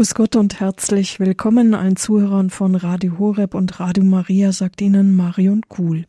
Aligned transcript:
Grüß 0.00 0.14
Gott 0.14 0.34
und 0.34 0.60
herzlich 0.60 1.20
willkommen 1.20 1.74
allen 1.74 1.94
Zuhörern 1.94 2.48
von 2.48 2.74
Radio 2.74 3.18
Horeb 3.18 3.54
und 3.54 3.80
Radio 3.80 4.02
Maria, 4.02 4.50
sagt 4.50 4.80
Ihnen 4.80 5.14
Marion 5.14 5.60
Kuhl. 5.68 6.06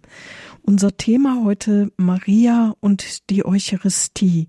Unser 0.62 0.96
Thema 0.96 1.44
heute 1.44 1.92
Maria 1.98 2.74
und 2.80 3.30
die 3.30 3.46
Eucharistie. 3.46 4.48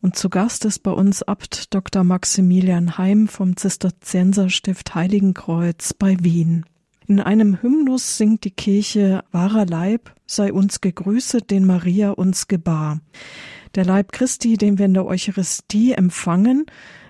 Und 0.00 0.16
zu 0.16 0.30
Gast 0.30 0.64
ist 0.64 0.78
bei 0.78 0.90
uns 0.90 1.22
Abt 1.22 1.74
Dr. 1.74 2.02
Maximilian 2.02 2.96
Heim 2.96 3.28
vom 3.28 3.58
Zisterzienserstift 3.58 4.94
Heiligenkreuz 4.94 5.92
bei 5.92 6.16
Wien. 6.22 6.64
In 7.06 7.20
einem 7.20 7.60
Hymnus 7.60 8.16
singt 8.16 8.44
die 8.44 8.52
Kirche 8.52 9.22
Wahrer 9.32 9.66
Leib, 9.66 10.14
sei 10.24 10.50
uns 10.50 10.80
gegrüßet, 10.80 11.50
den 11.50 11.66
Maria 11.66 12.12
uns 12.12 12.48
gebar. 12.48 13.00
Der 13.74 13.84
Leib 13.84 14.12
Christi, 14.12 14.56
den 14.56 14.78
wir 14.78 14.86
in 14.86 14.94
der 14.94 15.04
Eucharistie 15.04 15.92
empfangen, 15.92 16.64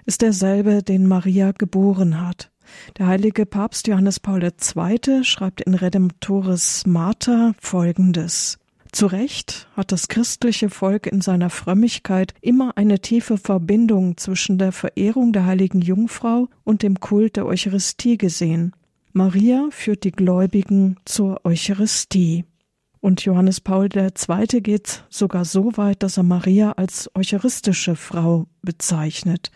ist 0.08 0.22
derselbe, 0.22 0.82
den 0.82 1.06
Maria 1.06 1.52
geboren 1.52 2.26
hat. 2.26 2.50
Der 2.96 3.08
heilige 3.08 3.44
Papst 3.44 3.88
Johannes 3.88 4.18
Paul 4.18 4.42
II. 4.42 5.22
schreibt 5.22 5.60
in 5.60 5.74
Redemptoris 5.74 6.86
Mater 6.86 7.54
folgendes. 7.60 8.58
Zu 8.90 9.04
Recht 9.04 9.68
hat 9.76 9.92
das 9.92 10.08
christliche 10.08 10.70
Volk 10.70 11.06
in 11.06 11.20
seiner 11.20 11.50
Frömmigkeit 11.50 12.32
immer 12.40 12.78
eine 12.78 13.00
tiefe 13.00 13.36
Verbindung 13.36 14.16
zwischen 14.16 14.56
der 14.56 14.72
Verehrung 14.72 15.34
der 15.34 15.44
heiligen 15.44 15.82
Jungfrau 15.82 16.48
und 16.64 16.82
dem 16.82 17.00
Kult 17.00 17.36
der 17.36 17.44
Eucharistie 17.44 18.16
gesehen. 18.16 18.72
Maria 19.12 19.68
führt 19.70 20.04
die 20.04 20.12
Gläubigen 20.12 20.96
zur 21.04 21.44
Eucharistie. 21.44 22.46
Und 23.00 23.26
Johannes 23.26 23.60
Paul 23.60 23.90
II. 23.94 24.62
geht 24.62 25.04
sogar 25.10 25.44
so 25.44 25.76
weit, 25.76 26.02
dass 26.02 26.16
er 26.16 26.22
Maria 26.22 26.72
als 26.72 27.10
eucharistische 27.14 27.94
Frau 27.94 28.46
bezeichnet. 28.62 29.50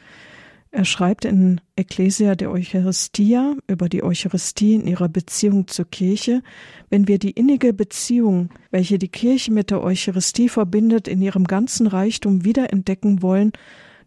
Er 0.75 0.87
schreibt 0.87 1.27
in 1.27 1.61
Ecclesia 1.77 2.35
de 2.35 2.49
Eucharistia 2.49 3.57
über 3.67 3.91
die 3.91 4.03
Eucharistie 4.03 4.75
in 4.75 4.87
ihrer 4.87 5.11
Beziehung 5.11 5.69
zur 5.69 5.85
Kirche, 5.85 6.43
wenn 6.89 7.07
wir 7.07 7.19
die 7.19 7.33
innige 7.33 7.75
Beziehung, 7.75 8.49
welche 8.71 8.99
die 8.99 9.11
Kirche 9.11 9.53
mit 9.53 9.71
der 9.71 9.83
Eucharistie 9.83 10.49
verbindet, 10.49 11.09
in 11.09 11.21
ihrem 11.21 11.45
ganzen 11.45 11.87
Reichtum 11.87 12.47
wiederentdecken 12.47 13.21
wollen, 13.21 13.53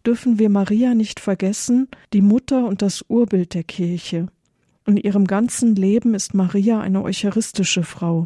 dürfen 0.08 0.40
wir 0.40 0.50
Maria 0.50 0.96
nicht 0.96 1.20
vergessen, 1.20 1.88
die 2.14 2.24
Mutter 2.24 2.66
und 2.66 2.82
das 2.82 3.06
Urbild 3.08 3.54
der 3.54 3.64
Kirche. 3.64 4.26
In 4.88 4.98
ihrem 4.98 5.28
ganzen 5.28 5.76
Leben 5.76 6.16
ist 6.16 6.34
Maria 6.34 6.82
eine 6.82 7.04
eucharistische 7.04 7.84
Frau. 7.84 8.26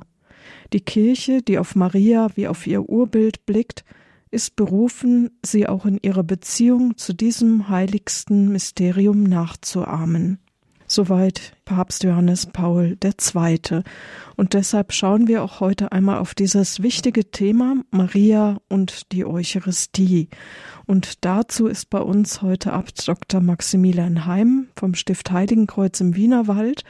Die 0.71 0.81
Kirche, 0.81 1.41
die 1.41 1.59
auf 1.59 1.75
Maria 1.75 2.29
wie 2.35 2.47
auf 2.47 2.65
ihr 2.67 2.87
Urbild 2.87 3.45
blickt, 3.45 3.83
ist 4.31 4.55
berufen, 4.55 5.31
sie 5.43 5.67
auch 5.67 5.85
in 5.85 5.97
ihrer 6.01 6.23
Beziehung 6.23 6.97
zu 6.97 7.13
diesem 7.13 7.69
heiligsten 7.69 8.49
Mysterium 8.49 9.23
nachzuahmen. 9.23 10.39
Soweit 10.91 11.53
Papst 11.65 12.03
Johannes 12.03 12.47
Paul 12.47 12.97
II. 13.03 13.83
Und 14.37 14.53
deshalb 14.55 14.91
schauen 14.91 15.27
wir 15.27 15.43
auch 15.43 15.59
heute 15.59 15.91
einmal 15.91 16.17
auf 16.17 16.33
dieses 16.33 16.81
wichtige 16.81 17.29
Thema 17.29 17.75
Maria 17.91 18.57
und 18.69 19.11
die 19.11 19.23
Eucharistie. 19.23 20.29
Und 20.87 21.23
dazu 21.23 21.67
ist 21.67 21.91
bei 21.91 21.99
uns 21.99 22.41
heute 22.41 22.73
Abt 22.73 23.07
Dr. 23.07 23.39
Maximilian 23.39 24.25
Heim 24.25 24.69
vom 24.75 24.95
Stift 24.95 25.29
Heiligenkreuz 25.29 26.01
im 26.01 26.15
Wienerwald 26.15 26.83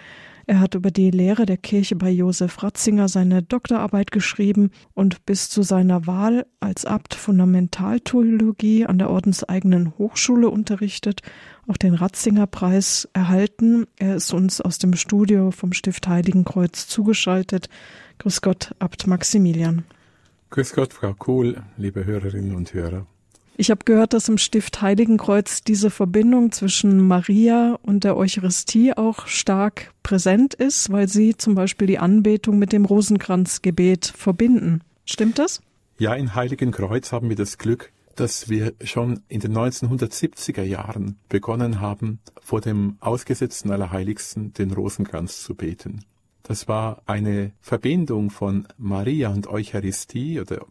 er 0.49 0.61
hat 0.61 0.73
über 0.73 0.89
die 0.89 1.11
Lehre 1.11 1.45
der 1.45 1.57
Kirche 1.57 1.95
bei 1.95 2.09
Josef 2.09 2.63
Ratzinger 2.63 3.07
seine 3.07 3.43
Doktorarbeit 3.43 4.09
geschrieben 4.09 4.71
und 4.95 5.23
bis 5.27 5.47
zu 5.47 5.61
seiner 5.61 6.07
Wahl 6.07 6.47
als 6.59 6.85
Abt 6.85 7.13
Fundamentaltheologie 7.13 8.87
an 8.87 8.97
der 8.97 9.11
ordenseigenen 9.11 9.95
Hochschule 9.99 10.49
unterrichtet, 10.49 11.21
auch 11.67 11.77
den 11.77 11.93
Ratzinger 11.93 12.47
Preis 12.47 13.07
erhalten. 13.13 13.85
Er 13.97 14.15
ist 14.15 14.33
uns 14.33 14.59
aus 14.59 14.79
dem 14.79 14.95
Studio 14.95 15.51
vom 15.51 15.71
Stift 15.71 16.07
Heiligenkreuz 16.07 16.87
zugeschaltet. 16.87 17.69
Grüß 18.17 18.41
Gott, 18.41 18.73
Abt 18.79 19.05
Maximilian. 19.05 19.83
Grüß 20.49 20.73
Gott, 20.73 20.93
Frau 20.93 21.13
Kohl, 21.13 21.61
liebe 21.77 22.05
Hörerinnen 22.05 22.55
und 22.55 22.73
Hörer. 22.73 23.05
Ich 23.59 23.69
habe 23.69 23.83
gehört, 23.83 24.13
dass 24.13 24.29
im 24.29 24.37
Stift 24.37 24.81
Heiligenkreuz 24.81 25.65
diese 25.65 25.89
Verbindung 25.89 26.53
zwischen 26.53 27.05
Maria 27.05 27.77
und 27.81 28.05
der 28.05 28.15
Eucharistie 28.15 28.93
auch 28.95 29.27
stark 29.27 29.91
präsent 30.01 30.53
ist, 30.53 30.93
weil 30.93 31.09
sie 31.09 31.35
zum 31.35 31.55
Beispiel 31.55 31.85
die 31.85 31.99
Anbetung 31.99 32.57
mit 32.57 32.71
dem 32.71 32.85
Rosenkranzgebet 32.85 34.13
verbinden. 34.15 34.79
Stimmt 35.03 35.39
das? 35.39 35.61
Ja, 35.97 36.13
in 36.13 36.35
Heiligenkreuz 36.35 37.11
haben 37.11 37.27
wir 37.27 37.35
das 37.35 37.57
Glück, 37.57 37.91
dass 38.15 38.47
wir 38.47 38.75
schon 38.81 39.19
in 39.27 39.41
den 39.41 39.51
1970er 39.51 40.63
Jahren 40.63 41.17
begonnen 41.27 41.81
haben, 41.81 42.19
vor 42.41 42.61
dem 42.61 42.95
Ausgesetzten 43.01 43.71
Allerheiligsten 43.71 44.53
den 44.53 44.71
Rosenkranz 44.71 45.43
zu 45.43 45.53
beten. 45.53 46.05
Das 46.43 46.67
war 46.67 47.03
eine 47.05 47.51
Verbindung 47.61 48.29
von 48.29 48.67
Maria 48.77 49.29
und 49.29 49.47
Eucharistie 49.47 50.39
oder 50.39 50.65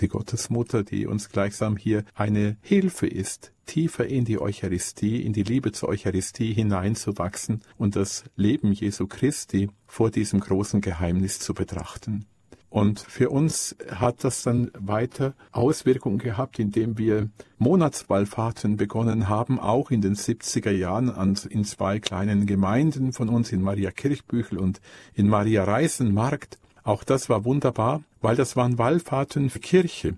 die 0.00 0.08
Gottesmutter, 0.08 0.84
die 0.84 1.06
uns 1.06 1.28
gleichsam 1.28 1.76
hier 1.76 2.04
eine 2.14 2.56
Hilfe 2.60 3.06
ist, 3.06 3.52
tiefer 3.66 4.06
in 4.06 4.24
die 4.24 4.40
Eucharistie, 4.40 5.22
in 5.22 5.32
die 5.32 5.42
Liebe 5.42 5.72
zur 5.72 5.88
Eucharistie 5.88 6.52
hineinzuwachsen 6.52 7.62
und 7.78 7.96
das 7.96 8.24
Leben 8.36 8.72
Jesu 8.72 9.06
Christi 9.06 9.70
vor 9.86 10.10
diesem 10.10 10.40
großen 10.40 10.80
Geheimnis 10.80 11.40
zu 11.40 11.54
betrachten. 11.54 12.26
Und 12.72 13.00
für 13.00 13.28
uns 13.28 13.76
hat 13.90 14.24
das 14.24 14.44
dann 14.44 14.70
weiter 14.72 15.34
Auswirkungen 15.50 16.16
gehabt, 16.16 16.58
indem 16.58 16.96
wir 16.96 17.28
Monatswallfahrten 17.58 18.78
begonnen 18.78 19.28
haben, 19.28 19.60
auch 19.60 19.90
in 19.90 20.00
den 20.00 20.14
70er 20.14 20.70
Jahren 20.70 21.10
an, 21.10 21.38
in 21.50 21.66
zwei 21.66 22.00
kleinen 22.00 22.46
Gemeinden 22.46 23.12
von 23.12 23.28
uns, 23.28 23.52
in 23.52 23.60
Maria 23.60 23.90
Kirchbüchel 23.90 24.56
und 24.56 24.80
in 25.12 25.28
Maria 25.28 25.64
Reisenmarkt. 25.64 26.58
Auch 26.82 27.04
das 27.04 27.28
war 27.28 27.44
wunderbar, 27.44 28.04
weil 28.22 28.36
das 28.36 28.56
waren 28.56 28.78
Wallfahrten 28.78 29.50
für 29.50 29.60
Kirche. 29.60 30.16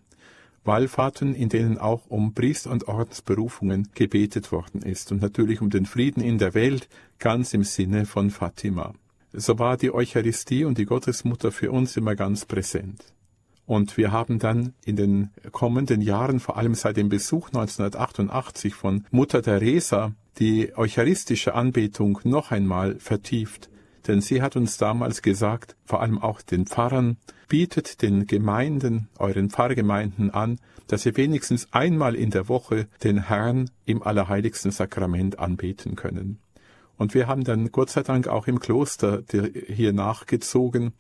Wallfahrten, 0.63 1.35
in 1.35 1.49
denen 1.49 1.79
auch 1.79 2.03
um 2.07 2.35
Priester- 2.35 2.71
und 2.71 2.87
Ordensberufungen 2.87 3.89
gebetet 3.97 4.53
worden 4.53 4.81
ist 4.81 5.11
und 5.11 5.21
natürlich 5.21 5.61
um 5.61 5.71
den 5.71 5.87
Frieden 5.87 6.23
in 6.23 6.39
der 6.39 6.55
Welt, 6.55 6.89
ganz 7.19 7.53
im 7.53 7.65
Sinne 7.65 8.07
von 8.07 8.31
Fatima 8.31 8.95
so 9.37 9.59
war 9.59 9.77
die 9.77 9.93
Eucharistie 9.93 10.65
und 10.65 10.79
die 10.79 10.87
Gottesmutter 10.87 11.53
für 11.53 11.71
uns 11.71 11.97
immer 11.97 12.15
ganz 12.15 12.45
präsent. 12.45 13.15
Und 13.67 13.97
wir 13.97 14.13
haben 14.13 14.39
dann 14.39 14.75
in 14.85 14.97
den 14.97 15.31
kommenden 15.51 16.03
Jahren, 16.03 16.39
vor 16.39 16.57
allem 16.57 16.75
seit 16.75 16.97
dem 16.97 17.09
Besuch 17.09 17.49
1988 17.49 18.75
von 18.75 19.05
Mutter 19.11 19.43
Teresa, 19.43 20.13
die 20.39 20.77
eucharistische 20.77 21.55
Anbetung 21.55 22.21
noch 22.25 22.51
einmal 22.51 22.97
vertieft. 22.99 23.71
Denn 24.07 24.21
sie 24.21 24.43
hat 24.43 24.57
uns 24.57 24.77
damals 24.77 25.23
gesagt, 25.23 25.77
vor 25.87 26.03
allem 26.03 26.19
auch 26.21 26.43
den 26.43 26.67
Pfarrern, 26.67 27.17
bietet 27.49 28.03
den 28.03 28.27
Gemeinden, 28.27 29.09
euren 29.19 29.49
Pfarrgemeinden 29.49 30.31
an, 30.31 30.59
dass 30.89 31.07
ihr 31.07 31.17
wenigstens 31.17 31.73
einmal 31.73 32.15
in 32.15 32.31
der 32.31 32.49
Woche 32.49 32.87
den 33.03 33.29
Herrn 33.29 33.71
im 33.87 34.03
allerheiligsten 34.03 34.71
Sakrament 34.71 35.39
anbeten 35.39 35.97
können. 35.97 36.39
Und 36.97 37.15
wir 37.15 37.27
haben 37.27 37.45
dann 37.45 37.73
Gott 37.73 37.91
sei 37.91 38.03
Dank 38.03 38.29
auch 38.29 38.47
im 38.47 38.61
Kloster 38.61 39.23
hier 39.67 39.93
nachgezogen 39.93 40.93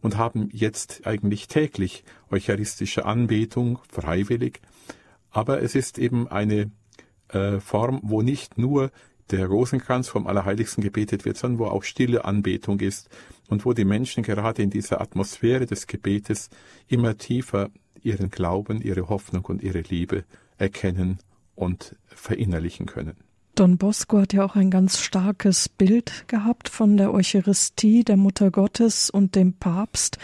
und 0.00 0.16
haben 0.16 0.48
jetzt 0.52 1.06
eigentlich 1.06 1.48
täglich 1.48 2.04
eucharistische 2.30 3.04
Anbetung, 3.04 3.78
freiwillig. 3.90 4.60
Aber 5.30 5.62
es 5.62 5.74
ist 5.74 5.98
eben 5.98 6.28
eine 6.28 6.70
äh, 7.28 7.60
Form, 7.60 8.00
wo 8.02 8.22
nicht 8.22 8.58
nur 8.58 8.90
der 9.30 9.46
Rosenkranz 9.46 10.08
vom 10.08 10.26
Allerheiligsten 10.26 10.82
gebetet 10.82 11.24
wird, 11.24 11.36
sondern 11.36 11.58
wo 11.60 11.66
auch 11.66 11.84
stille 11.84 12.24
Anbetung 12.24 12.80
ist 12.80 13.08
und 13.48 13.64
wo 13.64 13.72
die 13.72 13.84
Menschen 13.84 14.22
gerade 14.22 14.62
in 14.62 14.70
dieser 14.70 15.00
Atmosphäre 15.00 15.66
des 15.66 15.86
Gebetes 15.86 16.50
immer 16.88 17.16
tiefer 17.16 17.70
ihren 18.02 18.30
Glauben, 18.30 18.80
ihre 18.80 19.08
Hoffnung 19.08 19.44
und 19.44 19.62
ihre 19.62 19.80
Liebe 19.80 20.24
erkennen 20.58 21.18
und 21.54 21.96
verinnerlichen 22.06 22.86
können. 22.86 23.29
Don 23.60 23.76
Bosco 23.76 24.20
hat 24.20 24.32
ja 24.32 24.42
auch 24.42 24.56
ein 24.56 24.70
ganz 24.70 25.00
starkes 25.00 25.68
Bild 25.68 26.24
gehabt 26.28 26.70
von 26.70 26.96
der 26.96 27.12
Eucharistie, 27.12 28.04
der 28.04 28.16
Mutter 28.16 28.50
Gottes 28.50 29.10
und 29.10 29.34
dem 29.34 29.52
Papst 29.52 30.16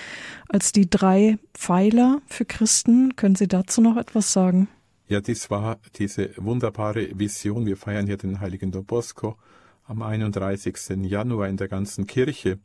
als 0.49 0.73
die 0.73 0.89
drei 0.89 1.37
Pfeiler 1.53 2.23
für 2.29 2.47
Christen. 2.47 3.15
Können 3.15 3.35
Sie 3.35 3.47
dazu 3.47 3.83
noch 3.83 3.99
etwas 3.99 4.33
sagen? 4.33 4.69
Ja, 5.07 5.21
dies 5.21 5.51
war 5.51 5.79
diese 5.97 6.31
wunderbare 6.39 7.11
Vision. 7.13 7.67
Wir 7.67 7.77
feiern 7.77 8.07
hier 8.07 8.17
den 8.17 8.41
heiligen 8.41 8.73
Don 8.73 8.87
Bosco 8.87 9.37
am 9.85 10.01
31. 10.01 10.97
Januar 11.03 11.49
in 11.49 11.59
der 11.59 11.69
ganzen 11.69 12.07
Kirche. 12.07 12.59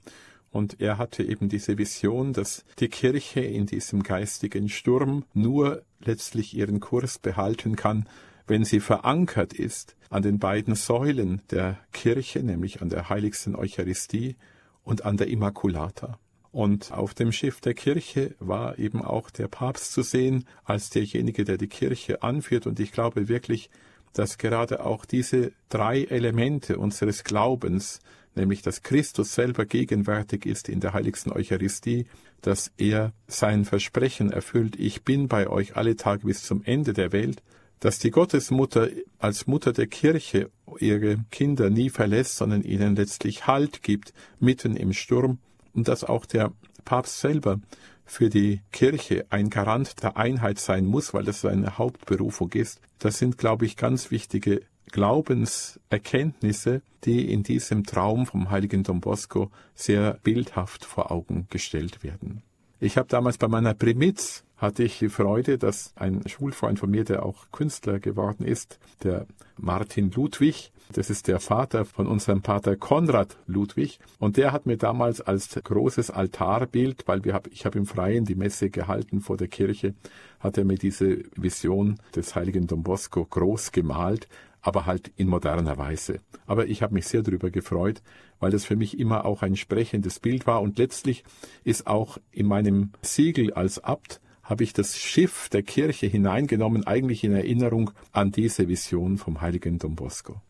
Und 0.51 0.79
er 0.79 0.97
hatte 0.97 1.21
eben 1.21 1.49
diese 1.49 1.77
Vision, 1.77 2.31
dass 2.31 2.63
die 2.79 2.87
Kirche 2.87 3.41
in 3.41 3.65
diesem 3.65 4.03
geistigen 4.03 4.69
Sturm 4.69 5.25
nur 5.33 5.83
letztlich 6.05 6.55
ihren 6.55 6.79
Kurs 6.79 7.19
behalten 7.19 7.75
kann, 7.75 8.07
wenn 8.47 8.65
sie 8.65 8.79
verankert 8.79 9.53
ist 9.53 9.95
an 10.09 10.23
den 10.23 10.39
beiden 10.39 10.75
Säulen 10.75 11.41
der 11.51 11.79
Kirche, 11.93 12.43
nämlich 12.43 12.81
an 12.81 12.89
der 12.89 13.09
heiligsten 13.09 13.55
Eucharistie 13.55 14.35
und 14.83 15.05
an 15.05 15.17
der 15.17 15.27
Immaculata. 15.27 16.19
Und 16.51 16.91
auf 16.91 17.13
dem 17.13 17.31
Schiff 17.31 17.61
der 17.61 17.73
Kirche 17.73 18.35
war 18.39 18.77
eben 18.77 19.01
auch 19.01 19.29
der 19.29 19.47
Papst 19.47 19.93
zu 19.93 20.01
sehen 20.01 20.45
als 20.65 20.89
derjenige, 20.89 21.45
der 21.45 21.57
die 21.57 21.69
Kirche 21.69 22.23
anführt. 22.23 22.67
Und 22.67 22.79
ich 22.81 22.91
glaube 22.91 23.29
wirklich, 23.29 23.69
dass 24.13 24.37
gerade 24.37 24.85
auch 24.85 25.05
diese 25.05 25.51
drei 25.69 26.03
Elemente 26.03 26.77
unseres 26.77 27.23
Glaubens, 27.23 27.99
nämlich 28.35 28.61
dass 28.61 28.83
Christus 28.83 29.33
selber 29.33 29.65
gegenwärtig 29.65 30.45
ist 30.45 30.69
in 30.69 30.79
der 30.79 30.93
heiligsten 30.93 31.31
Eucharistie, 31.31 32.05
dass 32.41 32.71
er 32.77 33.13
sein 33.27 33.65
Versprechen 33.65 34.31
erfüllt, 34.31 34.75
ich 34.77 35.03
bin 35.03 35.27
bei 35.27 35.47
euch 35.47 35.75
alle 35.75 35.95
Tage 35.95 36.25
bis 36.25 36.43
zum 36.43 36.63
Ende 36.63 36.93
der 36.93 37.11
Welt, 37.11 37.41
dass 37.79 37.97
die 37.97 38.11
Gottesmutter 38.11 38.89
als 39.17 39.47
Mutter 39.47 39.73
der 39.73 39.87
Kirche 39.87 40.51
ihre 40.79 41.17
Kinder 41.31 41.69
nie 41.69 41.89
verlässt, 41.89 42.37
sondern 42.37 42.61
ihnen 42.61 42.95
letztlich 42.95 43.47
Halt 43.47 43.81
gibt 43.81 44.13
mitten 44.39 44.75
im 44.75 44.93
Sturm 44.93 45.39
und 45.73 45.87
dass 45.87 46.03
auch 46.03 46.25
der 46.25 46.53
Papst 46.85 47.19
selber 47.19 47.59
für 48.05 48.29
die 48.29 48.61
Kirche 48.71 49.25
ein 49.29 49.49
Garant 49.49 50.01
der 50.03 50.17
Einheit 50.17 50.59
sein 50.59 50.85
muss, 50.85 51.13
weil 51.13 51.23
das 51.23 51.41
seine 51.41 51.77
Hauptberufung 51.77 52.51
ist. 52.53 52.81
Das 52.99 53.17
sind, 53.17 53.37
glaube 53.37 53.65
ich, 53.65 53.77
ganz 53.77 54.11
wichtige 54.11 54.61
Glaubenserkenntnisse, 54.91 56.81
die 57.05 57.31
in 57.31 57.43
diesem 57.43 57.85
Traum 57.85 58.25
vom 58.25 58.51
heiligen 58.51 58.83
Don 58.83 59.01
Bosco 59.01 59.49
sehr 59.73 60.19
bildhaft 60.23 60.85
vor 60.85 61.11
Augen 61.11 61.47
gestellt 61.49 62.03
werden. 62.03 62.43
Ich 62.83 62.97
habe 62.97 63.07
damals 63.07 63.37
bei 63.37 63.47
meiner 63.47 63.75
Primiz 63.75 64.43
hatte 64.57 64.81
ich 64.81 64.97
die 64.97 65.09
Freude, 65.09 65.59
dass 65.59 65.93
ein 65.97 66.27
Schulfreund 66.27 66.79
von 66.79 66.89
mir, 66.89 67.03
der 67.03 67.23
auch 67.23 67.45
Künstler 67.51 67.99
geworden 67.99 68.43
ist, 68.43 68.79
der 69.03 69.27
Martin 69.55 70.09
Ludwig, 70.09 70.71
das 70.91 71.11
ist 71.11 71.27
der 71.27 71.39
Vater 71.39 71.85
von 71.85 72.07
unserem 72.07 72.41
Pater 72.41 72.75
Konrad 72.75 73.37
Ludwig, 73.45 73.99
und 74.17 74.35
der 74.35 74.51
hat 74.51 74.65
mir 74.65 74.77
damals 74.77 75.21
als 75.21 75.53
großes 75.63 76.09
Altarbild, 76.09 77.07
weil 77.07 77.23
wir 77.23 77.35
hab, 77.35 77.45
ich 77.47 77.67
habe 77.67 77.77
im 77.77 77.85
Freien 77.85 78.25
die 78.25 78.33
Messe 78.33 78.71
gehalten 78.71 79.21
vor 79.21 79.37
der 79.37 79.47
Kirche, 79.47 79.93
hat 80.39 80.57
er 80.57 80.65
mir 80.65 80.79
diese 80.79 81.19
Vision 81.35 81.99
des 82.15 82.33
heiligen 82.33 82.65
Don 82.65 82.81
Bosco 82.81 83.23
groß 83.23 83.71
gemalt, 83.71 84.27
aber 84.61 84.85
halt 84.85 85.11
in 85.15 85.27
moderner 85.27 85.77
Weise. 85.77 86.19
Aber 86.45 86.67
ich 86.67 86.81
habe 86.81 86.93
mich 86.93 87.07
sehr 87.07 87.23
darüber 87.23 87.49
gefreut, 87.49 88.01
weil 88.39 88.51
das 88.51 88.65
für 88.65 88.75
mich 88.75 88.99
immer 88.99 89.25
auch 89.25 89.41
ein 89.41 89.55
sprechendes 89.55 90.19
Bild 90.19 90.47
war 90.47 90.61
und 90.61 90.77
letztlich 90.77 91.23
ist 91.63 91.87
auch 91.87 92.17
in 92.31 92.47
meinem 92.47 92.91
Siegel 93.01 93.53
als 93.53 93.83
Abt 93.83 94.21
habe 94.43 94.63
ich 94.63 94.73
das 94.73 94.97
Schiff 94.97 95.49
der 95.49 95.63
Kirche 95.63 96.07
hineingenommen, 96.07 96.85
eigentlich 96.85 97.23
in 97.23 97.33
Erinnerung 97.33 97.91
an 98.11 98.31
diese 98.31 98.67
Vision 98.67 99.17
vom 99.17 99.39
heiligen 99.39 99.79
Don 99.79 99.95
Bosco. 99.95 100.41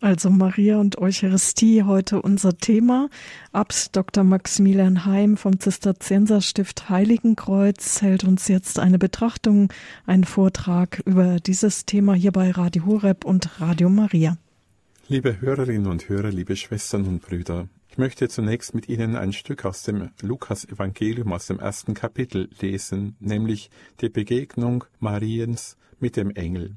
Also 0.00 0.28
Maria 0.28 0.78
und 0.78 0.98
Eucharistie 0.98 1.82
heute 1.82 2.20
unser 2.20 2.58
Thema. 2.58 3.08
Abt 3.52 3.96
Dr. 3.96 4.24
Maximilian 4.24 5.06
Heim 5.06 5.36
vom 5.38 5.58
Zisterzienserstift 5.58 6.90
Heiligenkreuz 6.90 8.02
hält 8.02 8.24
uns 8.24 8.48
jetzt 8.48 8.78
eine 8.78 8.98
Betrachtung, 8.98 9.72
einen 10.04 10.24
Vortrag 10.24 11.02
über 11.06 11.40
dieses 11.40 11.86
Thema 11.86 12.14
hier 12.14 12.32
bei 12.32 12.50
Radio 12.50 12.84
Horeb 12.84 13.24
und 13.24 13.60
Radio 13.60 13.88
Maria. 13.88 14.36
Liebe 15.08 15.40
Hörerinnen 15.40 15.86
und 15.86 16.08
Hörer, 16.08 16.30
liebe 16.30 16.56
Schwestern 16.56 17.06
und 17.06 17.22
Brüder, 17.22 17.68
ich 17.88 17.96
möchte 17.96 18.28
zunächst 18.28 18.74
mit 18.74 18.90
Ihnen 18.90 19.16
ein 19.16 19.32
Stück 19.32 19.64
aus 19.64 19.82
dem 19.82 20.10
Lukas-Evangelium 20.20 21.32
aus 21.32 21.46
dem 21.46 21.58
ersten 21.58 21.94
Kapitel 21.94 22.50
lesen, 22.60 23.16
nämlich 23.20 23.70
die 24.02 24.10
Begegnung 24.10 24.84
Mariens 25.00 25.78
mit 25.98 26.16
dem 26.16 26.30
Engel. 26.32 26.76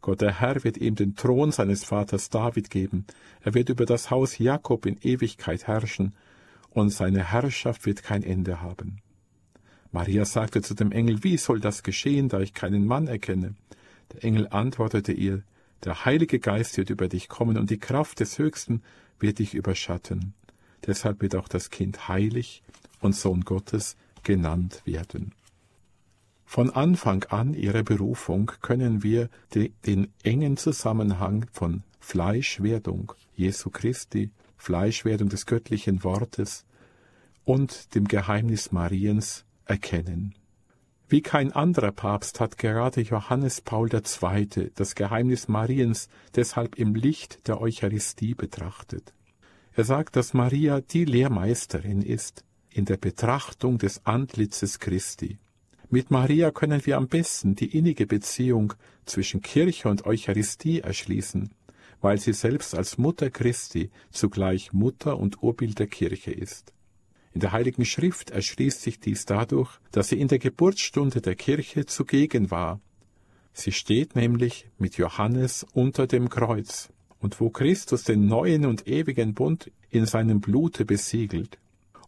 Gott 0.00 0.20
der 0.22 0.40
Herr 0.40 0.64
wird 0.64 0.78
ihm 0.78 0.94
den 0.94 1.14
Thron 1.14 1.52
seines 1.52 1.84
Vaters 1.84 2.30
David 2.30 2.70
geben. 2.70 3.04
Er 3.42 3.54
wird 3.54 3.68
über 3.68 3.84
das 3.84 4.10
Haus 4.10 4.38
Jakob 4.38 4.86
in 4.86 4.98
Ewigkeit 5.02 5.66
herrschen, 5.66 6.14
und 6.70 6.90
seine 6.90 7.32
Herrschaft 7.32 7.84
wird 7.84 8.02
kein 8.02 8.22
Ende 8.22 8.62
haben. 8.62 9.02
Maria 9.92 10.24
sagte 10.24 10.62
zu 10.62 10.74
dem 10.74 10.92
Engel, 10.92 11.24
wie 11.24 11.36
soll 11.36 11.58
das 11.58 11.82
geschehen, 11.82 12.28
da 12.28 12.40
ich 12.40 12.54
keinen 12.54 12.86
Mann 12.86 13.08
erkenne? 13.08 13.54
Der 14.12 14.24
Engel 14.24 14.46
antwortete 14.50 15.12
ihr, 15.12 15.42
der 15.84 16.04
Heilige 16.04 16.38
Geist 16.38 16.76
wird 16.76 16.90
über 16.90 17.08
dich 17.08 17.28
kommen, 17.28 17.58
und 17.58 17.70
die 17.70 17.78
Kraft 17.78 18.20
des 18.20 18.38
Höchsten 18.38 18.82
wird 19.18 19.38
dich 19.38 19.54
überschatten. 19.54 20.34
Deshalb 20.86 21.20
wird 21.22 21.34
auch 21.34 21.48
das 21.48 21.70
Kind 21.70 22.08
heilig 22.08 22.62
und 23.00 23.14
Sohn 23.14 23.42
Gottes 23.42 23.96
genannt 24.22 24.82
werden. 24.84 25.34
Von 26.52 26.70
Anfang 26.70 27.22
an 27.28 27.54
ihrer 27.54 27.84
Berufung 27.84 28.50
können 28.60 29.04
wir 29.04 29.28
den 29.54 30.12
engen 30.24 30.56
Zusammenhang 30.56 31.46
von 31.52 31.84
Fleischwerdung 32.00 33.12
Jesu 33.36 33.70
Christi, 33.70 34.32
Fleischwerdung 34.56 35.28
des 35.28 35.46
göttlichen 35.46 36.02
Wortes 36.02 36.64
und 37.44 37.94
dem 37.94 38.08
Geheimnis 38.08 38.72
Mariens 38.72 39.44
erkennen. 39.64 40.34
Wie 41.08 41.22
kein 41.22 41.52
anderer 41.52 41.92
Papst 41.92 42.40
hat 42.40 42.58
gerade 42.58 43.02
Johannes 43.02 43.60
Paul 43.60 43.88
II. 43.94 44.72
das 44.74 44.96
Geheimnis 44.96 45.46
Mariens 45.46 46.08
deshalb 46.34 46.74
im 46.74 46.96
Licht 46.96 47.46
der 47.46 47.60
Eucharistie 47.60 48.34
betrachtet. 48.34 49.14
Er 49.74 49.84
sagt, 49.84 50.16
dass 50.16 50.34
Maria 50.34 50.80
die 50.80 51.04
Lehrmeisterin 51.04 52.02
ist, 52.02 52.44
in 52.70 52.86
der 52.86 52.96
Betrachtung 52.96 53.78
des 53.78 54.04
Antlitzes 54.04 54.80
Christi. 54.80 55.38
Mit 55.92 56.12
Maria 56.12 56.52
können 56.52 56.86
wir 56.86 56.96
am 56.96 57.08
besten 57.08 57.56
die 57.56 57.76
innige 57.76 58.06
Beziehung 58.06 58.74
zwischen 59.06 59.42
Kirche 59.42 59.88
und 59.88 60.06
Eucharistie 60.06 60.82
erschließen, 60.82 61.50
weil 62.00 62.20
sie 62.20 62.32
selbst 62.32 62.76
als 62.76 62.96
Mutter 62.96 63.28
Christi 63.28 63.90
zugleich 64.12 64.72
Mutter 64.72 65.18
und 65.18 65.42
Urbild 65.42 65.80
der 65.80 65.88
Kirche 65.88 66.30
ist. 66.30 66.72
In 67.32 67.40
der 67.40 67.50
Heiligen 67.50 67.84
Schrift 67.84 68.30
erschließt 68.30 68.80
sich 68.82 69.00
dies 69.00 69.24
dadurch, 69.24 69.80
dass 69.90 70.10
sie 70.10 70.20
in 70.20 70.28
der 70.28 70.38
Geburtsstunde 70.38 71.20
der 71.20 71.34
Kirche 71.34 71.86
zugegen 71.86 72.52
war. 72.52 72.80
Sie 73.52 73.72
steht 73.72 74.14
nämlich 74.14 74.68
mit 74.78 74.96
Johannes 74.96 75.66
unter 75.72 76.06
dem 76.06 76.28
Kreuz, 76.28 76.90
und 77.18 77.40
wo 77.40 77.50
Christus 77.50 78.04
den 78.04 78.26
neuen 78.26 78.64
und 78.64 78.86
ewigen 78.86 79.34
Bund 79.34 79.72
in 79.90 80.06
seinem 80.06 80.40
Blute 80.40 80.84
besiegelt, 80.84 81.58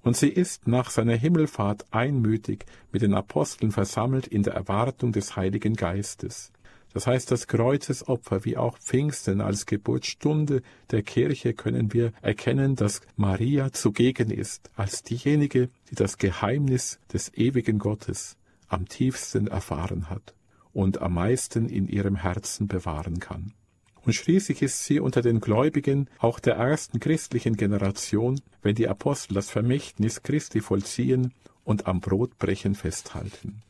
und 0.02 0.16
sie 0.16 0.28
ist 0.28 0.66
nach 0.66 0.90
seiner 0.90 1.16
Himmelfahrt 1.16 1.86
einmütig 1.90 2.66
mit 2.90 3.02
den 3.02 3.14
Aposteln 3.14 3.72
versammelt 3.72 4.26
in 4.26 4.42
der 4.42 4.54
Erwartung 4.54 5.12
des 5.12 5.36
Heiligen 5.36 5.74
Geistes. 5.74 6.52
Das 6.92 7.06
heißt, 7.06 7.30
das 7.30 7.46
Kreuzesopfer 7.46 8.44
wie 8.44 8.58
auch 8.58 8.76
Pfingsten 8.78 9.40
als 9.40 9.64
Geburtsstunde 9.64 10.62
der 10.90 11.02
Kirche 11.02 11.54
können 11.54 11.92
wir 11.92 12.12
erkennen, 12.20 12.76
dass 12.76 13.00
Maria 13.16 13.72
zugegen 13.72 14.30
ist, 14.30 14.70
als 14.76 15.02
diejenige, 15.02 15.70
die 15.90 15.94
das 15.94 16.18
Geheimnis 16.18 16.98
des 17.12 17.32
ewigen 17.34 17.78
Gottes 17.78 18.36
am 18.68 18.88
tiefsten 18.88 19.46
erfahren 19.46 20.10
hat 20.10 20.34
und 20.72 21.00
am 21.00 21.14
meisten 21.14 21.68
in 21.68 21.88
ihrem 21.88 22.16
Herzen 22.16 22.66
bewahren 22.66 23.20
kann 23.20 23.54
und 24.04 24.12
schließlich 24.12 24.62
ist 24.62 24.84
sie 24.84 25.00
unter 25.00 25.22
den 25.22 25.40
Gläubigen 25.40 26.08
auch 26.18 26.40
der 26.40 26.54
ersten 26.54 27.00
christlichen 27.00 27.56
Generation, 27.56 28.40
wenn 28.62 28.74
die 28.74 28.88
Apostel 28.88 29.34
das 29.34 29.50
Vermächtnis 29.50 30.22
Christi 30.22 30.60
vollziehen 30.60 31.32
und 31.64 31.86
am 31.86 32.00
Brotbrechen 32.00 32.74
festhalten. 32.74 33.62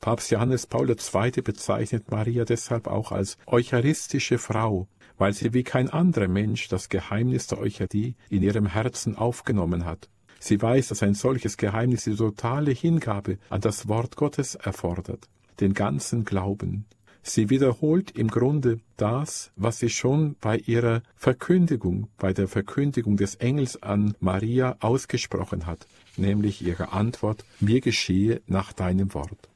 Papst 0.00 0.30
Johannes 0.30 0.66
Paul 0.66 0.88
II. 0.88 1.42
bezeichnet 1.42 2.10
Maria 2.10 2.44
deshalb 2.44 2.86
auch 2.86 3.12
als 3.12 3.36
eucharistische 3.46 4.38
Frau, 4.38 4.88
weil 5.18 5.34
sie 5.34 5.52
wie 5.52 5.62
kein 5.62 5.90
anderer 5.90 6.28
Mensch 6.28 6.68
das 6.68 6.88
Geheimnis 6.88 7.46
der 7.46 7.58
Eucharistie 7.58 8.16
in 8.30 8.42
ihrem 8.42 8.66
Herzen 8.66 9.16
aufgenommen 9.16 9.84
hat. 9.84 10.08
Sie 10.38 10.60
weiß, 10.60 10.88
dass 10.88 11.02
ein 11.02 11.12
solches 11.12 11.58
Geheimnis 11.58 12.04
die 12.04 12.16
totale 12.16 12.70
Hingabe 12.70 13.36
an 13.50 13.60
das 13.60 13.88
Wort 13.88 14.16
Gottes 14.16 14.54
erfordert, 14.54 15.28
den 15.60 15.74
ganzen 15.74 16.24
Glauben, 16.24 16.86
Sie 17.22 17.50
wiederholt 17.50 18.10
im 18.12 18.28
Grunde 18.28 18.80
das, 18.96 19.50
was 19.56 19.78
sie 19.78 19.90
schon 19.90 20.36
bei 20.40 20.56
ihrer 20.58 21.02
Verkündigung, 21.16 22.08
bei 22.18 22.32
der 22.32 22.48
Verkündigung 22.48 23.16
des 23.16 23.34
Engels 23.36 23.82
an 23.82 24.14
Maria 24.20 24.76
ausgesprochen 24.80 25.66
hat, 25.66 25.86
nämlich 26.16 26.62
ihre 26.62 26.92
Antwort, 26.92 27.44
mir 27.60 27.80
geschehe 27.80 28.40
nach 28.46 28.72
deinem 28.72 29.12
Wort. 29.14 29.48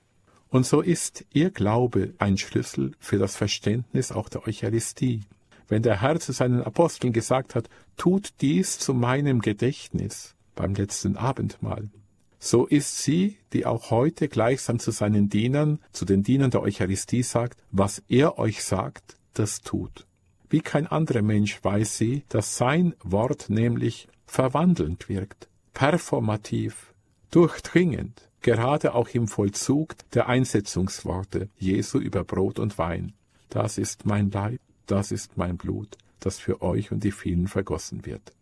Und 0.50 0.66
so 0.66 0.83
ist 0.83 1.25
ihr 1.33 1.50
Glaube 1.50 2.12
ein 2.18 2.38
Schlüssel 2.38 2.92
für 3.00 3.18
das 3.18 3.35
Verständnis 3.35 4.12
auch 4.12 4.28
der 4.28 4.47
Eucharistie. 4.47 5.23
Wenn 5.66 5.83
der 5.83 6.02
Herr 6.02 6.21
zu 6.21 6.33
seinen 6.33 6.62
Aposteln 6.62 7.12
gesagt 7.12 7.54
hat, 7.54 7.68
tut 7.97 8.35
dies 8.40 8.78
zu 8.78 8.94
meinem 8.94 9.40
Gedächtnis 9.40 10.35
beim 10.54 10.75
letzten 10.75 11.16
Abendmahl, 11.16 11.88
so 12.44 12.66
ist 12.66 13.02
sie, 13.02 13.38
die 13.54 13.64
auch 13.64 13.90
heute 13.90 14.28
gleichsam 14.28 14.78
zu 14.78 14.90
seinen 14.90 15.30
Dienern, 15.30 15.78
zu 15.92 16.04
den 16.04 16.22
Dienern 16.22 16.50
der 16.50 16.60
Eucharistie 16.60 17.22
sagt, 17.22 17.58
was 17.70 18.02
er 18.08 18.38
euch 18.38 18.62
sagt, 18.64 19.16
das 19.32 19.62
tut. 19.62 20.06
Wie 20.50 20.60
kein 20.60 20.86
anderer 20.86 21.22
Mensch 21.22 21.64
weiß 21.64 21.96
sie, 21.96 22.22
dass 22.28 22.58
sein 22.58 22.94
Wort 23.02 23.48
nämlich 23.48 24.08
verwandelnd 24.26 25.08
wirkt, 25.08 25.48
performativ, 25.72 26.92
durchdringend, 27.30 28.28
gerade 28.42 28.94
auch 28.94 29.08
im 29.08 29.26
Vollzug 29.26 29.94
der 30.12 30.28
Einsetzungsworte 30.28 31.48
Jesu 31.56 31.98
über 31.98 32.24
Brot 32.24 32.58
und 32.58 32.76
Wein. 32.76 33.14
Das 33.48 33.78
ist 33.78 34.04
mein 34.04 34.30
Leib, 34.30 34.60
das 34.84 35.12
ist 35.12 35.38
mein 35.38 35.56
Blut, 35.56 35.96
das 36.20 36.38
für 36.38 36.60
euch 36.60 36.92
und 36.92 37.04
die 37.04 37.12
vielen 37.12 37.48
vergossen 37.48 38.04
wird. 38.04 38.34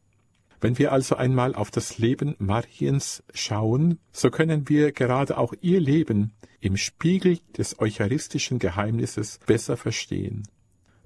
Wenn 0.63 0.79
wir 0.79 0.93
also 0.93 1.17
einmal 1.17 1.57
auf 1.57 1.73
das 1.73 1.99
Leben 1.99 2.37
Mariens 2.39 3.25
schauen, 3.35 3.99
so 4.13 4.31
können 4.31 4.69
wir 4.69 4.93
gerade 4.93 5.37
auch 5.37 5.55
ihr 5.61 5.81
Leben 5.81 6.35
im 6.61 6.77
Spiegel 6.77 7.41
des 7.59 7.81
eucharistischen 7.81 8.61
Geheimnisses 8.61 9.41
besser 9.45 9.77
verstehen. 9.77 10.45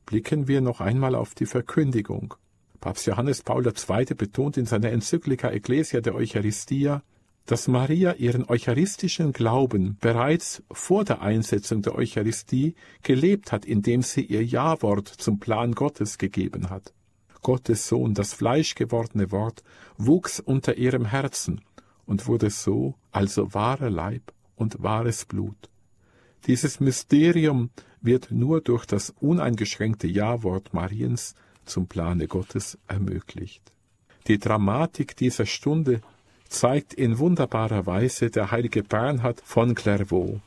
Blicken 0.04 0.46
wir 0.46 0.60
noch 0.60 0.82
einmal 0.82 1.14
auf 1.14 1.34
die 1.34 1.46
Verkündigung. 1.46 2.34
Papst 2.82 3.06
Johannes 3.06 3.42
Paul 3.42 3.66
II. 3.66 4.04
betont 4.14 4.58
in 4.58 4.66
seiner 4.66 4.90
Enzyklika 4.90 5.48
Ecclesia 5.48 6.02
der 6.02 6.14
Eucharistia, 6.14 7.02
dass 7.46 7.66
Maria 7.66 8.12
ihren 8.12 8.46
eucharistischen 8.46 9.32
Glauben 9.32 9.96
bereits 10.02 10.64
vor 10.70 11.02
der 11.04 11.22
Einsetzung 11.22 11.80
der 11.80 11.94
Eucharistie 11.94 12.74
gelebt 13.02 13.52
hat, 13.52 13.64
indem 13.64 14.02
sie 14.02 14.20
ihr 14.20 14.44
Ja-Wort 14.44 15.08
zum 15.08 15.38
Plan 15.38 15.72
Gottes 15.72 16.18
gegeben 16.18 16.68
hat. 16.68 16.92
Gottes 17.46 17.86
Sohn, 17.86 18.12
das 18.12 18.34
fleischgewordene 18.34 19.30
Wort, 19.30 19.62
wuchs 19.98 20.40
unter 20.40 20.76
ihrem 20.76 21.04
Herzen 21.04 21.60
und 22.04 22.26
wurde 22.26 22.50
so 22.50 22.96
also 23.12 23.54
wahrer 23.54 23.88
Leib 23.88 24.32
und 24.56 24.82
wahres 24.82 25.26
Blut. 25.26 25.70
Dieses 26.48 26.80
Mysterium 26.80 27.70
wird 28.00 28.32
nur 28.32 28.62
durch 28.62 28.84
das 28.84 29.14
uneingeschränkte 29.20 30.08
Ja-Wort 30.08 30.74
Mariens 30.74 31.36
zum 31.64 31.86
Plane 31.86 32.26
Gottes 32.26 32.78
ermöglicht. 32.88 33.62
Die 34.26 34.40
Dramatik 34.40 35.16
dieser 35.16 35.46
Stunde 35.46 36.00
zeigt 36.48 36.94
in 36.94 37.20
wunderbarer 37.20 37.86
Weise 37.86 38.28
der 38.28 38.50
heilige 38.50 38.82
Bernhard 38.82 39.40
von 39.44 39.76
Clairvaux. 39.76 40.40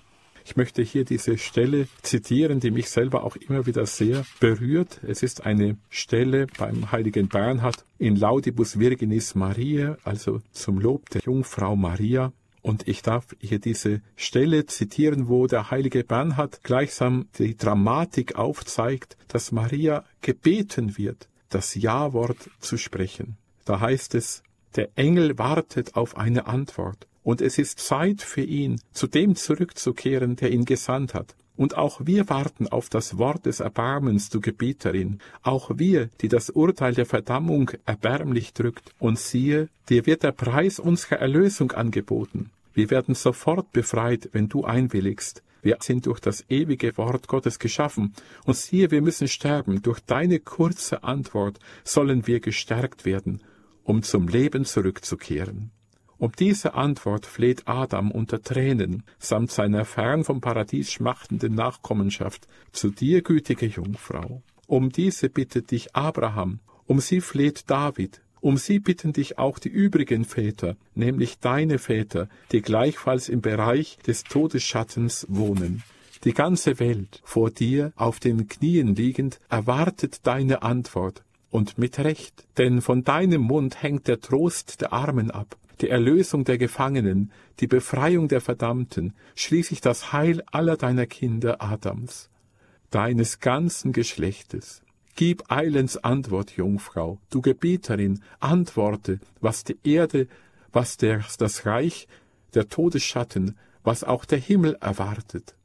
Ich 0.45 0.55
möchte 0.55 0.81
hier 0.81 1.05
diese 1.05 1.37
Stelle 1.37 1.87
zitieren, 2.01 2.59
die 2.59 2.71
mich 2.71 2.89
selber 2.89 3.23
auch 3.23 3.35
immer 3.35 3.65
wieder 3.65 3.85
sehr 3.85 4.25
berührt. 4.39 5.01
Es 5.07 5.23
ist 5.23 5.45
eine 5.45 5.77
Stelle 5.89 6.47
beim 6.57 6.91
heiligen 6.91 7.27
Bernhard 7.27 7.85
in 7.97 8.15
Laudibus 8.15 8.79
Virginis 8.79 9.35
Maria, 9.35 9.97
also 10.03 10.41
zum 10.51 10.79
Lob 10.79 11.09
der 11.09 11.21
Jungfrau 11.21 11.75
Maria. 11.75 12.31
Und 12.61 12.87
ich 12.87 13.01
darf 13.01 13.35
hier 13.39 13.59
diese 13.59 14.01
Stelle 14.15 14.65
zitieren, 14.65 15.29
wo 15.29 15.47
der 15.47 15.71
heilige 15.71 16.03
Bernhard 16.03 16.63
gleichsam 16.63 17.27
die 17.37 17.55
Dramatik 17.55 18.35
aufzeigt, 18.35 19.17
dass 19.27 19.51
Maria 19.51 20.03
gebeten 20.21 20.97
wird, 20.97 21.29
das 21.49 21.75
Ja-Wort 21.75 22.49
zu 22.59 22.77
sprechen. 22.77 23.37
Da 23.65 23.79
heißt 23.79 24.15
es, 24.15 24.43
der 24.75 24.89
Engel 24.95 25.37
wartet 25.37 25.95
auf 25.95 26.17
eine 26.17 26.47
Antwort, 26.47 27.07
und 27.29 27.41
es 27.41 27.59
ist 27.59 27.77
Zeit 27.77 28.23
für 28.23 28.41
ihn, 28.41 28.81
zu 28.91 29.05
dem 29.05 29.35
zurückzukehren, 29.35 30.35
der 30.35 30.51
ihn 30.51 30.65
gesandt 30.65 31.13
hat. 31.13 31.35
Und 31.55 31.77
auch 31.77 32.01
wir 32.03 32.27
warten 32.27 32.67
auf 32.67 32.89
das 32.89 33.19
Wort 33.19 33.45
des 33.45 33.59
Erbarmens, 33.59 34.31
du 34.31 34.41
Gebieterin, 34.41 35.19
auch 35.43 35.69
wir, 35.75 36.09
die 36.21 36.27
das 36.27 36.49
Urteil 36.49 36.95
der 36.95 37.05
Verdammung 37.05 37.69
erbärmlich 37.85 38.53
drückt. 38.53 38.95
Und 38.97 39.19
siehe, 39.19 39.69
dir 39.89 40.07
wird 40.07 40.23
der 40.23 40.31
Preis 40.31 40.79
unserer 40.79 41.17
Erlösung 41.17 41.71
angeboten. 41.71 42.49
Wir 42.73 42.89
werden 42.89 43.13
sofort 43.13 43.71
befreit, 43.73 44.29
wenn 44.31 44.49
du 44.49 44.63
einwilligst. 44.63 45.43
Wir 45.61 45.77
sind 45.81 46.07
durch 46.07 46.21
das 46.21 46.43
ewige 46.49 46.97
Wort 46.97 47.27
Gottes 47.27 47.59
geschaffen, 47.59 48.15
und 48.45 48.57
siehe, 48.57 48.89
wir 48.89 49.03
müssen 49.03 49.27
sterben. 49.27 49.83
Durch 49.83 49.99
deine 49.99 50.39
kurze 50.39 51.03
Antwort 51.03 51.59
sollen 51.83 52.25
wir 52.25 52.39
gestärkt 52.39 53.05
werden 53.05 53.43
um 53.89 54.03
zum 54.03 54.27
Leben 54.27 54.65
zurückzukehren. 54.65 55.71
Um 56.19 56.33
diese 56.37 56.73
Antwort 56.73 57.25
fleht 57.25 57.63
Adam 57.65 58.11
unter 58.11 58.41
Tränen 58.41 59.03
samt 59.19 59.51
seiner 59.51 59.85
fern 59.85 60.25
vom 60.25 60.41
Paradies 60.41 60.91
schmachtenden 60.91 61.55
Nachkommenschaft 61.55 62.45
zu 62.73 62.89
dir, 62.89 63.21
gütige 63.21 63.65
Jungfrau. 63.65 64.43
Um 64.67 64.89
diese 64.89 65.29
bittet 65.29 65.71
dich 65.71 65.95
Abraham, 65.95 66.59
um 66.87 66.99
sie 66.99 67.21
fleht 67.21 67.69
David, 67.69 68.21
um 68.41 68.57
sie 68.57 68.79
bitten 68.79 69.13
dich 69.13 69.39
auch 69.39 69.59
die 69.59 69.69
übrigen 69.69 70.25
Väter, 70.25 70.75
nämlich 70.93 71.39
deine 71.39 71.79
Väter, 71.79 72.27
die 72.51 72.61
gleichfalls 72.61 73.29
im 73.29 73.39
Bereich 73.39 73.97
des 74.05 74.23
Todesschattens 74.23 75.25
wohnen. 75.29 75.83
Die 76.25 76.33
ganze 76.33 76.79
Welt, 76.79 77.21
vor 77.23 77.49
dir 77.49 77.93
auf 77.95 78.19
den 78.19 78.49
Knien 78.49 78.93
liegend, 78.93 79.39
erwartet 79.49 80.27
deine 80.27 80.63
Antwort, 80.63 81.23
und 81.49 81.77
mit 81.77 81.97
Recht, 81.97 82.45
denn 82.57 82.81
von 82.81 83.03
deinem 83.03 83.41
Mund 83.41 83.81
hängt 83.81 84.07
der 84.07 84.19
Trost 84.19 84.81
der 84.81 84.93
Armen 84.93 85.31
ab, 85.31 85.57
die 85.81 85.89
Erlösung 85.89 86.43
der 86.43 86.57
Gefangenen, 86.57 87.31
die 87.59 87.67
Befreiung 87.67 88.27
der 88.27 88.41
Verdammten, 88.41 89.13
schließlich 89.35 89.81
das 89.81 90.11
Heil 90.11 90.43
aller 90.51 90.77
deiner 90.77 91.05
Kinder 91.05 91.61
Adams, 91.61 92.29
deines 92.89 93.39
ganzen 93.39 93.93
Geschlechtes. 93.93 94.81
Gib 95.15 95.51
eilends 95.51 95.97
Antwort, 95.97 96.51
Jungfrau, 96.51 97.19
du 97.29 97.41
Gebieterin, 97.41 98.21
antworte, 98.39 99.19
was 99.41 99.63
die 99.63 99.77
Erde, 99.83 100.27
was 100.71 100.97
der, 100.97 101.25
das 101.37 101.65
Reich, 101.65 102.07
der 102.53 102.69
Todesschatten, 102.69 103.57
was 103.83 104.03
auch 104.03 104.25
der 104.25 104.39
Himmel 104.39 104.77
erwartet. 104.79 105.55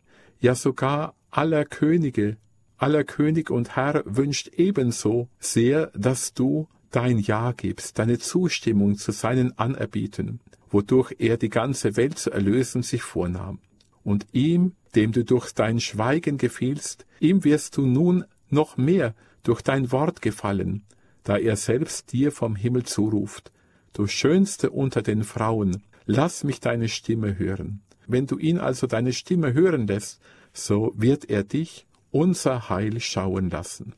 Ja 0.41 0.55
sogar 0.55 1.15
aller 1.31 1.65
Könige, 1.65 2.37
aller 2.77 3.05
König 3.05 3.51
und 3.51 3.77
Herr 3.77 4.03
wünscht 4.07 4.49
ebenso 4.49 5.29
sehr, 5.39 5.91
dass 5.95 6.35
du 6.35 6.69
dein 6.95 7.19
Ja 7.19 7.53
gibst, 7.53 7.99
deine 7.99 8.19
Zustimmung 8.19 8.97
zu 8.97 9.11
seinen 9.11 9.59
Anerbieten, 9.59 10.41
wodurch 10.71 11.15
er 11.19 11.37
die 11.37 11.49
ganze 11.49 11.97
Welt 11.97 12.19
zu 12.19 12.31
erlösen 12.31 12.83
sich 12.83 13.03
vornahm. 13.03 13.59
Und 14.05 14.27
ihm, 14.33 14.75
dem 14.95 15.13
du 15.13 15.25
durch 15.25 15.53
dein 15.53 15.81
Schweigen 15.81 16.39
gefielst, 16.39 17.07
ihm 17.21 17.43
wirst 17.45 17.77
du 17.77 17.87
nun 17.87 18.25
noch 18.49 18.77
mehr 18.77 19.15
durch 19.43 19.63
dein 19.63 19.91
Wort 19.93 20.23
gefallen, 20.23 20.85
da 21.25 21.37
er 21.37 21.57
selbst 21.57 22.13
dir 22.13 22.31
vom 22.31 22.55
Himmel 22.55 22.85
zuruft. 22.85 23.51
Du 23.93 24.07
Schönste 24.07 24.71
unter 24.71 25.03
den 25.03 25.25
Frauen, 25.25 25.83
lass 26.07 26.45
mich 26.45 26.61
deine 26.61 26.89
Stimme 26.89 27.39
hören. 27.39 27.81
Wenn 28.07 28.27
du 28.27 28.39
ihn 28.39 28.59
also 28.59 28.87
deine 28.87 29.13
Stimme 29.13 29.53
hören 29.53 29.87
lässt, 29.87 30.21
so 30.53 30.93
wird 30.97 31.31
er 31.31 31.43
dich 31.43 31.87
unser 32.11 32.69
Heil 32.69 33.01
schauen 33.01 33.51
lassen. 33.51 33.95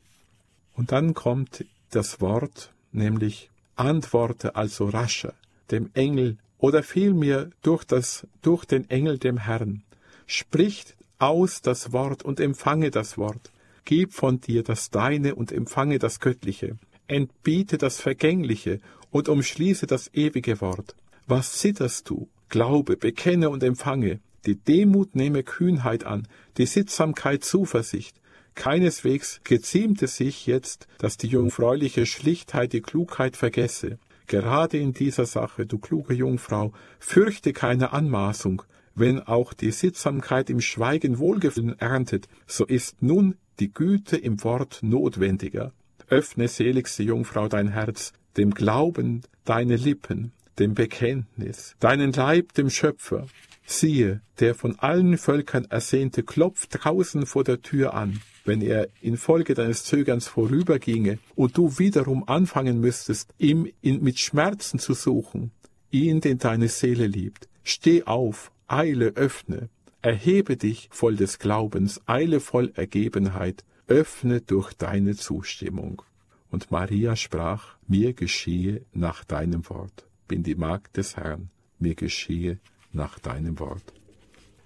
Und 0.73 0.91
dann 0.91 1.13
kommt 1.13 1.65
das 1.91 2.21
Wort, 2.21 2.73
nämlich 2.97 3.49
antworte 3.75 4.55
also 4.55 4.89
rascher 4.89 5.33
dem 5.71 5.89
Engel 5.93 6.37
oder 6.57 6.83
vielmehr 6.83 7.49
durch 7.61 7.83
das, 7.83 8.25
durch 8.41 8.65
den 8.65 8.89
Engel 8.89 9.19
dem 9.19 9.37
Herrn. 9.37 9.83
Spricht 10.25 10.95
aus 11.19 11.61
das 11.61 11.93
Wort 11.93 12.23
und 12.23 12.39
empfange 12.39 12.91
das 12.91 13.17
Wort. 13.17 13.51
Gib 13.85 14.13
von 14.13 14.41
dir 14.41 14.63
das 14.63 14.89
Deine 14.89 15.35
und 15.35 15.51
empfange 15.51 15.99
das 15.99 16.19
Göttliche. 16.19 16.77
Entbiete 17.07 17.77
das 17.77 18.01
Vergängliche 18.01 18.81
und 19.11 19.29
umschließe 19.29 19.87
das 19.87 20.13
ewige 20.13 20.59
Wort. 20.59 20.95
Was 21.25 21.53
zitterst 21.53 22.09
du? 22.09 22.27
Glaube, 22.49 22.97
bekenne 22.97 23.49
und 23.49 23.63
empfange. 23.63 24.19
Die 24.45 24.55
Demut 24.55 25.15
nehme 25.15 25.43
Kühnheit 25.43 26.05
an, 26.05 26.27
die 26.57 26.65
Sittsamkeit 26.65 27.43
Zuversicht. 27.43 28.15
Keineswegs 28.57 29.39
geziemt 29.43 30.01
es 30.01 30.17
sich 30.17 30.47
jetzt, 30.47 30.87
dass 30.97 31.15
die 31.15 31.27
jungfräuliche 31.27 32.05
Schlichtheit 32.05 32.73
die 32.73 32.81
Klugheit 32.81 33.37
vergesse. 33.37 33.99
Gerade 34.25 34.77
in 34.77 34.93
dieser 34.93 35.25
Sache, 35.25 35.65
du 35.65 35.77
kluge 35.77 36.13
Jungfrau, 36.13 36.73
fürchte 36.99 37.53
keine 37.53 37.93
Anmaßung. 37.93 38.63
Wenn 38.95 39.21
auch 39.21 39.53
die 39.53 39.71
Sittsamkeit 39.71 40.49
im 40.49 40.59
Schweigen 40.59 41.19
Wohlgefallen 41.19 41.77
erntet, 41.79 42.27
so 42.47 42.65
ist 42.65 43.01
nun 43.01 43.35
die 43.59 43.71
Güte 43.71 44.17
im 44.17 44.43
Wort 44.43 44.79
notwendiger. 44.81 45.71
Öffne, 46.09 46.47
seligste 46.47 47.03
Jungfrau, 47.03 47.47
dein 47.47 47.69
Herz, 47.69 48.11
dem 48.37 48.51
Glauben 48.55 49.21
deine 49.45 49.75
Lippen, 49.75 50.31
dem 50.57 50.73
Bekenntnis, 50.73 51.75
deinen 51.79 52.11
Leib 52.11 52.53
dem 52.53 52.71
Schöpfer, 52.71 53.27
Siehe, 53.69 54.21
der 54.39 54.55
von 54.55 54.79
allen 54.79 55.17
Völkern 55.17 55.65
Ersehnte 55.65 56.23
klopft 56.23 56.69
draußen 56.71 57.25
vor 57.25 57.43
der 57.43 57.61
Tür 57.61 57.93
an. 57.93 58.19
Wenn 58.47 58.61
er 58.61 58.87
infolge 59.01 59.55
deines 59.55 59.83
Zögerns 59.83 60.29
vorüberginge 60.29 61.19
und 61.35 61.57
du 61.57 61.79
wiederum 61.79 62.25
anfangen 62.29 62.79
müsstest, 62.79 63.33
ihm 63.37 63.69
in, 63.81 64.01
mit 64.01 64.19
Schmerzen 64.19 64.79
zu 64.79 64.93
suchen, 64.93 65.51
ihn, 65.91 66.21
den 66.21 66.37
deine 66.37 66.69
Seele 66.69 67.07
liebt, 67.07 67.49
steh 67.65 68.03
auf, 68.03 68.53
eile, 68.69 69.07
öffne, 69.15 69.67
erhebe 70.01 70.55
dich 70.55 70.87
voll 70.93 71.17
des 71.17 71.39
Glaubens, 71.39 71.99
eile 72.05 72.39
voll 72.39 72.71
Ergebenheit, 72.73 73.65
öffne 73.87 74.39
durch 74.39 74.71
deine 74.71 75.17
Zustimmung. 75.17 76.01
Und 76.49 76.71
Maria 76.71 77.17
sprach, 77.17 77.75
mir 77.85 78.13
geschehe 78.13 78.85
nach 78.93 79.25
deinem 79.25 79.69
Wort, 79.69 80.07
bin 80.29 80.43
die 80.43 80.55
Magd 80.55 80.95
des 80.95 81.17
Herrn, 81.17 81.49
mir 81.79 81.95
geschehe 81.95 82.59
nach 82.93 83.19
deinem 83.19 83.59
Wort. 83.59 83.83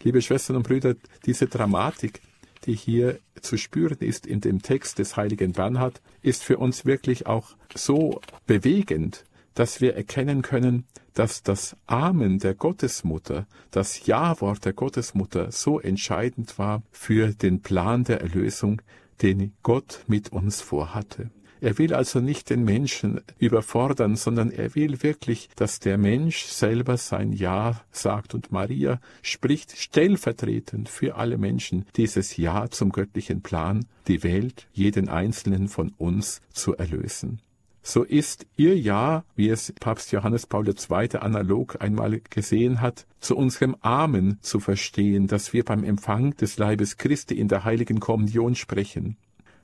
Liebe 0.04 0.22
Schwestern 0.22 0.58
und 0.58 0.68
Brüder, 0.68 0.94
diese 1.26 1.48
Dramatik 1.48 2.22
die 2.66 2.76
hier 2.76 3.20
zu 3.42 3.58
spüren 3.58 4.00
ist 4.00 4.26
in 4.26 4.42
dem 4.42 4.62
Text 4.62 5.00
des 5.00 5.18
heiligen 5.18 5.54
Bernhard, 5.54 6.02
ist 6.22 6.44
für 6.44 6.58
uns 6.58 6.86
wirklich 6.86 7.28
auch 7.28 7.56
so 7.76 8.22
bewegend, 8.46 9.24
dass 9.54 9.82
wir 9.82 9.96
erkennen 9.96 10.42
können, 10.42 10.86
dass 11.14 11.44
das 11.44 11.76
Amen 11.88 12.40
der 12.40 12.56
Gottesmutter, 12.56 13.48
das 13.70 14.06
Ja-Wort 14.06 14.64
der 14.66 14.74
Gottesmutter 14.74 15.52
so 15.52 15.80
entscheidend 15.80 16.58
war 16.58 16.84
für 16.92 17.34
den 17.34 17.62
Plan 17.62 18.04
der 18.04 18.22
Erlösung, 18.22 18.82
den 19.22 19.54
Gott 19.62 20.04
mit 20.08 20.32
uns 20.32 20.62
vorhatte. 20.62 21.30
Er 21.62 21.78
will 21.78 21.94
also 21.94 22.20
nicht 22.20 22.50
den 22.50 22.64
Menschen 22.64 23.22
überfordern, 23.38 24.16
sondern 24.16 24.50
er 24.50 24.74
will 24.74 25.04
wirklich, 25.04 25.48
dass 25.56 25.80
der 25.80 26.00
Mensch 26.00 26.46
selber 26.46 26.98
sein 26.98 27.32
Ja 27.32 27.82
sagt 27.92 28.34
und 28.34 28.52
Maria 28.52 29.00
spricht 29.22 29.78
stellvertretend 29.78 30.90
für 30.90 31.16
alle 31.16 31.38
Menschen 31.38 31.86
dieses 31.96 32.36
Ja 32.36 32.68
zum 32.72 32.92
göttlichen 32.92 33.42
Plan, 33.42 33.86
die 34.08 34.24
Welt, 34.24 34.68
jeden 34.74 35.08
einzelnen 35.08 35.68
von 35.68 35.94
uns 36.00 36.42
zu 36.52 36.76
erlösen 36.76 37.42
so 37.84 38.04
ist 38.04 38.46
ihr 38.58 38.78
Ja, 38.78 39.24
wie 39.36 39.50
es 39.50 39.74
Papst 39.80 40.12
Johannes 40.12 40.46
Paul 40.46 40.68
II. 40.68 41.18
analog 41.18 41.82
einmal 41.82 42.22
gesehen 42.30 42.80
hat, 42.80 43.08
zu 43.20 43.36
unserem 43.36 43.76
Amen 43.82 44.38
zu 44.42 44.60
verstehen, 44.60 45.28
dass 45.28 45.54
wir 45.54 45.66
beim 45.66 45.84
Empfang 45.84 46.36
des 46.36 46.58
Leibes 46.58 46.98
Christi 46.98 47.36
in 47.38 47.48
der 47.48 47.64
heiligen 47.64 48.00
Kommunion 48.00 48.56
sprechen. 48.56 49.18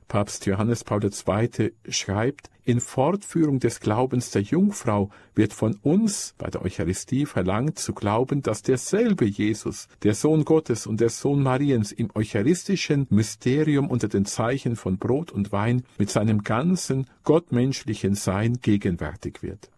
Papst 0.07 0.45
Johannes 0.45 0.83
Paul 0.83 1.03
II. 1.03 1.73
schreibt, 1.89 2.49
in 2.63 2.81
Fortführung 2.81 3.59
des 3.59 3.79
Glaubens 3.79 4.31
der 4.31 4.41
Jungfrau 4.41 5.09
wird 5.35 5.53
von 5.53 5.75
uns 5.83 6.33
bei 6.37 6.49
der 6.49 6.61
Eucharistie 6.63 7.25
verlangt 7.25 7.79
zu 7.79 7.93
glauben, 7.93 8.41
dass 8.41 8.61
derselbe 8.61 9.25
Jesus, 9.25 9.87
der 10.03 10.13
Sohn 10.13 10.43
Gottes 10.45 10.85
und 10.85 10.99
der 10.99 11.09
Sohn 11.09 11.41
Mariens 11.41 11.91
im 11.91 12.09
eucharistischen 12.13 13.07
Mysterium 13.09 13.89
unter 13.89 14.07
den 14.07 14.25
Zeichen 14.25 14.75
von 14.75 14.97
Brot 14.97 15.31
und 15.31 15.51
Wein 15.51 15.83
mit 15.97 16.09
seinem 16.09 16.43
ganzen 16.43 17.07
gottmenschlichen 17.23 18.15
Sein 18.15 18.59
gegenwärtig 18.61 19.43
wird. 19.43 19.69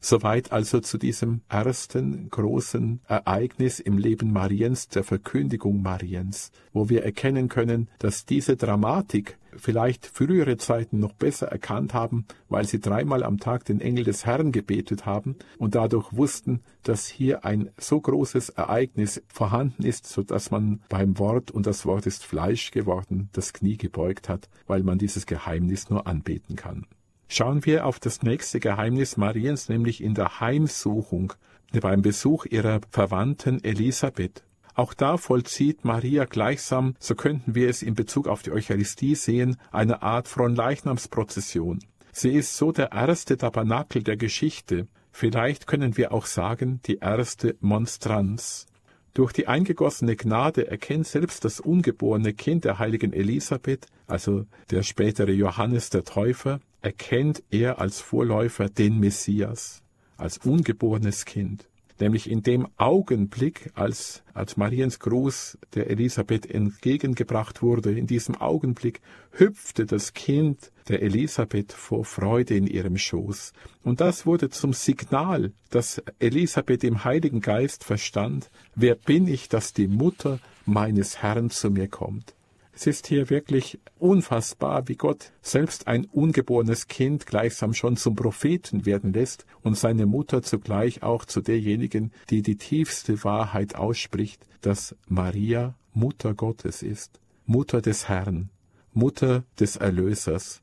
Soweit 0.00 0.52
also 0.52 0.78
zu 0.78 0.98
diesem 0.98 1.40
ersten 1.48 2.30
großen 2.30 3.00
Ereignis 3.08 3.80
im 3.80 3.98
Leben 3.98 4.32
Mariens, 4.32 4.88
der 4.88 5.02
Verkündigung 5.02 5.82
Mariens, 5.82 6.52
wo 6.72 6.88
wir 6.88 7.02
erkennen 7.04 7.48
können, 7.48 7.88
dass 7.98 8.24
diese 8.24 8.56
Dramatik 8.56 9.36
vielleicht 9.58 10.06
frühere 10.06 10.56
Zeiten 10.56 10.98
noch 10.98 11.12
besser 11.12 11.48
erkannt 11.48 11.94
haben, 11.94 12.26
weil 12.48 12.66
sie 12.66 12.80
dreimal 12.80 13.22
am 13.22 13.38
Tag 13.38 13.64
den 13.64 13.80
Engel 13.80 14.04
des 14.04 14.26
Herrn 14.26 14.52
gebetet 14.52 15.06
haben 15.06 15.36
und 15.58 15.74
dadurch 15.74 16.12
wussten, 16.12 16.62
dass 16.82 17.06
hier 17.06 17.44
ein 17.44 17.70
so 17.78 18.00
großes 18.00 18.50
Ereignis 18.50 19.22
vorhanden 19.28 19.82
ist, 19.84 20.06
so 20.06 20.22
dass 20.22 20.50
man 20.50 20.82
beim 20.88 21.18
Wort 21.18 21.50
und 21.50 21.66
das 21.66 21.86
Wort 21.86 22.06
ist 22.06 22.24
Fleisch 22.24 22.70
geworden, 22.70 23.28
das 23.32 23.52
Knie 23.52 23.76
gebeugt 23.76 24.28
hat, 24.28 24.48
weil 24.66 24.82
man 24.82 24.98
dieses 24.98 25.26
Geheimnis 25.26 25.90
nur 25.90 26.06
anbeten 26.06 26.56
kann. 26.56 26.86
Schauen 27.28 27.64
wir 27.64 27.86
auf 27.86 27.98
das 27.98 28.22
nächste 28.22 28.60
Geheimnis 28.60 29.16
Mariens, 29.16 29.68
nämlich 29.68 30.02
in 30.02 30.14
der 30.14 30.40
Heimsuchung 30.40 31.32
beim 31.80 32.02
Besuch 32.02 32.46
ihrer 32.46 32.80
Verwandten 32.90 33.62
Elisabeth. 33.64 34.44
Auch 34.76 34.92
da 34.92 35.16
vollzieht 35.16 35.86
Maria 35.86 36.26
gleichsam, 36.26 36.96
so 36.98 37.14
könnten 37.14 37.54
wir 37.54 37.70
es 37.70 37.82
in 37.82 37.94
Bezug 37.94 38.28
auf 38.28 38.42
die 38.42 38.52
Eucharistie 38.52 39.14
sehen, 39.14 39.56
eine 39.72 40.02
Art 40.02 40.28
Fronleichnamsprozession. 40.28 41.78
Sie 42.12 42.32
ist 42.32 42.58
so 42.58 42.72
der 42.72 42.92
erste 42.92 43.38
Tabernakel 43.38 44.02
der 44.02 44.18
Geschichte. 44.18 44.86
Vielleicht 45.12 45.66
können 45.66 45.96
wir 45.96 46.12
auch 46.12 46.26
sagen, 46.26 46.80
die 46.84 46.98
erste 46.98 47.56
Monstranz. 47.60 48.66
Durch 49.14 49.32
die 49.32 49.48
eingegossene 49.48 50.14
Gnade 50.14 50.66
erkennt 50.66 51.06
selbst 51.06 51.46
das 51.46 51.58
ungeborene 51.58 52.34
Kind 52.34 52.66
der 52.66 52.78
heiligen 52.78 53.14
Elisabeth, 53.14 53.86
also 54.06 54.44
der 54.70 54.82
spätere 54.82 55.32
Johannes 55.32 55.88
der 55.88 56.04
Täufer, 56.04 56.60
erkennt 56.82 57.42
er 57.50 57.80
als 57.80 58.00
Vorläufer 58.00 58.68
den 58.68 59.00
Messias, 59.00 59.82
als 60.18 60.36
ungeborenes 60.36 61.24
Kind. 61.24 61.66
Nämlich 61.98 62.30
in 62.30 62.42
dem 62.42 62.68
Augenblick, 62.76 63.70
als, 63.74 64.22
als 64.34 64.56
Mariens 64.56 65.00
Gruß 65.00 65.58
der 65.74 65.88
Elisabeth 65.88 66.48
entgegengebracht 66.48 67.62
wurde, 67.62 67.96
in 67.98 68.06
diesem 68.06 68.34
Augenblick 68.34 69.00
hüpfte 69.30 69.86
das 69.86 70.12
Kind 70.12 70.72
der 70.88 71.02
Elisabeth 71.02 71.72
vor 71.72 72.04
Freude 72.04 72.54
in 72.54 72.66
ihrem 72.66 72.98
Schoß. 72.98 73.52
Und 73.82 74.00
das 74.00 74.26
wurde 74.26 74.50
zum 74.50 74.74
Signal, 74.74 75.52
dass 75.70 76.02
Elisabeth 76.18 76.84
im 76.84 77.04
Heiligen 77.04 77.40
Geist 77.40 77.82
verstand, 77.82 78.50
wer 78.74 78.94
bin 78.94 79.26
ich, 79.26 79.48
dass 79.48 79.72
die 79.72 79.88
Mutter 79.88 80.38
meines 80.66 81.22
Herrn 81.22 81.50
zu 81.50 81.70
mir 81.70 81.88
kommt. 81.88 82.35
Es 82.78 82.86
ist 82.86 83.06
hier 83.06 83.30
wirklich 83.30 83.80
unfassbar, 83.98 84.86
wie 84.86 84.96
Gott 84.96 85.32
selbst 85.40 85.86
ein 85.86 86.04
ungeborenes 86.04 86.88
Kind 86.88 87.24
gleichsam 87.24 87.72
schon 87.72 87.96
zum 87.96 88.14
Propheten 88.14 88.84
werden 88.84 89.14
lässt 89.14 89.46
und 89.62 89.78
seine 89.78 90.04
Mutter 90.04 90.42
zugleich 90.42 91.02
auch 91.02 91.24
zu 91.24 91.40
derjenigen, 91.40 92.12
die 92.28 92.42
die 92.42 92.56
tiefste 92.56 93.24
Wahrheit 93.24 93.76
ausspricht, 93.76 94.46
dass 94.60 94.94
Maria 95.08 95.74
Mutter 95.94 96.34
Gottes 96.34 96.82
ist, 96.82 97.18
Mutter 97.46 97.80
des 97.80 98.10
Herrn, 98.10 98.50
Mutter 98.92 99.44
des 99.58 99.76
Erlösers, 99.76 100.60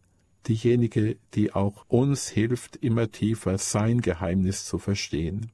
diejenige, 0.47 1.17
die 1.34 1.52
auch 1.54 1.84
uns 1.88 2.30
hilft, 2.30 2.76
immer 2.76 3.10
tiefer 3.12 3.58
sein 3.58 4.02
Geheimnis 4.02 4.65
zu 4.65 4.78
verstehen. 4.78 5.52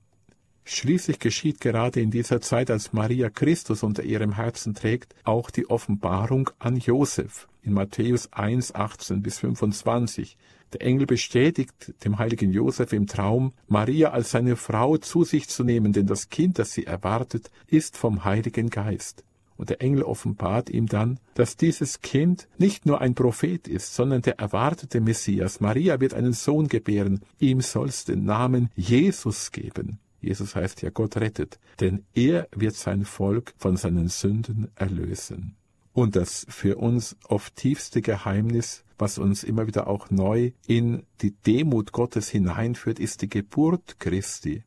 Schließlich 0.71 1.17
geschieht 1.17 1.61
gerade 1.61 1.99
in 1.99 2.11
dieser 2.11 2.41
Zeit, 2.41 2.69
als 2.69 2.93
Maria 2.93 3.31
Christus 3.31 3.81
unter 3.81 4.03
ihrem 4.03 4.33
Herzen 4.33 4.75
trägt, 4.75 5.15
auch 5.23 5.49
die 5.49 5.67
Offenbarung 5.67 6.51
an 6.59 6.77
Josef 6.77 7.47
in 7.63 7.73
Matthäus 7.73 8.31
1, 8.33 8.75
18 8.75 9.23
bis 9.23 9.39
25. 9.39 10.37
Der 10.73 10.83
Engel 10.83 11.07
bestätigt 11.07 11.95
dem 12.05 12.19
heiligen 12.19 12.51
Josef 12.51 12.93
im 12.93 13.07
Traum, 13.07 13.53
Maria 13.67 14.11
als 14.11 14.29
seine 14.29 14.55
Frau 14.55 14.97
zu 14.97 15.23
sich 15.23 15.49
zu 15.49 15.63
nehmen, 15.63 15.91
denn 15.91 16.05
das 16.05 16.29
Kind, 16.29 16.59
das 16.59 16.71
sie 16.71 16.85
erwartet, 16.85 17.49
ist 17.65 17.97
vom 17.97 18.23
Heiligen 18.23 18.69
Geist. 18.69 19.23
Und 19.57 19.71
der 19.71 19.81
Engel 19.81 20.03
offenbart 20.03 20.69
ihm 20.69 20.85
dann, 20.85 21.19
dass 21.33 21.57
dieses 21.57 22.01
Kind 22.01 22.47
nicht 22.59 22.85
nur 22.85 23.01
ein 23.01 23.15
Prophet 23.15 23.67
ist, 23.67 23.95
sondern 23.95 24.21
der 24.21 24.37
erwartete 24.37 25.01
Messias. 25.01 25.61
Maria 25.61 25.99
wird 25.99 26.13
einen 26.13 26.33
Sohn 26.33 26.67
gebären, 26.67 27.21
ihm 27.39 27.59
soll's 27.61 28.05
den 28.05 28.23
Namen 28.23 28.69
Jesus 28.75 29.51
geben. 29.51 29.97
Jesus 30.21 30.55
heißt 30.55 30.81
ja, 30.81 30.89
Gott 30.89 31.17
rettet, 31.17 31.59
denn 31.79 32.03
er 32.13 32.47
wird 32.55 32.75
sein 32.75 33.05
Volk 33.05 33.53
von 33.57 33.77
seinen 33.77 34.07
Sünden 34.07 34.69
erlösen. 34.75 35.55
Und 35.93 36.15
das 36.15 36.45
für 36.49 36.77
uns 36.77 37.17
oft 37.27 37.55
tiefste 37.55 38.01
Geheimnis, 38.01 38.83
was 38.97 39.17
uns 39.17 39.43
immer 39.43 39.67
wieder 39.67 39.87
auch 39.87 40.09
neu 40.09 40.51
in 40.67 41.03
die 41.21 41.31
Demut 41.31 41.91
Gottes 41.91 42.29
hineinführt, 42.29 42.99
ist 42.99 43.21
die 43.21 43.29
Geburt 43.29 43.99
Christi. 43.99 44.63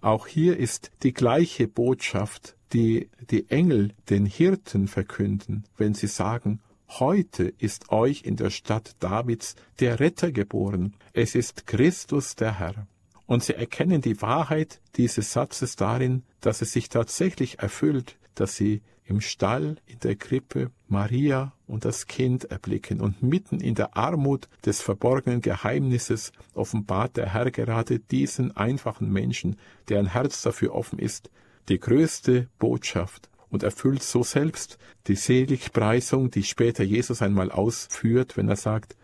Auch 0.00 0.26
hier 0.26 0.56
ist 0.56 0.90
die 1.02 1.12
gleiche 1.12 1.68
Botschaft, 1.68 2.56
die 2.72 3.10
die 3.30 3.50
Engel 3.50 3.92
den 4.08 4.26
Hirten 4.26 4.88
verkünden, 4.88 5.64
wenn 5.76 5.94
sie 5.94 6.06
sagen, 6.06 6.60
Heute 6.98 7.44
ist 7.44 7.90
euch 7.90 8.24
in 8.24 8.36
der 8.36 8.50
Stadt 8.50 8.96
Davids 9.00 9.56
der 9.80 9.98
Retter 9.98 10.30
geboren. 10.30 10.92
Es 11.14 11.34
ist 11.34 11.66
Christus 11.66 12.36
der 12.36 12.58
Herr. 12.58 12.86
Und 13.26 13.44
sie 13.44 13.54
erkennen 13.54 14.00
die 14.00 14.20
Wahrheit 14.20 14.80
dieses 14.96 15.32
Satzes 15.32 15.76
darin, 15.76 16.22
dass 16.40 16.62
es 16.62 16.72
sich 16.72 16.88
tatsächlich 16.88 17.60
erfüllt, 17.60 18.16
dass 18.34 18.56
sie 18.56 18.82
im 19.04 19.20
Stall, 19.20 19.76
in 19.86 19.98
der 20.00 20.16
Krippe 20.16 20.70
Maria 20.88 21.52
und 21.66 21.84
das 21.84 22.06
Kind 22.06 22.44
erblicken. 22.44 23.00
Und 23.00 23.22
mitten 23.22 23.60
in 23.60 23.74
der 23.74 23.96
Armut 23.96 24.48
des 24.64 24.80
verborgenen 24.80 25.40
Geheimnisses 25.40 26.32
offenbart 26.54 27.16
der 27.16 27.32
Herr 27.32 27.50
gerade 27.50 27.98
diesen 27.98 28.56
einfachen 28.56 29.10
Menschen, 29.12 29.56
deren 29.88 30.06
Herz 30.06 30.42
dafür 30.42 30.74
offen 30.74 30.98
ist, 30.98 31.30
die 31.68 31.78
größte 31.78 32.48
Botschaft 32.58 33.28
und 33.50 33.62
erfüllt 33.62 34.02
so 34.02 34.22
selbst 34.22 34.78
die 35.06 35.16
Seligpreisung, 35.16 36.30
die 36.30 36.42
später 36.42 36.84
Jesus 36.84 37.22
einmal 37.22 37.50
ausführt, 37.50 38.36
wenn 38.36 38.48
er 38.48 38.56
sagt, 38.56 38.96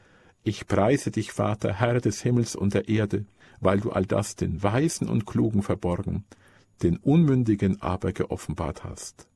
ich 0.43 0.67
preise 0.67 1.11
dich, 1.11 1.33
Vater, 1.33 1.75
Herr 1.75 2.01
des 2.01 2.23
Himmels 2.23 2.57
und 2.57 2.73
der 2.73 2.89
Erde, 2.89 3.27
weil 3.61 3.81
du 3.81 3.91
all 3.91 4.07
das 4.07 4.37
den 4.37 4.63
Weisen 4.63 5.09
und 5.09 5.27
Klugen 5.27 5.63
verborgen, 5.63 6.25
den 6.83 6.97
Unmündigen 6.99 7.83
aber 7.83 8.13
geoffenbart 8.13 8.85
hast. 8.85 9.27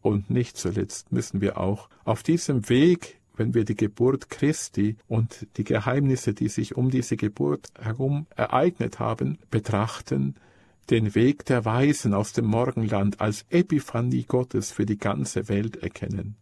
Und 0.00 0.30
nicht 0.30 0.56
zuletzt 0.56 1.12
müssen 1.12 1.40
wir 1.40 1.58
auch 1.58 1.88
auf 2.04 2.22
diesem 2.22 2.68
Weg, 2.68 3.20
wenn 3.36 3.54
wir 3.54 3.64
die 3.64 3.76
Geburt 3.76 4.28
Christi 4.30 4.96
und 5.08 5.46
die 5.56 5.64
Geheimnisse, 5.64 6.34
die 6.34 6.48
sich 6.48 6.76
um 6.76 6.90
diese 6.90 7.16
Geburt 7.16 7.68
herum 7.78 8.26
ereignet 8.36 8.98
haben, 8.98 9.38
betrachten, 9.50 10.34
den 10.90 11.14
Weg 11.14 11.44
der 11.46 11.64
Weisen 11.64 12.12
aus 12.12 12.32
dem 12.32 12.46
Morgenland 12.46 13.20
als 13.20 13.46
Epiphanie 13.50 14.24
Gottes 14.24 14.72
für 14.72 14.84
die 14.84 14.98
ganze 14.98 15.48
Welt 15.48 15.76
erkennen. 15.76 16.36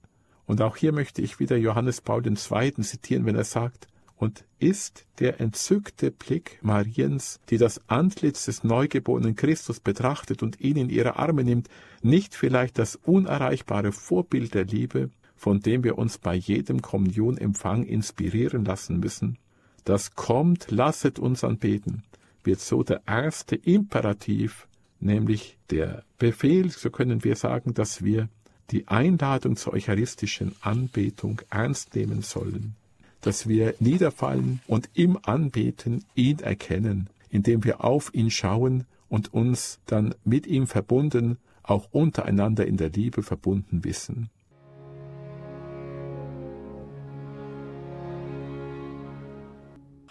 Und 0.46 0.62
auch 0.62 0.76
hier 0.76 0.92
möchte 0.92 1.22
ich 1.22 1.38
wieder 1.38 1.56
Johannes 1.56 2.00
Paul 2.00 2.26
II. 2.26 2.72
zitieren, 2.82 3.26
wenn 3.26 3.36
er 3.36 3.44
sagt, 3.44 3.86
und 4.20 4.44
ist 4.58 5.06
der 5.18 5.40
entzückte 5.40 6.10
Blick 6.10 6.58
Mariens, 6.60 7.40
die 7.48 7.56
das 7.56 7.80
Antlitz 7.88 8.44
des 8.44 8.62
neugeborenen 8.64 9.34
Christus 9.34 9.80
betrachtet 9.80 10.42
und 10.42 10.60
ihn 10.60 10.76
in 10.76 10.90
ihre 10.90 11.16
Arme 11.16 11.42
nimmt, 11.42 11.68
nicht 12.02 12.34
vielleicht 12.34 12.78
das 12.78 12.96
unerreichbare 12.96 13.92
Vorbild 13.92 14.52
der 14.52 14.66
Liebe, 14.66 15.08
von 15.36 15.60
dem 15.60 15.84
wir 15.84 15.96
uns 15.96 16.18
bei 16.18 16.34
jedem 16.34 16.82
Kommunionempfang 16.82 17.84
inspirieren 17.84 18.66
lassen 18.66 19.00
müssen, 19.00 19.38
das 19.84 20.14
kommt, 20.14 20.70
lasset 20.70 21.18
uns 21.18 21.42
anbeten, 21.42 22.02
wird 22.44 22.60
so 22.60 22.82
der 22.82 23.00
erste 23.06 23.56
Imperativ, 23.56 24.68
nämlich 25.00 25.56
der 25.70 26.04
Befehl, 26.18 26.68
so 26.70 26.90
können 26.90 27.24
wir 27.24 27.36
sagen, 27.36 27.72
dass 27.72 28.04
wir 28.04 28.28
die 28.70 28.86
Einladung 28.86 29.56
zur 29.56 29.72
eucharistischen 29.72 30.54
Anbetung 30.60 31.40
ernst 31.48 31.94
nehmen 31.94 32.20
sollen, 32.20 32.76
dass 33.20 33.48
wir 33.48 33.74
niederfallen 33.80 34.60
und 34.66 34.88
im 34.94 35.18
Anbeten 35.22 36.04
ihn 36.14 36.38
erkennen, 36.38 37.08
indem 37.30 37.64
wir 37.64 37.84
auf 37.84 38.14
ihn 38.14 38.30
schauen 38.30 38.84
und 39.08 39.32
uns 39.34 39.80
dann 39.86 40.14
mit 40.24 40.46
ihm 40.46 40.66
verbunden, 40.66 41.38
auch 41.62 41.88
untereinander 41.92 42.66
in 42.66 42.76
der 42.76 42.90
Liebe 42.90 43.22
verbunden 43.22 43.84
wissen. 43.84 44.30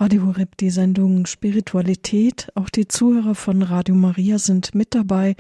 Radio 0.02 0.28
Horeb, 0.28 0.56
die 0.56 0.70
Sendung 0.70 1.26
Spiritualität. 1.26 2.48
Auch 2.56 2.70
die 2.70 2.88
Zuhörer 2.88 3.36
von 3.36 3.62
Radio 3.62 3.96
Maria 3.96 4.40
sind 4.40 4.74
mit 4.74 4.96
dabei. 4.96 5.36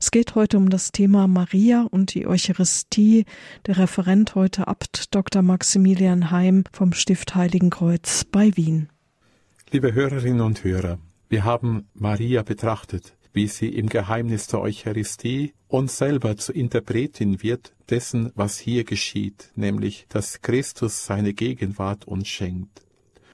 Es 0.00 0.10
geht 0.10 0.34
heute 0.34 0.56
um 0.56 0.70
das 0.70 0.92
Thema 0.92 1.26
Maria 1.26 1.86
und 1.90 2.14
die 2.14 2.26
Eucharistie. 2.26 3.26
Der 3.66 3.76
Referent 3.76 4.34
heute 4.34 4.66
Abt 4.66 5.14
Dr. 5.14 5.42
Maximilian 5.42 6.30
Heim 6.30 6.64
vom 6.72 6.94
Stift 6.94 7.34
Heiligenkreuz 7.34 8.24
bei 8.24 8.56
Wien. 8.56 8.88
Liebe 9.72 9.92
Hörerinnen 9.92 10.40
und 10.40 10.64
Hörer, 10.64 10.98
wir 11.28 11.44
haben 11.44 11.86
Maria 11.92 12.42
betrachtet, 12.42 13.14
wie 13.34 13.46
sie 13.46 13.68
im 13.68 13.90
Geheimnis 13.90 14.46
der 14.46 14.62
Eucharistie 14.62 15.52
uns 15.66 15.98
selber 15.98 16.38
zur 16.38 16.54
Interpretin 16.54 17.42
wird 17.42 17.74
dessen, 17.90 18.32
was 18.34 18.58
hier 18.58 18.84
geschieht, 18.84 19.52
nämlich 19.54 20.06
dass 20.08 20.40
Christus 20.40 21.04
seine 21.04 21.34
Gegenwart 21.34 22.06
uns 22.06 22.28
schenkt. 22.28 22.87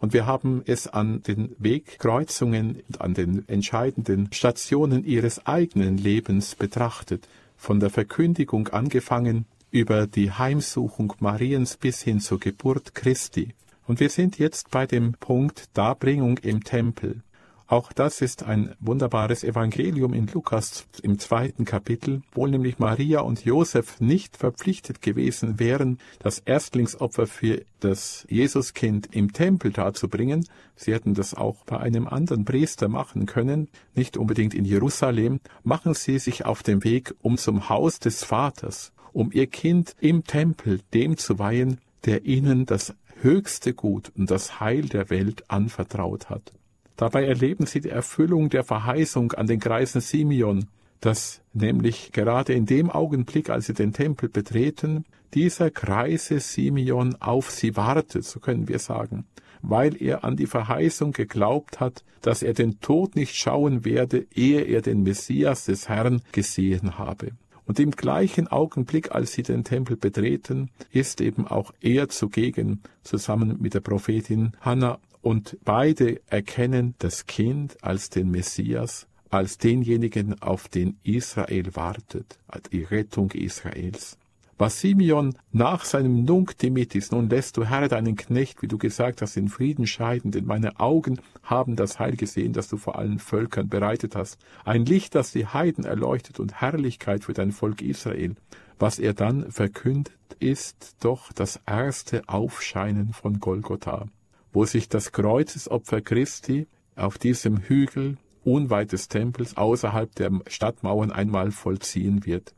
Und 0.05 0.13
wir 0.13 0.27
haben 0.27 0.63
es 0.67 0.87
an 0.87 1.23
den 1.23 1.57
Wegkreuzungen, 1.59 2.83
an 2.99 3.15
den 3.15 3.49
entscheidenden 3.49 4.31
Stationen 4.35 5.03
ihres 5.03 5.47
eigenen 5.47 5.97
Lebens 5.97 6.57
betrachtet, 6.57 7.27
von 7.57 7.81
der 7.81 7.89
Verkündigung 7.89 8.69
angefangen 8.69 9.47
über 9.71 10.07
die 10.07 10.31
Heimsuchung 10.31 11.15
Mariens 11.21 11.79
bis 11.79 12.03
hin 12.03 12.21
zur 12.21 12.39
Geburt 12.39 12.95
Christi. 12.95 13.55
Und 13.87 13.99
wir 13.99 14.11
sind 14.11 14.39
jetzt 14.39 14.71
bei 14.71 14.85
dem 14.85 15.15
Punkt 15.15 15.71
Darbringung 15.73 16.37
im 16.37 16.63
Tempel. 16.65 17.23
Auch 17.67 17.95
das 17.95 18.21
ist 18.21 18.43
ein 18.43 18.75
wunderbares 18.79 19.43
Evangelium 19.43 20.13
in 20.13 20.27
Lukas 20.27 20.87
im 21.03 21.19
zweiten 21.19 21.65
Kapitel, 21.65 22.21
wo 22.33 22.47
nämlich 22.47 22.79
Maria 22.79 23.21
und 23.21 23.43
Josef 23.47 24.01
nicht 24.01 24.37
verpflichtet 24.37 25.01
gewesen 25.01 25.59
wären, 25.59 25.99
das 26.19 26.41
Erstlingsopfer 26.41 27.27
für 27.27 27.63
das 27.81 28.27
Jesuskind 28.29 29.09
im 29.15 29.33
Tempel 29.33 29.73
darzubringen. 29.73 30.47
Sie 30.77 30.93
hätten 30.93 31.15
das 31.15 31.33
auch 31.33 31.65
bei 31.65 31.81
einem 31.81 32.07
anderen 32.07 32.45
Priester 32.45 32.89
machen 32.89 33.25
können, 33.25 33.69
nicht 33.95 34.19
unbedingt 34.19 34.53
in 34.53 34.67
Jerusalem. 34.67 35.41
Machen 35.63 35.95
sie 35.95 36.19
sich 36.19 36.45
auf 36.45 36.63
den 36.63 36.85
Weg 36.85 37.15
um 37.23 37.39
zum 37.39 37.71
Haus 37.71 37.99
des 37.99 38.25
Vaters, 38.25 38.93
um 39.15 39.33
ihr 39.33 39.47
Kind 39.47 39.97
im 40.01 40.25
Tempel 40.25 40.81
dem 40.93 41.17
zu 41.17 41.39
weihen, 41.39 41.79
der 42.05 42.27
ihnen 42.27 42.67
das 42.67 42.95
höchste 43.23 43.73
Gut 43.73 44.13
und 44.15 44.31
das 44.31 44.61
Heil 44.61 44.83
der 44.83 45.09
Welt 45.09 45.51
anvertraut 45.51 46.29
hat. 46.29 46.53
Dabei 46.97 47.25
erleben 47.25 47.67
sie 47.67 47.81
die 47.81 47.91
Erfüllung 47.91 48.51
der 48.51 48.65
Verheißung 48.65 49.33
an 49.33 49.47
den 49.47 49.61
Kreisen 49.61 50.01
Simeon, 50.01 50.67
dass 51.01 51.43
nämlich 51.53 52.13
gerade 52.13 52.53
in 52.53 52.67
dem 52.67 52.91
Augenblick, 52.91 53.51
als 53.51 53.67
sie 53.67 53.75
den 53.75 53.93
Tempel 53.93 54.29
betreten, 54.29 55.05
dieser 55.35 55.71
Kreise 55.71 56.39
Simeon 56.39 57.17
auf 57.21 57.51
sie 57.51 57.77
wartet, 57.77 58.25
so 58.25 58.39
können 58.39 58.69
wir 58.69 58.79
sagen, 58.79 59.27
weil 59.61 60.01
er 60.01 60.25
an 60.25 60.37
die 60.37 60.47
Verheißung 60.47 61.13
geglaubt 61.13 61.81
hat, 61.81 62.05
dass 62.23 62.43
er 62.43 62.55
den 62.55 62.81
Tod 62.81 63.17
nicht 63.17 63.35
schauen 63.35 63.85
werde, 63.85 64.27
ehe 64.33 64.63
er 64.63 64.81
den 64.81 65.03
Messias 65.03 65.65
des 65.65 65.89
Herrn 65.89 66.23
gesehen 66.33 66.97
habe. 66.97 67.33
Und 67.67 67.81
im 67.81 67.91
gleichen 67.91 68.47
Augenblick, 68.47 69.13
als 69.13 69.33
sie 69.33 69.43
den 69.43 69.65
Tempel 69.65 69.97
betreten, 69.97 70.71
ist 70.93 71.21
eben 71.21 71.47
auch 71.49 71.73
er 71.81 72.09
zugegen, 72.09 72.83
zusammen 73.03 73.57
mit 73.61 73.75
der 73.75 73.81
Prophetin 73.81 74.53
Hannah 74.61 75.01
und 75.25 75.57
beide 75.65 76.21
erkennen 76.27 76.95
das 76.99 77.25
Kind 77.25 77.83
als 77.83 78.11
den 78.11 78.31
Messias, 78.31 79.07
als 79.31 79.57
denjenigen, 79.57 80.41
auf 80.43 80.69
den 80.69 80.99
Israel 81.03 81.75
wartet, 81.75 82.39
als 82.47 82.69
die 82.69 82.83
Rettung 82.83 83.31
Israels. 83.31 84.19
Was 84.59 84.83
Simeon 84.83 85.35
nach 85.51 85.87
seinem 85.87 86.25
Nunc 86.25 86.59
Dimittis, 86.59 87.11
nun 87.11 87.31
lässt 87.31 87.57
du 87.57 87.65
Herr 87.65 87.89
deinen 87.89 88.17
Knecht, 88.17 88.61
wie 88.61 88.69
du 88.69 88.77
gesagt 88.77 89.23
hast, 89.23 89.39
in 89.39 89.49
Frieden 89.49 89.87
scheiden, 89.87 90.31
denn 90.31 90.45
meine 90.45 90.79
Augen 90.79 91.19
haben 91.43 91.75
das 91.75 91.99
Heil 91.99 92.17
gesehen, 92.17 92.53
das 92.53 92.69
du 92.69 92.77
vor 92.77 92.99
allen 92.99 93.19
Völkern 93.19 93.71
bereitet 93.71 94.17
hast. 94.17 94.39
Ein 94.67 94.85
Licht, 94.85 95.15
das 95.15 95.33
die 95.33 95.47
Heiden 95.47 95.85
erleuchtet 95.85 96.39
und 96.39 96.61
Herrlichkeit 96.61 97.25
für 97.25 97.33
dein 97.33 97.51
Volk 97.51 97.81
Israel. 97.81 98.35
Was 98.79 98.99
er 98.99 99.15
dann 99.15 99.51
verkündet, 99.51 100.13
ist 100.39 100.97
doch 101.01 101.33
das 101.33 101.61
erste 101.67 102.29
Aufscheinen 102.29 103.15
von 103.15 103.41
Golgotha 103.41 104.07
wo 104.55 104.65
sich 104.65 104.89
das 104.89 105.13
Kreuzesopfer 105.13 106.01
Christi 106.01 106.67
auf 106.97 107.19
diesem 107.19 107.59
Hügel 107.59 108.17
unweit 108.45 108.93
des 108.93 109.09
Tempels 109.09 109.57
außerhalb 109.57 110.15
der 110.15 110.31
Stadtmauern 110.47 111.11
einmal 111.11 111.51
vollziehen 111.51 112.25
wird. 112.25 112.55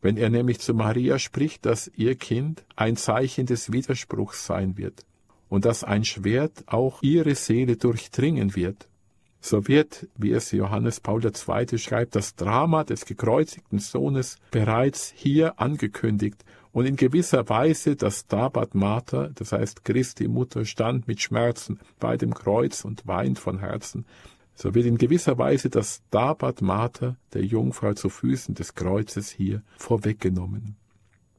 Wenn 0.00 0.16
er 0.16 0.30
nämlich 0.30 0.60
zu 0.60 0.72
Maria 0.72 1.18
spricht, 1.18 1.66
dass 1.66 1.90
ihr 1.94 2.14
Kind 2.14 2.64
ein 2.76 2.96
Zeichen 2.96 3.46
des 3.46 3.72
Widerspruchs 3.72 4.46
sein 4.46 4.78
wird 4.78 5.04
und 5.48 5.64
dass 5.64 5.84
ein 5.84 6.04
Schwert 6.04 6.64
auch 6.66 7.02
ihre 7.02 7.34
Seele 7.34 7.76
durchdringen 7.76 8.54
wird, 8.54 8.88
so 9.40 9.66
wird, 9.66 10.06
wie 10.16 10.32
es 10.32 10.52
Johannes 10.52 11.00
Paul 11.00 11.24
II. 11.24 11.78
schreibt, 11.78 12.14
das 12.14 12.34
Drama 12.36 12.84
des 12.84 13.06
gekreuzigten 13.06 13.78
Sohnes 13.78 14.36
bereits 14.50 15.12
hier 15.16 15.58
angekündigt 15.58 16.44
und 16.72 16.86
in 16.86 16.96
gewisser 16.96 17.48
Weise 17.48 17.96
das 17.96 18.20
Stabat 18.20 18.74
Mater, 18.74 19.30
das 19.34 19.52
heißt 19.52 19.84
Christi 19.84 20.28
Mutter, 20.28 20.64
stand 20.64 21.08
mit 21.08 21.20
Schmerzen 21.20 21.80
bei 21.98 22.16
dem 22.16 22.32
Kreuz 22.34 22.84
und 22.84 23.06
weint 23.06 23.38
von 23.38 23.58
Herzen, 23.58 24.06
so 24.54 24.74
wird 24.74 24.86
in 24.86 24.98
gewisser 24.98 25.38
Weise 25.38 25.70
das 25.70 26.02
Stabat 26.08 26.62
Mater 26.62 27.16
der 27.32 27.44
Jungfrau 27.44 27.94
zu 27.94 28.08
Füßen 28.08 28.54
des 28.54 28.74
Kreuzes 28.74 29.30
hier 29.30 29.62
vorweggenommen. 29.78 30.76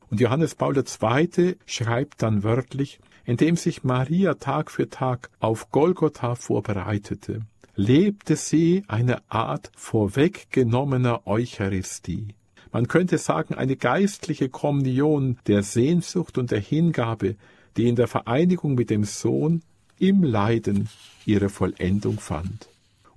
Und 0.10 0.20
Johannes 0.20 0.56
Paul 0.56 0.76
II. 0.78 1.56
schreibt 1.65 2.22
dann 2.22 2.44
wörtlich, 2.44 3.00
indem 3.24 3.56
sich 3.56 3.84
Maria 3.84 4.34
Tag 4.34 4.72
für 4.72 4.89
Tag 4.89 5.30
auf 5.39 5.72
Golgotha 5.72 6.36
vorbereitete, 6.36 7.41
lebte 7.76 8.36
sie 8.36 8.84
eine 8.88 9.22
Art 9.30 9.72
vorweggenommener 9.76 11.26
Eucharistie. 11.26 12.36
Man 12.72 12.88
könnte 12.88 13.18
sagen, 13.18 13.54
eine 13.54 13.76
geistliche 13.76 14.50
Kommunion 14.50 15.38
der 15.48 15.64
Sehnsucht 15.64 16.38
und 16.38 16.52
der 16.52 16.60
Hingabe, 16.60 17.36
die 17.78 17.90
in 17.90 17.96
der 17.96 18.08
Vereinigung 18.08 18.76
mit 18.76 18.90
dem 18.90 19.04
Sohn 19.04 19.62
im 20.00 20.24
Leiden 20.24 20.90
ihre 21.26 21.50
Vollendung 21.50 22.20
fand. 22.20 22.68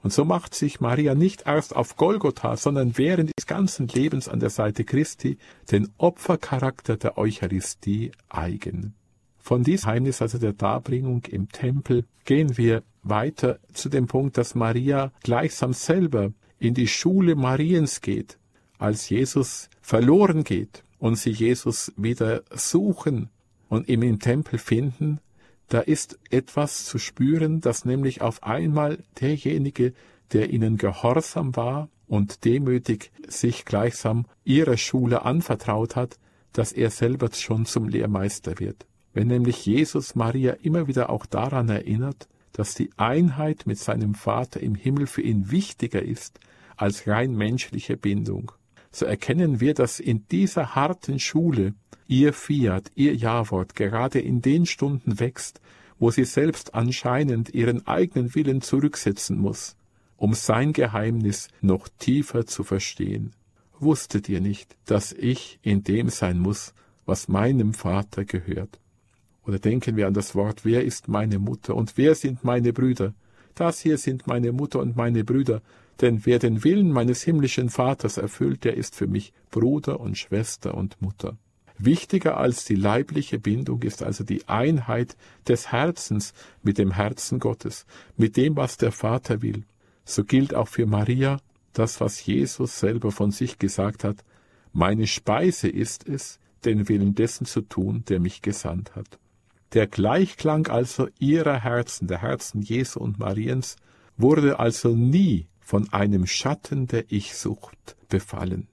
Und 0.03 0.12
so 0.12 0.27
macht 0.27 0.55
sich 0.55 0.81
Maria 0.81 1.14
nicht 1.14 1.47
erst 1.47 1.75
auf 1.75 1.97
Golgotha, 1.97 2.59
sondern 2.59 2.99
während 2.99 3.31
des 3.38 3.47
ganzen 3.47 3.88
Lebens 3.88 4.29
an 4.29 4.38
der 4.38 4.51
Seite 4.51 4.85
Christi 4.85 5.38
den 5.71 5.88
Opfercharakter 5.97 6.99
der 6.99 7.17
Eucharistie 7.17 8.12
eigen. 8.29 8.95
Von 9.38 9.62
diesem 9.62 9.87
Geheimnis, 9.87 10.21
also 10.21 10.38
der 10.38 10.53
Darbringung 10.53 11.23
im 11.31 11.49
Tempel, 11.49 12.05
gehen 12.27 12.59
wir 12.59 12.83
weiter 13.03 13.59
zu 13.73 13.88
dem 13.88 14.07
Punkt, 14.07 14.37
dass 14.37 14.55
Maria 14.55 15.11
gleichsam 15.23 15.73
selber 15.73 16.33
in 16.59 16.75
die 16.75 16.88
Schule 16.88 17.35
Mariens 17.35 18.03
geht, 18.03 18.38
als 18.79 19.09
Jesus 19.09 19.69
verloren 19.81 20.45
geht 20.45 20.85
und 20.99 21.17
sie 21.17 21.31
Jesus 21.31 21.93
wieder 21.97 22.43
suchen 22.51 23.29
und 23.69 23.89
ihn 23.89 24.03
im 24.03 24.19
Tempel 24.19 24.59
finden, 24.59 25.21
da 25.69 25.81
ist 25.81 26.19
etwas 26.31 26.85
zu 26.85 26.99
spüren, 26.99 27.61
dass 27.61 27.85
nämlich 27.85 28.21
auf 28.21 28.43
einmal 28.43 29.03
derjenige, 29.21 29.95
der 30.33 30.51
ihnen 30.51 30.77
gehorsam 30.77 31.57
war 31.57 31.89
und 32.07 32.45
demütig 32.45 33.13
sich 33.27 33.65
gleichsam 33.65 34.27
ihrer 34.45 34.77
Schule 34.77 35.23
anvertraut 35.23 35.97
hat, 35.97 36.19
dass 36.53 36.73
er 36.73 36.91
selber 36.91 37.31
schon 37.33 37.67
zum 37.67 37.89
Lehrmeister 37.89 38.59
wird. 38.59 38.87
Wenn 39.13 39.29
nämlich 39.29 39.65
Jesus 39.65 40.15
Maria 40.15 40.53
immer 40.63 40.87
wieder 40.87 41.11
auch 41.11 41.27
daran 41.27 41.69
erinnert, 41.69 42.29
dass 42.53 42.75
die 42.75 42.91
Einheit 42.97 43.67
mit 43.67 43.79
seinem 43.79 44.15
Vater 44.15 44.61
im 44.61 44.75
Himmel 44.75 45.07
für 45.07 45.23
ihn 45.23 45.51
wichtiger 45.51 46.03
ist 46.03 46.39
als 46.77 47.07
rein 47.07 47.35
menschliche 47.35 47.97
Bindung 47.97 48.53
so 48.94 49.07
erkennen 49.07 49.61
wir, 49.61 49.74
dass 49.74 50.00
in 50.00 50.26
dieser 50.28 50.74
harten 50.74 51.18
Schule 51.18 51.74
ihr 52.07 52.33
Fiat, 52.33 52.92
ihr 52.94 53.14
Jawort 53.14 53.74
gerade 53.74 54.20
in 54.20 54.40
den 54.40 54.66
Stunden 54.66 55.18
wächst, 55.18 55.61
wo 55.98 56.11
sie 56.11 56.24
selbst 56.24 56.74
anscheinend 56.74 57.54
ihren 57.54 57.87
eigenen 57.87 58.35
Willen 58.35 58.61
zurücksetzen 58.61 59.38
muss, 59.38 59.76
um 60.16 60.35
sein 60.35 60.72
Geheimnis 60.72 61.48
noch 61.61 61.88
tiefer 61.98 62.46
zu 62.46 62.62
verstehen. 62.62 63.33
Wusstet 63.80 64.28
ihr 64.28 64.40
nicht, 64.40 64.76
dass 64.87 65.12
ich 65.12 65.59
in 65.62 65.83
dem 65.83 66.09
sein 66.09 66.38
muss, 66.38 66.74
was 67.07 67.28
meinem 67.28 67.74
Vater 67.74 68.24
gehört. 68.24 68.78
Oder 69.44 69.59
denken 69.59 69.96
wir 69.96 70.07
an 70.07 70.14
das 70.14 70.35
Wort, 70.35 70.64
wer 70.64 70.85
ist 70.85 71.09
meine 71.09 71.38
Mutter 71.38 71.74
und 71.74 71.96
wer 71.96 72.14
sind 72.14 72.44
meine 72.44 72.72
Brüder? 72.72 73.12
Das 73.55 73.81
hier 73.81 73.99
sind 73.99 74.27
meine 74.27 74.53
Mutter 74.53 74.81
und 74.81 74.97
meine 74.97 75.25
Brüder, 75.25 75.62
denn 76.01 76.27
wer 76.27 76.38
den 76.38 76.64
Willen 76.64 76.90
meines 76.90 77.23
himmlischen 77.23 77.71
Vaters 77.71 78.17
erfüllt, 78.17 78.64
der 78.64 78.77
ist 78.77 78.97
für 78.97 79.07
mich 79.07 79.33
Bruder 79.51 80.01
und 80.01 80.19
Schwester 80.19 80.75
und 80.75 81.01
Mutter. 81.01 81.37
Wichtiger 81.79 82.37
als 82.37 82.64
die 82.64 82.77
leibliche 82.77 83.38
Bindung 83.38 83.83
ist 83.83 84.03
also 84.03 84.25
die 84.25 84.49
Einheit 84.49 85.17
des 85.49 85.73
Herzens 85.73 86.33
mit 86.62 86.79
dem 86.79 86.93
Herzen 86.93 87.40
Gottes, 87.40 87.85
mit 88.17 88.37
dem, 88.37 88.57
was 88.57 88.77
der 88.77 88.93
Vater 88.93 89.43
will. 89.43 89.64
So 90.05 90.25
gilt 90.25 90.55
auch 90.55 90.69
für 90.69 90.87
Maria 90.87 91.38
das, 91.73 92.01
was 92.01 92.25
Jesus 92.25 92.79
selber 92.79 93.11
von 93.11 93.31
sich 93.33 93.59
gesagt 93.59 94.05
hat, 94.05 94.25
meine 94.73 95.07
Speise 95.07 95.69
ist 95.69 96.09
es, 96.09 96.38
den 96.64 96.88
Willen 96.88 97.14
dessen 97.14 97.47
zu 97.47 97.61
tun, 97.61 98.05
der 98.09 98.21
mich 98.21 98.43
gesandt 98.43 98.97
hat. 98.97 99.19
Der 99.75 99.89
Gleichklang 99.89 100.69
also 100.69 101.09
ihrer 101.19 101.61
Herzen, 101.61 102.07
der 102.07 102.23
Herzen 102.23 102.63
Jesu 102.63 103.01
und 103.01 103.19
Mariens, 103.19 103.75
wurde 104.17 104.61
also 104.61 104.95
nie 104.95 105.49
von 105.59 105.93
einem 105.93 106.27
Schatten 106.27 106.87
der 106.87 107.11
Ich-Sucht 107.11 107.97
befallen. 108.09 108.69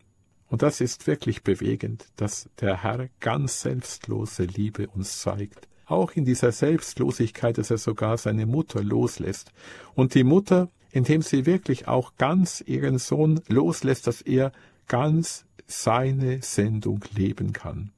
Und 0.47 0.61
das 0.61 0.79
ist 0.79 1.07
wirklich 1.07 1.41
bewegend, 1.41 2.05
dass 2.17 2.49
der 2.59 2.83
Herr 2.83 3.09
ganz 3.19 3.61
selbstlose 3.61 4.43
Liebe 4.43 4.89
uns 4.89 5.21
zeigt. 5.21 5.67
Auch 5.87 6.11
in 6.11 6.23
dieser 6.23 6.51
Selbstlosigkeit, 6.51 7.57
dass 7.57 7.71
er 7.71 7.79
sogar 7.79 8.17
seine 8.17 8.45
Mutter 8.45 8.83
loslässt. 8.83 9.51
Und 9.95 10.13
die 10.13 10.23
Mutter, 10.23 10.69
indem 10.91 11.23
sie 11.23 11.47
wirklich 11.47 11.87
auch 11.87 12.13
ganz 12.17 12.61
ihren 12.61 12.99
Sohn 12.99 13.41
loslässt, 13.47 14.05
dass 14.05 14.21
er 14.21 14.51
ganz 14.87 15.45
seine 15.65 16.43
Sendung 16.43 17.03
leben 17.15 17.53
kann. 17.53 17.91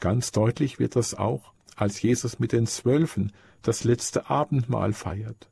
Ganz 0.00 0.32
deutlich 0.32 0.78
wird 0.78 0.96
das 0.96 1.14
auch, 1.14 1.54
als 1.76 2.02
Jesus 2.02 2.38
mit 2.38 2.52
den 2.52 2.66
Zwölfen 2.66 3.32
das 3.62 3.84
letzte 3.84 4.28
Abendmahl 4.28 4.92
feiert. 4.92 5.48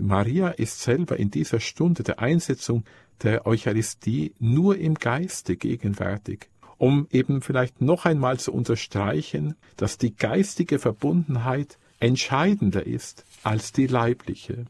Maria 0.00 0.48
ist 0.48 0.80
selber 0.80 1.16
in 1.16 1.30
dieser 1.30 1.60
Stunde 1.60 2.02
der 2.02 2.18
Einsetzung 2.18 2.84
der 3.22 3.46
Eucharistie 3.46 4.34
nur 4.38 4.76
im 4.76 4.94
Geiste 4.94 5.56
gegenwärtig, 5.56 6.48
um 6.78 7.06
eben 7.10 7.40
vielleicht 7.40 7.80
noch 7.80 8.04
einmal 8.04 8.38
zu 8.38 8.52
unterstreichen, 8.52 9.54
dass 9.76 9.98
die 9.98 10.14
geistige 10.14 10.78
Verbundenheit 10.78 11.78
entscheidender 12.00 12.86
ist 12.86 13.24
als 13.42 13.72
die 13.72 13.86
leibliche. 13.86 14.66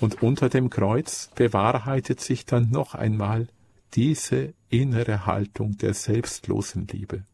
Und 0.00 0.22
unter 0.22 0.48
dem 0.48 0.68
Kreuz 0.68 1.30
bewahrheitet 1.34 2.20
sich 2.20 2.44
dann 2.44 2.70
noch 2.70 2.94
einmal 2.94 3.48
diese 3.94 4.52
innere 4.68 5.24
Haltung 5.24 5.78
der 5.78 5.94
selbstlosen 5.94 6.86
Liebe. 6.88 7.24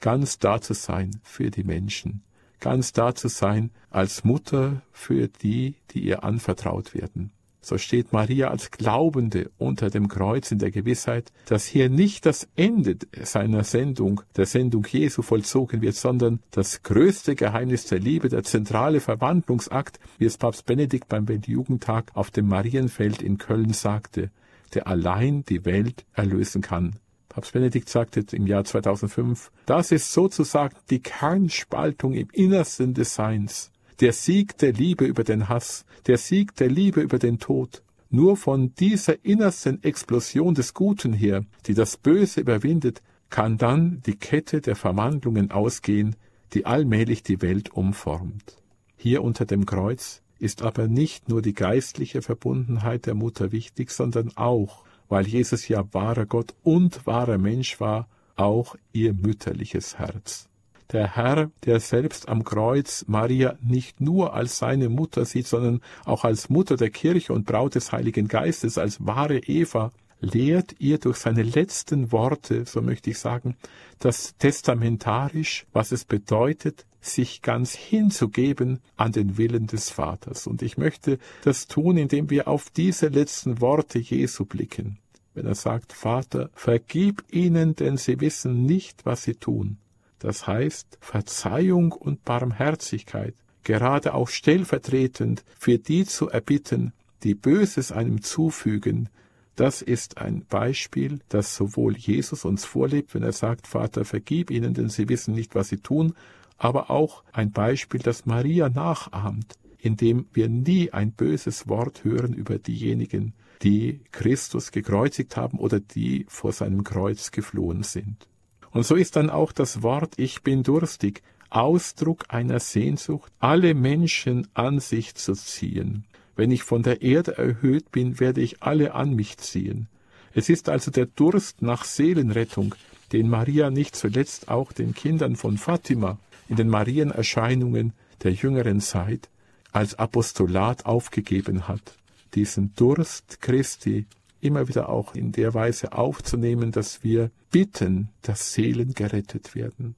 Ganz 0.00 0.38
da 0.38 0.60
zu 0.60 0.74
sein 0.74 1.12
für 1.22 1.50
die 1.50 1.64
Menschen, 1.64 2.22
ganz 2.60 2.92
da 2.92 3.14
zu 3.14 3.28
sein 3.28 3.70
als 3.90 4.24
Mutter 4.24 4.82
für 4.92 5.28
die, 5.28 5.74
die 5.90 6.00
ihr 6.00 6.24
anvertraut 6.24 6.94
werden. 6.94 7.32
So 7.62 7.76
steht 7.76 8.12
Maria 8.12 8.48
als 8.48 8.70
Glaubende 8.70 9.50
unter 9.58 9.90
dem 9.90 10.08
Kreuz 10.08 10.50
in 10.50 10.58
der 10.58 10.70
Gewissheit, 10.70 11.30
dass 11.44 11.66
hier 11.66 11.90
nicht 11.90 12.24
das 12.24 12.48
Ende 12.56 12.96
seiner 13.22 13.64
Sendung, 13.64 14.22
der 14.36 14.46
Sendung 14.46 14.86
Jesu 14.90 15.20
vollzogen 15.20 15.82
wird, 15.82 15.94
sondern 15.94 16.40
das 16.52 16.82
größte 16.82 17.34
Geheimnis 17.34 17.84
der 17.84 17.98
Liebe, 17.98 18.30
der 18.30 18.44
zentrale 18.44 19.00
Verwandlungsakt, 19.00 20.00
wie 20.16 20.24
es 20.24 20.38
Papst 20.38 20.64
Benedikt 20.64 21.08
beim 21.08 21.28
Weltjugendtag 21.28 22.12
auf 22.14 22.30
dem 22.30 22.48
Marienfeld 22.48 23.20
in 23.20 23.36
Köln 23.36 23.74
sagte, 23.74 24.30
der 24.72 24.86
allein 24.86 25.44
die 25.44 25.64
Welt 25.66 26.06
erlösen 26.14 26.62
kann. 26.62 26.96
Papst 27.30 27.52
Benedikt 27.52 27.88
sagte 27.88 28.24
im 28.32 28.48
Jahr 28.48 28.64
2005, 28.64 29.52
das 29.64 29.92
ist 29.92 30.12
sozusagen 30.12 30.74
die 30.90 30.98
Kernspaltung 30.98 32.12
im 32.12 32.28
Innersten 32.32 32.92
des 32.92 33.14
Seins, 33.14 33.70
der 34.00 34.12
Sieg 34.12 34.58
der 34.58 34.72
Liebe 34.72 35.04
über 35.04 35.22
den 35.22 35.48
Hass, 35.48 35.86
der 36.08 36.18
Sieg 36.18 36.56
der 36.56 36.68
Liebe 36.68 37.00
über 37.00 37.20
den 37.20 37.38
Tod. 37.38 37.84
Nur 38.10 38.36
von 38.36 38.74
dieser 38.74 39.24
innersten 39.24 39.80
Explosion 39.84 40.56
des 40.56 40.74
Guten 40.74 41.12
her, 41.12 41.44
die 41.66 41.74
das 41.74 41.96
Böse 41.96 42.40
überwindet, 42.40 43.00
kann 43.30 43.58
dann 43.58 44.02
die 44.04 44.16
Kette 44.16 44.60
der 44.60 44.74
Verwandlungen 44.74 45.52
ausgehen, 45.52 46.16
die 46.52 46.66
allmählich 46.66 47.22
die 47.22 47.40
Welt 47.42 47.70
umformt. 47.72 48.56
Hier 48.96 49.22
unter 49.22 49.44
dem 49.44 49.66
Kreuz 49.66 50.22
ist 50.40 50.62
aber 50.62 50.88
nicht 50.88 51.28
nur 51.28 51.42
die 51.42 51.54
geistliche 51.54 52.22
Verbundenheit 52.22 53.06
der 53.06 53.14
Mutter 53.14 53.52
wichtig, 53.52 53.92
sondern 53.92 54.36
auch 54.36 54.84
weil 55.10 55.26
Jesus 55.26 55.68
ja 55.68 55.84
wahrer 55.92 56.24
Gott 56.24 56.54
und 56.62 57.06
wahrer 57.06 57.36
Mensch 57.36 57.78
war, 57.80 58.08
auch 58.36 58.76
ihr 58.92 59.12
mütterliches 59.12 59.98
Herz. 59.98 60.48
Der 60.92 61.14
Herr, 61.14 61.50
der 61.64 61.78
selbst 61.78 62.28
am 62.28 62.42
Kreuz 62.42 63.04
Maria 63.06 63.56
nicht 63.60 64.00
nur 64.00 64.34
als 64.34 64.58
seine 64.58 64.88
Mutter 64.88 65.24
sieht, 65.24 65.46
sondern 65.46 65.82
auch 66.04 66.24
als 66.24 66.48
Mutter 66.48 66.76
der 66.76 66.90
Kirche 66.90 67.32
und 67.32 67.44
Braut 67.44 67.74
des 67.74 67.92
Heiligen 67.92 68.26
Geistes, 68.26 68.78
als 68.78 69.04
wahre 69.04 69.38
Eva, 69.38 69.92
lehrt 70.20 70.76
ihr 70.78 70.98
durch 70.98 71.18
seine 71.18 71.42
letzten 71.42 72.12
Worte, 72.12 72.64
so 72.66 72.82
möchte 72.82 73.10
ich 73.10 73.18
sagen, 73.18 73.56
das 73.98 74.36
testamentarisch, 74.38 75.66
was 75.72 75.92
es 75.92 76.04
bedeutet, 76.04 76.86
sich 77.00 77.42
ganz 77.42 77.74
hinzugeben 77.74 78.80
an 78.96 79.12
den 79.12 79.38
Willen 79.38 79.66
des 79.66 79.90
Vaters. 79.90 80.46
Und 80.46 80.62
ich 80.62 80.76
möchte 80.76 81.18
das 81.42 81.66
tun, 81.66 81.96
indem 81.96 82.30
wir 82.30 82.48
auf 82.48 82.70
diese 82.70 83.08
letzten 83.08 83.60
Worte 83.60 83.98
Jesu 83.98 84.44
blicken. 84.44 84.98
Wenn 85.34 85.46
er 85.46 85.54
sagt, 85.54 85.92
Vater, 85.92 86.50
vergib 86.54 87.24
ihnen, 87.30 87.74
denn 87.74 87.96
sie 87.96 88.20
wissen 88.20 88.66
nicht, 88.66 89.06
was 89.06 89.22
sie 89.22 89.34
tun. 89.34 89.78
Das 90.18 90.46
heißt, 90.46 90.98
Verzeihung 91.00 91.92
und 91.92 92.24
Barmherzigkeit, 92.24 93.34
gerade 93.62 94.14
auch 94.14 94.28
stellvertretend 94.28 95.44
für 95.58 95.78
die 95.78 96.04
zu 96.04 96.28
erbitten, 96.28 96.92
die 97.22 97.34
Böses 97.34 97.92
einem 97.92 98.22
zufügen, 98.22 99.08
das 99.56 99.82
ist 99.82 100.18
ein 100.18 100.46
Beispiel, 100.48 101.20
das 101.28 101.54
sowohl 101.54 101.96
Jesus 101.96 102.46
uns 102.46 102.64
vorlebt, 102.64 103.14
wenn 103.14 103.22
er 103.22 103.32
sagt, 103.32 103.66
Vater, 103.66 104.04
vergib 104.04 104.50
ihnen, 104.50 104.72
denn 104.72 104.88
sie 104.88 105.08
wissen 105.08 105.34
nicht, 105.34 105.54
was 105.54 105.68
sie 105.68 105.76
tun, 105.76 106.14
aber 106.60 106.90
auch 106.90 107.24
ein 107.32 107.52
Beispiel, 107.52 108.00
das 108.00 108.26
Maria 108.26 108.68
nachahmt, 108.68 109.54
indem 109.78 110.26
wir 110.34 110.50
nie 110.50 110.92
ein 110.92 111.12
böses 111.12 111.68
Wort 111.68 112.04
hören 112.04 112.34
über 112.34 112.58
diejenigen, 112.58 113.32
die 113.62 114.00
Christus 114.12 114.70
gekreuzigt 114.70 115.38
haben 115.38 115.58
oder 115.58 115.80
die 115.80 116.26
vor 116.28 116.52
seinem 116.52 116.84
Kreuz 116.84 117.30
geflohen 117.30 117.82
sind. 117.82 118.28
Und 118.72 118.84
so 118.84 118.94
ist 118.94 119.16
dann 119.16 119.30
auch 119.30 119.52
das 119.52 119.82
Wort 119.82 120.18
Ich 120.18 120.42
bin 120.42 120.62
durstig 120.62 121.22
Ausdruck 121.48 122.26
einer 122.28 122.60
Sehnsucht, 122.60 123.32
alle 123.38 123.74
Menschen 123.74 124.46
an 124.52 124.80
sich 124.80 125.14
zu 125.14 125.32
ziehen. 125.32 126.04
Wenn 126.36 126.50
ich 126.50 126.62
von 126.62 126.82
der 126.82 127.00
Erde 127.00 127.38
erhöht 127.38 127.90
bin, 127.90 128.20
werde 128.20 128.42
ich 128.42 128.62
alle 128.62 128.94
an 128.94 129.14
mich 129.14 129.38
ziehen. 129.38 129.88
Es 130.34 130.50
ist 130.50 130.68
also 130.68 130.90
der 130.90 131.06
Durst 131.06 131.62
nach 131.62 131.84
Seelenrettung, 131.84 132.74
den 133.12 133.30
Maria 133.30 133.70
nicht 133.70 133.96
zuletzt 133.96 134.50
auch 134.50 134.72
den 134.72 134.94
Kindern 134.94 135.36
von 135.36 135.56
Fatima 135.56 136.18
in 136.50 136.56
den 136.56 136.68
Marienerscheinungen 136.68 137.92
der 138.24 138.32
jüngeren 138.32 138.80
Zeit 138.80 139.30
als 139.72 139.98
Apostolat 139.98 140.84
aufgegeben 140.84 141.68
hat, 141.68 141.94
diesen 142.34 142.74
Durst 142.74 143.40
Christi 143.40 144.06
immer 144.40 144.66
wieder 144.66 144.88
auch 144.88 145.14
in 145.14 145.30
der 145.30 145.54
Weise 145.54 145.92
aufzunehmen, 145.92 146.72
dass 146.72 147.04
wir 147.04 147.30
bitten, 147.52 148.08
dass 148.22 148.52
Seelen 148.52 148.94
gerettet 148.94 149.54
werden. 149.54 149.94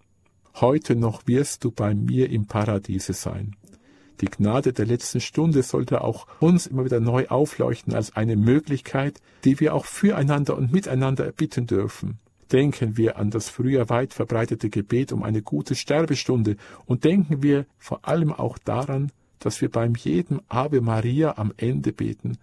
Heute 0.57 0.95
noch 0.95 1.27
wirst 1.27 1.65
du 1.65 1.71
bei 1.71 1.95
mir 1.95 2.29
im 2.29 2.47
Paradiese 2.47 3.15
sein. 3.15 3.57
Die 4.21 4.27
Gnade 4.27 4.75
der 4.75 4.85
letzten 4.85 5.23
Stunde 5.23 5.62
sollte 5.62 6.03
auch 6.03 6.27
uns 6.38 6.67
immer 6.67 6.85
wieder 6.85 7.01
neu 7.01 7.29
aufleuchten 7.29 7.95
als 7.95 8.15
eine 8.15 8.37
Möglichkeit, 8.37 9.21
die 9.45 9.59
wir 9.59 9.75
auch 9.75 9.87
füreinander 9.87 10.57
und 10.57 10.71
miteinander 10.71 11.25
erbitten 11.25 11.67
dürfen. 11.67 12.19
Denken 12.53 12.99
wir 12.99 13.17
an 13.17 13.31
das 13.31 13.49
früher 13.49 13.88
weit 13.88 14.12
verbreitete 14.12 14.69
Gebet 14.69 15.12
um 15.12 15.23
eine 15.23 15.43
gute 15.43 15.75
Sterbestunde 15.75 16.57
und 16.85 17.05
denken 17.05 17.43
wir 17.43 17.67
vor 17.79 18.07
allem 18.07 18.33
auch 18.33 18.59
daran, 18.59 19.11
dass 19.38 19.61
wir 19.61 19.71
beim 19.71 19.95
jedem 19.95 20.41
Ave 20.49 20.83
Maria 20.83 21.38
am 21.38 21.53
Ende 21.57 21.93
beten, 21.93 22.38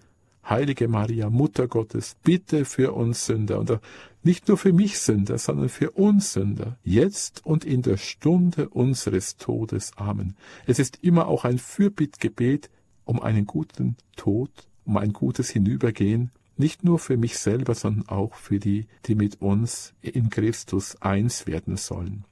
Heilige 0.50 0.88
Maria, 0.88 1.30
Mutter 1.30 1.68
Gottes, 1.68 2.16
bitte 2.24 2.66
für 2.66 2.94
uns 2.94 3.28
Sünder 3.28 3.60
und 3.60 3.80
nicht 4.24 4.48
nur 4.48 4.58
für 4.58 4.74
mich 4.74 4.98
Sünder, 4.98 5.38
sondern 5.38 5.70
für 5.70 5.92
uns 5.92 6.34
Sünder, 6.34 6.78
jetzt 6.84 7.46
und 7.46 7.64
in 7.64 7.84
der 7.84 7.98
Stunde 7.98 8.68
unseres 8.70 9.38
Todes. 9.38 9.92
Amen. 9.96 10.36
Es 10.66 10.80
ist 10.80 11.04
immer 11.04 11.28
auch 11.28 11.46
ein 11.46 11.60
Fürbittgebet 11.60 12.72
um 13.06 13.22
einen 13.22 13.46
guten 13.46 13.96
Tod, 14.16 14.50
um 14.86 14.98
ein 14.98 15.14
gutes 15.14 15.52
Hinübergehen 15.52 16.32
nicht 16.60 16.84
nur 16.84 17.00
für 17.00 17.18
mich 17.18 17.38
selber, 17.38 17.74
sondern 17.74 18.08
auch 18.10 18.36
für 18.36 18.60
die, 18.60 18.88
die 19.06 19.16
mit 19.16 19.42
uns 19.42 19.94
in 20.02 20.30
Christus 20.30 21.02
eins 21.02 21.48
werden 21.48 21.78
sollen. 21.78 22.26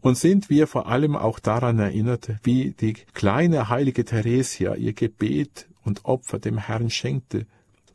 Und 0.00 0.16
sind 0.16 0.48
wir 0.48 0.66
vor 0.66 0.86
allem 0.86 1.14
auch 1.14 1.38
daran 1.40 1.78
erinnert, 1.78 2.30
wie 2.42 2.70
die 2.70 2.94
kleine 2.94 3.68
heilige 3.68 4.04
Theresia 4.04 4.74
ihr 4.74 4.94
Gebet 4.94 5.68
und 5.84 6.04
Opfer 6.06 6.38
dem 6.38 6.56
Herrn 6.56 6.88
schenkte, 6.88 7.46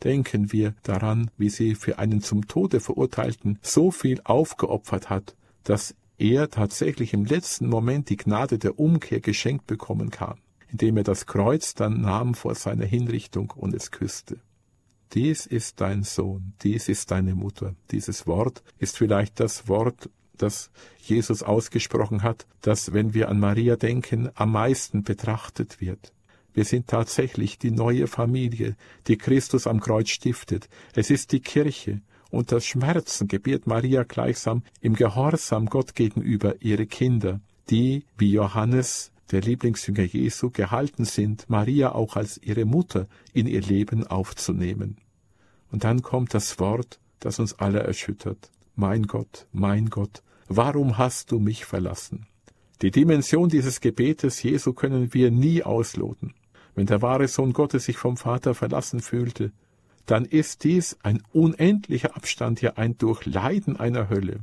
denken 0.04 0.52
wir 0.52 0.76
daran, 0.84 1.32
wie 1.38 1.50
sie 1.50 1.74
für 1.74 1.98
einen 1.98 2.22
zum 2.22 2.48
Tode 2.48 2.80
verurteilten 2.80 3.58
so 3.62 3.90
viel 3.90 4.22
aufgeopfert 4.24 5.10
hat, 5.10 5.36
dass 5.64 5.96
er 6.18 6.50
tatsächlich 6.50 7.14
im 7.14 7.26
letzten 7.26 7.68
Moment 7.68 8.10
die 8.10 8.18
Gnade 8.18 8.60
der 8.60 8.80
Umkehr 8.80 9.20
geschenkt 9.20 9.66
bekommen 9.68 10.12
kann, 10.12 10.38
indem 10.70 10.98
er 10.98 11.04
das 11.04 11.26
Kreuz 11.26 11.74
dann 11.74 12.02
nahm 12.02 12.36
vor 12.36 12.56
seiner 12.56 12.86
Hinrichtung 12.86 13.52
und 13.56 13.74
es 13.74 13.92
küsste. 13.92 14.40
Dies 15.14 15.46
ist 15.46 15.80
dein 15.82 16.04
Sohn, 16.04 16.54
dies 16.64 16.90
ist 16.90 17.12
deine 17.12 17.36
Mutter. 17.36 17.76
Dieses 17.92 18.28
Wort 18.28 18.64
ist 18.80 18.98
vielleicht 18.98 19.40
das 19.40 19.68
Wort, 19.68 20.10
das 20.38 20.72
Jesus 21.00 21.44
ausgesprochen 21.44 22.24
hat, 22.24 22.46
das, 22.62 22.92
wenn 22.94 23.14
wir 23.14 23.30
an 23.30 23.40
Maria 23.40 23.76
denken, 23.76 24.30
am 24.36 24.52
meisten 24.52 25.04
betrachtet 25.04 25.80
wird. 25.80 26.12
Wir 26.54 26.66
sind 26.66 26.88
tatsächlich 26.88 27.60
die 27.60 27.72
neue 27.72 28.08
Familie, 28.08 28.76
die 29.08 29.18
Christus 29.18 29.68
am 29.68 29.82
Kreuz 29.82 30.10
stiftet. 30.10 30.70
Es 30.94 31.10
ist 31.10 31.32
die 31.32 31.42
Kirche. 31.42 32.02
Unter 32.32 32.60
Schmerzen 32.60 33.28
gebiert 33.28 33.68
Maria 33.68 34.04
gleichsam 34.04 34.64
im 34.82 34.96
Gehorsam 34.96 35.68
Gott 35.68 35.96
gegenüber 35.96 36.56
ihre 36.62 36.86
Kinder, 36.86 37.42
die, 37.70 38.06
wie 38.18 38.32
Johannes, 38.32 39.12
der 39.32 39.42
Lieblingsjünger 39.42 40.04
Jesu, 40.04 40.52
gehalten 40.52 41.06
sind, 41.06 41.50
Maria 41.50 41.94
auch 41.94 42.16
als 42.16 42.38
ihre 42.38 42.66
Mutter 42.66 43.08
in 43.34 43.48
ihr 43.48 43.62
Leben 43.62 44.06
aufzunehmen. 44.06 44.98
Und 45.72 45.84
dann 45.84 46.02
kommt 46.02 46.34
das 46.34 46.60
Wort, 46.60 47.00
das 47.20 47.40
uns 47.40 47.54
alle 47.54 47.80
erschüttert. 47.80 48.52
Mein 48.76 49.04
Gott, 49.04 49.48
mein 49.52 49.90
Gott, 49.90 50.22
warum 50.48 50.98
hast 50.98 51.32
du 51.32 51.40
mich 51.40 51.66
verlassen? 51.66 52.28
Die 52.82 52.92
Dimension 52.92 53.50
dieses 53.50 53.80
Gebetes 53.80 54.44
Jesu 54.44 54.74
können 54.74 55.14
wir 55.14 55.32
nie 55.32 55.64
ausloten. 55.64 56.34
Wenn 56.76 56.88
der 56.88 57.02
wahre 57.02 57.28
Sohn 57.28 57.54
Gottes 57.54 57.86
sich 57.86 57.98
vom 57.98 58.18
Vater 58.18 58.54
verlassen 58.54 59.00
fühlte, 59.00 59.54
dann 60.06 60.26
ist 60.26 60.64
dies 60.64 60.98
ein 61.02 61.24
unendlicher 61.32 62.16
Abstand, 62.16 62.62
ja 62.62 62.74
ein 62.74 62.98
Durchleiden 62.98 63.78
einer 63.78 64.10
Hölle. 64.10 64.42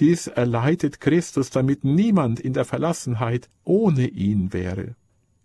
Dies 0.00 0.26
erleidet 0.26 1.00
Christus, 1.00 1.50
damit 1.50 1.84
niemand 1.84 2.40
in 2.40 2.52
der 2.52 2.64
Verlassenheit 2.64 3.48
ohne 3.64 4.08
ihn 4.08 4.52
wäre. 4.52 4.96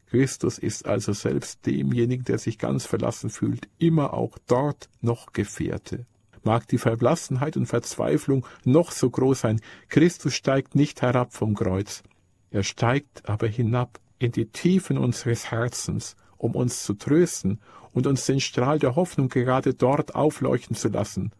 Christus 0.07 0.57
ist 0.57 0.87
also 0.87 1.13
selbst 1.13 1.65
demjenigen, 1.67 2.25
der 2.25 2.39
sich 2.39 2.57
ganz 2.57 2.85
verlassen 2.85 3.29
fühlt, 3.29 3.69
immer 3.77 4.13
auch 4.13 4.39
dort 4.47 4.89
noch 5.01 5.33
Gefährte. 5.33 6.07
Mag 6.43 6.67
die 6.67 6.79
Verblassenheit 6.79 7.57
und 7.57 7.67
Verzweiflung 7.67 8.47
noch 8.63 8.91
so 8.91 9.09
groß 9.09 9.41
sein, 9.41 9.61
Christus 9.87 10.33
steigt 10.33 10.73
nicht 10.73 11.01
herab 11.03 11.33
vom 11.33 11.53
Kreuz. 11.53 12.01
Er 12.49 12.63
steigt 12.63 13.29
aber 13.29 13.47
hinab 13.47 13.99
in 14.17 14.31
die 14.31 14.47
Tiefen 14.47 14.97
unseres 14.97 15.51
Herzens, 15.51 16.15
um 16.37 16.55
uns 16.55 16.83
zu 16.83 16.95
trösten 16.95 17.59
und 17.91 18.07
uns 18.07 18.25
den 18.25 18.39
Strahl 18.39 18.79
der 18.79 18.95
Hoffnung 18.95 19.29
gerade 19.29 19.75
dort 19.75 20.15
aufleuchten 20.15 20.75
zu 20.75 20.89
lassen, 20.89 21.31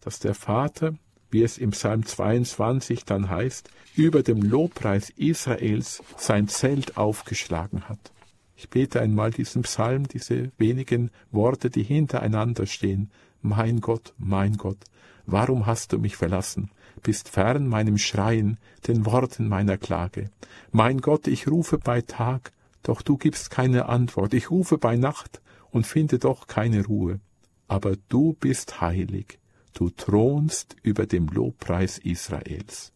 dass 0.00 0.18
der 0.18 0.34
Vater, 0.34 0.94
wie 1.30 1.42
es 1.42 1.58
im 1.58 1.70
Psalm 1.70 2.04
22 2.04 3.04
dann 3.04 3.28
heißt, 3.28 3.70
über 3.96 4.22
dem 4.22 4.42
Lobpreis 4.42 5.10
Israels 5.10 6.02
sein 6.16 6.48
Zelt 6.48 6.96
aufgeschlagen 6.96 7.88
hat. 7.88 8.12
Ich 8.56 8.70
bete 8.70 9.00
einmal 9.00 9.30
diesen 9.30 9.62
Psalm, 9.62 10.08
diese 10.08 10.50
wenigen 10.58 11.10
Worte, 11.30 11.70
die 11.70 11.84
hintereinander 11.84 12.66
stehen. 12.66 13.10
Mein 13.40 13.80
Gott, 13.80 14.14
mein 14.18 14.56
Gott, 14.56 14.78
warum 15.26 15.66
hast 15.66 15.92
du 15.92 15.98
mich 15.98 16.16
verlassen? 16.16 16.70
Bist 17.02 17.28
fern 17.28 17.68
meinem 17.68 17.98
Schreien, 17.98 18.58
den 18.86 19.06
Worten 19.06 19.48
meiner 19.48 19.78
Klage. 19.78 20.30
Mein 20.72 21.00
Gott, 21.00 21.28
ich 21.28 21.46
rufe 21.46 21.78
bei 21.78 22.00
Tag, 22.00 22.52
doch 22.82 23.02
du 23.02 23.16
gibst 23.16 23.50
keine 23.50 23.86
Antwort. 23.86 24.34
Ich 24.34 24.50
rufe 24.50 24.78
bei 24.78 24.96
Nacht 24.96 25.40
und 25.70 25.86
finde 25.86 26.18
doch 26.18 26.46
keine 26.46 26.84
Ruhe. 26.84 27.20
Aber 27.68 27.94
du 28.08 28.32
bist 28.40 28.80
heilig, 28.80 29.38
du 29.74 29.90
thronst 29.90 30.76
über 30.82 31.06
dem 31.06 31.26
Lobpreis 31.28 31.98
Israels. 31.98 32.92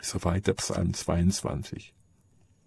Soweit 0.00 0.46
der 0.46 0.54
Psalm 0.54 0.94
22. 0.94 1.94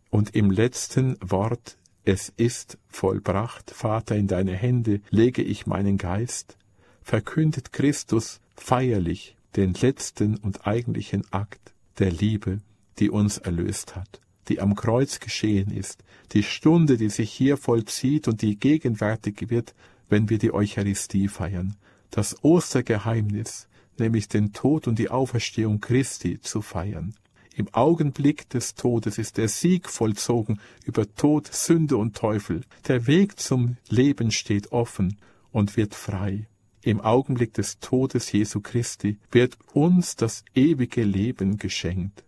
Und 0.09 0.35
im 0.35 0.51
letzten 0.51 1.17
Wort 1.21 1.77
es 2.05 2.33
ist 2.37 2.77
vollbracht, 2.87 3.69
Vater, 3.69 4.15
in 4.15 4.27
deine 4.27 4.55
Hände 4.55 5.01
lege 5.11 5.43
ich 5.43 5.67
meinen 5.67 5.97
Geist, 5.97 6.57
verkündet 7.03 7.71
Christus 7.71 8.39
feierlich 8.55 9.35
den 9.55 9.73
letzten 9.73 10.37
und 10.37 10.65
eigentlichen 10.65 11.23
Akt 11.31 11.73
der 11.99 12.11
Liebe, 12.11 12.61
die 12.97 13.09
uns 13.09 13.37
erlöst 13.37 13.95
hat, 13.95 14.21
die 14.47 14.59
am 14.59 14.75
Kreuz 14.75 15.19
geschehen 15.19 15.71
ist, 15.71 16.03
die 16.31 16.43
Stunde, 16.43 16.97
die 16.97 17.09
sich 17.09 17.31
hier 17.31 17.57
vollzieht 17.57 18.27
und 18.27 18.41
die 18.41 18.57
gegenwärtig 18.57 19.49
wird, 19.49 19.75
wenn 20.07 20.29
wir 20.29 20.39
die 20.39 20.53
Eucharistie 20.53 21.27
feiern, 21.27 21.75
das 22.11 22.43
Ostergeheimnis, 22.43 23.67
nämlich 23.97 24.27
den 24.27 24.53
Tod 24.53 24.87
und 24.87 24.99
die 24.99 25.09
Auferstehung 25.09 25.81
Christi 25.81 26.39
zu 26.41 26.61
feiern. 26.61 27.13
Im 27.55 27.73
Augenblick 27.73 28.49
des 28.49 28.75
Todes 28.75 29.17
ist 29.17 29.37
der 29.37 29.49
Sieg 29.49 29.89
vollzogen 29.89 30.61
über 30.85 31.13
Tod, 31.15 31.47
Sünde 31.47 31.97
und 31.97 32.15
Teufel. 32.15 32.61
Der 32.87 33.05
Weg 33.05 33.37
zum 33.39 33.75
Leben 33.89 34.31
steht 34.31 34.71
offen 34.71 35.17
und 35.51 35.75
wird 35.75 35.93
frei. 35.93 36.47
Im 36.81 37.01
Augenblick 37.01 37.53
des 37.53 37.79
Todes 37.79 38.31
Jesu 38.31 38.61
Christi 38.61 39.17
wird 39.31 39.57
uns 39.73 40.15
das 40.15 40.45
ewige 40.55 41.03
Leben 41.03 41.57
geschenkt, 41.57 42.23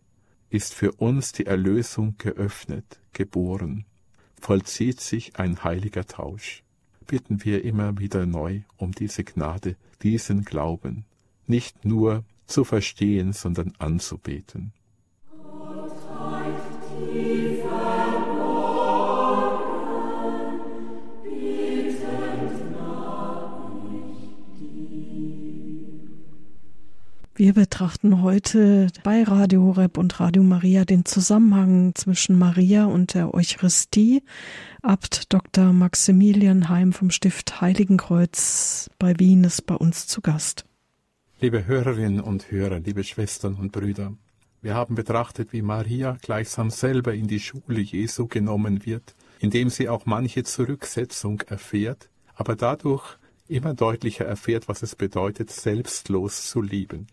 ist 0.50 0.74
für 0.74 0.92
uns 0.92 1.32
die 1.32 1.46
Erlösung 1.46 2.16
geöffnet, 2.18 3.00
geboren, 3.14 3.86
vollzieht 4.42 5.00
sich 5.00 5.38
ein 5.38 5.64
heiliger 5.64 6.06
Tausch. 6.06 6.64
Bitten 7.08 7.44
wir 7.44 7.64
immer 7.64 7.98
wieder 8.00 8.26
neu 8.26 8.62
um 8.78 8.92
diese 8.92 9.24
Gnade, 9.24 9.76
diesen 10.02 10.46
Glauben, 10.46 11.06
nicht 11.48 11.86
nur 11.86 12.24
zu 12.46 12.64
verstehen, 12.64 13.34
sondern 13.34 13.74
anzubeten. 13.80 14.74
Wir 27.42 27.56
betrachten 27.56 28.22
heute 28.22 28.90
bei 29.04 29.24
Radio 29.24 29.64
Horeb 29.64 29.98
und 29.98 30.20
Radio 30.20 30.44
Maria 30.44 30.86
den 30.86 31.06
Zusammenhang 31.06 31.96
zwischen 31.96 32.38
Maria 32.38 32.86
und 32.86 33.16
der 33.16 33.34
Eucharistie. 33.34 34.22
Abt 34.84 35.34
Dr. 35.34 35.74
Maximilian 35.74 36.70
Heim 36.70 36.94
vom 36.94 37.10
Stift 37.10 37.60
Heiligenkreuz 37.60 38.92
bei 39.00 39.18
Wien 39.18 39.44
ist 39.44 39.66
bei 39.66 39.74
uns 39.74 40.06
zu 40.06 40.22
Gast. 40.22 40.66
Liebe 41.40 41.66
Hörerinnen 41.66 42.20
und 42.20 42.52
Hörer, 42.52 42.80
liebe 42.80 43.04
Schwestern 43.04 43.56
und 43.56 43.72
Brüder, 43.72 44.14
wir 44.62 44.76
haben 44.76 44.94
betrachtet, 44.94 45.52
wie 45.52 45.64
Maria 45.64 46.20
gleichsam 46.22 46.70
selber 46.70 47.16
in 47.16 47.28
die 47.28 47.40
Schule 47.40 47.82
Jesu 47.82 48.28
genommen 48.28 48.86
wird, 48.86 49.16
indem 49.40 49.72
sie 49.72 49.90
auch 49.90 50.06
manche 50.06 50.44
Zurücksetzung 50.44 51.42
erfährt, 51.48 52.12
aber 52.36 52.56
dadurch 52.56 53.18
immer 53.48 53.74
deutlicher 53.74 54.26
erfährt, 54.26 54.68
was 54.68 54.84
es 54.84 54.96
bedeutet, 54.96 55.50
selbstlos 55.50 56.48
zu 56.48 56.62
lieben. 56.62 57.08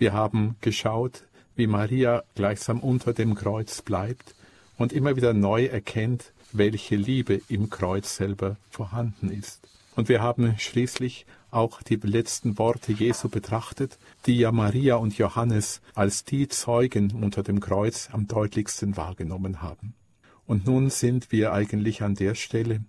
Wir 0.00 0.14
haben 0.14 0.56
geschaut, 0.62 1.24
wie 1.56 1.66
Maria 1.66 2.22
gleichsam 2.34 2.80
unter 2.80 3.12
dem 3.12 3.34
Kreuz 3.34 3.82
bleibt 3.82 4.34
und 4.78 4.94
immer 4.94 5.14
wieder 5.14 5.34
neu 5.34 5.66
erkennt, 5.66 6.32
welche 6.52 6.96
Liebe 6.96 7.42
im 7.48 7.68
Kreuz 7.68 8.16
selber 8.16 8.56
vorhanden 8.70 9.30
ist. 9.30 9.60
Und 9.96 10.08
wir 10.08 10.22
haben 10.22 10.54
schließlich 10.56 11.26
auch 11.50 11.82
die 11.82 11.96
letzten 11.96 12.56
Worte 12.56 12.92
Jesu 12.92 13.28
betrachtet, 13.28 13.98
die 14.24 14.38
ja 14.38 14.52
Maria 14.52 14.94
und 14.94 15.18
Johannes 15.18 15.82
als 15.94 16.24
die 16.24 16.48
Zeugen 16.48 17.22
unter 17.22 17.42
dem 17.42 17.60
Kreuz 17.60 18.08
am 18.10 18.26
deutlichsten 18.26 18.96
wahrgenommen 18.96 19.60
haben. 19.60 19.92
Und 20.46 20.64
nun 20.64 20.88
sind 20.88 21.30
wir 21.30 21.52
eigentlich 21.52 22.02
an 22.02 22.14
der 22.14 22.36
Stelle, 22.36 22.80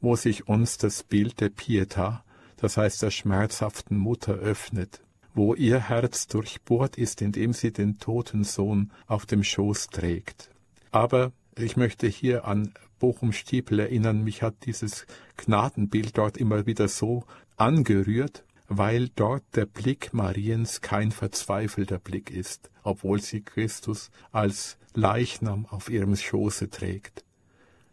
wo 0.00 0.16
sich 0.16 0.48
uns 0.48 0.78
das 0.78 1.02
Bild 1.02 1.42
der 1.42 1.50
Pietà, 1.50 2.20
das 2.56 2.78
heißt 2.78 3.02
der 3.02 3.10
schmerzhaften 3.10 3.98
Mutter, 3.98 4.32
öffnet 4.32 5.03
wo 5.34 5.54
ihr 5.54 5.88
Herz 5.88 6.26
durchbohrt 6.28 6.96
ist, 6.96 7.20
indem 7.20 7.52
sie 7.52 7.72
den 7.72 7.98
toten 7.98 8.44
Sohn 8.44 8.92
auf 9.06 9.26
dem 9.26 9.42
Schoß 9.42 9.88
trägt. 9.88 10.50
Aber 10.90 11.32
ich 11.58 11.76
möchte 11.76 12.06
hier 12.06 12.46
an 12.46 12.72
Bochum 12.98 13.32
Stiepel 13.32 13.80
erinnern, 13.80 14.22
mich 14.22 14.42
hat 14.42 14.54
dieses 14.64 15.06
Gnadenbild 15.36 16.16
dort 16.16 16.36
immer 16.36 16.66
wieder 16.66 16.88
so 16.88 17.24
angerührt, 17.56 18.44
weil 18.68 19.08
dort 19.08 19.42
der 19.54 19.66
Blick 19.66 20.14
Mariens 20.14 20.80
kein 20.80 21.12
verzweifelter 21.12 21.98
Blick 21.98 22.30
ist, 22.30 22.70
obwohl 22.82 23.20
sie 23.20 23.42
Christus 23.42 24.10
als 24.32 24.78
Leichnam 24.94 25.66
auf 25.66 25.90
ihrem 25.90 26.16
Schoße 26.16 26.70
trägt, 26.70 27.24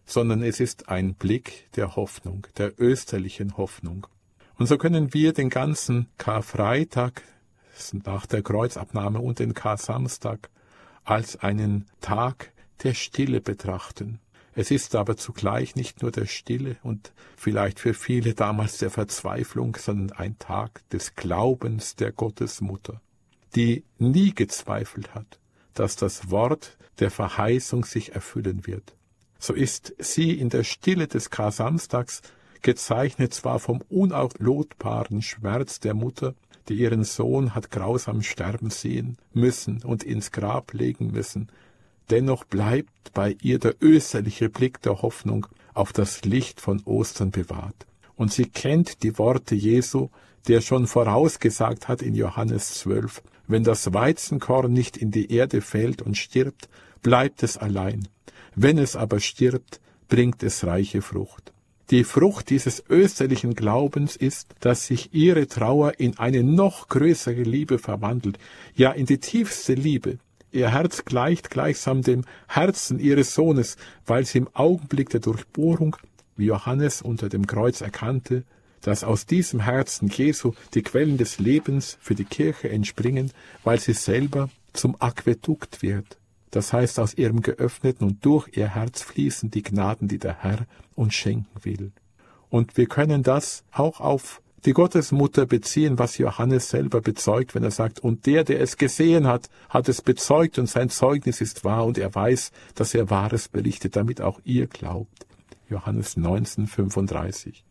sondern 0.06 0.44
es 0.44 0.60
ist 0.60 0.88
ein 0.90 1.16
Blick 1.16 1.70
der 1.76 1.96
Hoffnung, 1.96 2.48
der 2.58 2.80
österlichen 2.80 3.58
Hoffnung. 3.58 4.08
Und 4.62 4.68
so 4.68 4.78
können 4.78 5.12
wir 5.12 5.34
den 5.34 5.50
ganzen 5.50 6.06
Karfreitag 6.20 7.24
nach 8.06 8.28
der 8.28 8.44
Kreuzabnahme 8.44 9.20
und 9.20 9.40
den 9.40 9.56
Kar-Samstag 9.56 10.52
als 11.04 11.36
einen 11.38 11.88
Tag 12.00 12.52
der 12.84 12.94
Stille 12.94 13.42
betrachten. 13.42 14.20
Es 14.54 14.70
ist 14.70 14.96
aber 14.96 15.18
zugleich 15.18 15.76
nicht 15.76 16.04
nur 16.04 16.12
der 16.12 16.28
Stille 16.28 16.78
und 16.84 17.12
vielleicht 17.36 17.80
für 17.80 17.96
viele 17.96 18.36
damals 18.36 18.78
der 18.78 18.92
Verzweiflung, 18.92 19.78
sondern 19.78 20.16
ein 20.16 20.38
Tag 20.38 20.88
des 20.92 21.16
Glaubens 21.16 21.96
der 21.96 22.12
Gottesmutter, 22.12 23.02
die 23.56 23.84
nie 23.98 24.32
gezweifelt 24.32 25.16
hat, 25.16 25.40
dass 25.74 25.96
das 25.96 26.30
Wort 26.30 26.78
der 27.00 27.10
Verheißung 27.10 27.84
sich 27.84 28.14
erfüllen 28.14 28.68
wird. 28.68 28.96
So 29.40 29.56
ist 29.56 29.96
sie 29.98 30.38
in 30.38 30.50
der 30.50 30.64
Stille 30.64 31.08
des 31.08 31.32
Kar-Samstags 31.32 32.22
gezeichnet 32.62 33.34
zwar 33.34 33.60
vom 33.60 33.82
unauflotbaren 33.90 35.22
Schmerz 35.22 35.80
der 35.80 35.94
Mutter, 35.94 36.36
die 36.70 36.76
ihren 36.76 37.04
Sohn 37.04 37.56
hat 37.56 37.72
grausam 37.72 38.22
sterben 38.22 38.70
sehen 38.70 39.18
müssen 39.34 39.84
und 39.84 40.04
ins 40.04 40.32
Grab 40.32 40.74
legen 40.74 41.12
müssen, 41.12 41.50
dennoch 42.10 42.44
bleibt 42.44 43.14
bei 43.14 43.36
ihr 43.42 43.60
der 43.60 43.76
österliche 43.82 44.50
Blick 44.50 44.82
der 44.82 45.02
Hoffnung 45.02 45.48
auf 45.74 45.94
das 45.94 46.24
Licht 46.24 46.62
von 46.62 46.82
Ostern 46.86 47.32
bewahrt. 47.32 47.88
Und 48.16 48.32
sie 48.32 48.46
kennt 48.46 49.04
die 49.04 49.18
Worte 49.18 49.56
Jesu, 49.56 50.10
der 50.48 50.62
schon 50.62 50.88
vorausgesagt 50.88 51.88
hat 51.88 52.02
in 52.02 52.16
Johannes 52.16 52.80
12, 52.80 53.24
wenn 53.48 53.64
das 53.64 53.94
Weizenkorn 53.94 54.72
nicht 54.72 54.98
in 54.98 55.12
die 55.12 55.32
Erde 55.32 55.62
fällt 55.62 56.02
und 56.02 56.18
stirbt, 56.18 56.70
bleibt 57.02 57.44
es 57.44 57.58
allein. 57.58 58.08
Wenn 58.56 58.78
es 58.78 58.96
aber 58.96 59.20
stirbt, 59.20 59.80
bringt 60.08 60.44
es 60.44 60.66
reiche 60.66 61.02
Frucht. 61.02 61.54
Die 61.92 62.06
Frucht 62.06 62.50
dieses 62.50 62.82
österlichen 62.88 63.54
Glaubens 63.54 64.16
ist, 64.16 64.56
dass 64.62 64.88
sich 64.88 65.14
ihre 65.14 65.48
Trauer 65.48 66.00
in 66.00 66.18
eine 66.18 66.42
noch 66.42 66.88
größere 66.88 67.44
Liebe 67.44 67.80
verwandelt, 67.80 68.40
ja 68.76 68.94
in 68.94 69.06
die 69.06 69.18
tiefste 69.18 69.74
Liebe. 69.74 70.18
Ihr 70.54 70.72
Herz 70.72 71.04
gleicht 71.04 71.50
gleichsam 71.50 72.02
dem 72.02 72.24
Herzen 72.48 72.98
ihres 72.98 73.34
Sohnes, 73.34 73.76
weil 74.06 74.26
sie 74.26 74.38
im 74.38 74.48
Augenblick 74.54 75.10
der 75.10 75.20
Durchbohrung, 75.20 75.98
wie 76.38 76.46
Johannes 76.46 77.02
unter 77.02 77.28
dem 77.28 77.46
Kreuz 77.46 77.82
erkannte, 77.82 78.46
dass 78.80 79.04
aus 79.04 79.26
diesem 79.26 79.60
Herzen 79.60 80.08
Jesu 80.08 80.54
die 80.74 80.84
Quellen 80.84 81.18
des 81.18 81.40
Lebens 81.40 81.98
für 82.00 82.16
die 82.16 82.24
Kirche 82.24 82.70
entspringen, 82.70 83.34
weil 83.66 83.82
sie 83.82 83.94
selber 83.94 84.50
zum 84.72 84.96
Aquädukt 84.98 85.82
wird. 85.82 86.21
Das 86.52 86.74
heißt, 86.74 87.00
aus 87.00 87.14
ihrem 87.14 87.42
geöffneten 87.42 88.06
und 88.06 88.26
durch 88.26 88.50
ihr 88.56 88.68
Herz 88.76 89.02
fließen 89.02 89.50
die 89.50 89.64
Gnaden, 89.64 90.08
die 90.08 90.20
der 90.20 90.44
Herr 90.44 90.68
uns 90.96 91.14
schenken 91.14 91.64
will. 91.64 91.92
Und 92.50 92.76
wir 92.78 92.88
können 92.88 93.24
das 93.24 93.64
auch 93.72 94.02
auf 94.02 94.42
die 94.66 94.74
Gottesmutter 94.74 95.46
beziehen, 95.46 95.98
was 95.98 96.18
Johannes 96.18 96.70
selber 96.70 97.02
bezeugt, 97.02 97.56
wenn 97.56 97.64
er 97.64 97.72
sagt, 97.72 98.00
und 98.00 98.26
der, 98.26 98.44
der 98.44 98.62
es 98.62 98.78
gesehen 98.78 99.26
hat, 99.26 99.50
hat 99.70 99.90
es 99.90 100.02
bezeugt 100.02 100.60
und 100.60 100.68
sein 100.68 100.90
Zeugnis 100.90 101.42
ist 101.42 101.64
wahr 101.64 101.86
und 101.86 101.98
er 101.98 102.14
weiß, 102.14 102.52
dass 102.76 102.94
er 102.94 103.10
Wahres 103.10 103.48
berichtet, 103.48 103.96
damit 103.96 104.22
auch 104.22 104.40
ihr 104.44 104.68
glaubt. 104.68 105.26
Johannes 105.70 106.18
19, 106.18 106.68
35. 106.68 107.64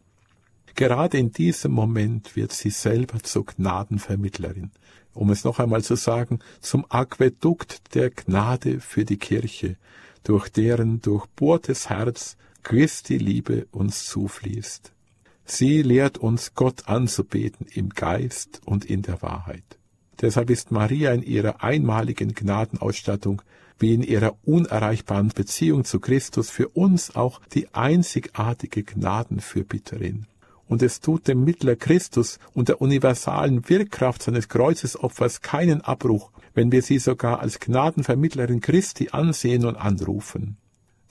Gerade 0.74 1.18
in 1.18 1.30
diesem 1.30 1.72
Moment 1.72 2.34
wird 2.36 2.52
sie 2.52 2.70
selber 2.70 3.22
zur 3.22 3.44
Gnadenvermittlerin, 3.44 4.70
um 5.14 5.30
es 5.30 5.44
noch 5.44 5.58
einmal 5.58 5.82
zu 5.82 5.96
sagen, 5.96 6.40
zum 6.60 6.86
Aquädukt 6.88 7.94
der 7.94 8.10
Gnade 8.10 8.80
für 8.80 9.04
die 9.04 9.18
Kirche, 9.18 9.76
durch 10.24 10.48
deren 10.48 11.00
durchbohrtes 11.00 11.88
Herz 11.88 12.36
Christi 12.62 13.18
Liebe 13.18 13.66
uns 13.70 14.04
zufließt. 14.06 14.92
Sie 15.44 15.82
lehrt 15.82 16.18
uns, 16.18 16.54
Gott 16.54 16.88
anzubeten 16.88 17.66
im 17.72 17.88
Geist 17.88 18.60
und 18.64 18.84
in 18.84 19.02
der 19.02 19.22
Wahrheit. 19.22 19.64
Deshalb 20.20 20.50
ist 20.50 20.70
Maria 20.70 21.12
in 21.12 21.22
ihrer 21.22 21.62
einmaligen 21.62 22.34
Gnadenausstattung 22.34 23.42
wie 23.78 23.94
in 23.94 24.02
ihrer 24.02 24.36
unerreichbaren 24.44 25.28
Beziehung 25.28 25.84
zu 25.84 25.98
Christus 25.98 26.50
für 26.50 26.68
uns 26.68 27.16
auch 27.16 27.40
die 27.52 27.72
einzigartige 27.74 28.84
Gnadenfürbitterin 28.84 30.26
und 30.70 30.82
es 30.82 31.00
tut 31.00 31.26
dem 31.26 31.42
Mittler 31.42 31.74
Christus 31.74 32.38
und 32.54 32.68
der 32.68 32.80
universalen 32.80 33.68
Wirkkraft 33.68 34.22
seines 34.22 34.48
Kreuzesopfers 34.48 35.40
keinen 35.40 35.80
Abbruch, 35.80 36.30
wenn 36.54 36.70
wir 36.70 36.80
sie 36.80 37.00
sogar 37.00 37.40
als 37.40 37.58
Gnadenvermittlerin 37.58 38.60
Christi 38.60 39.08
ansehen 39.10 39.66
und 39.66 39.74
anrufen. 39.74 40.58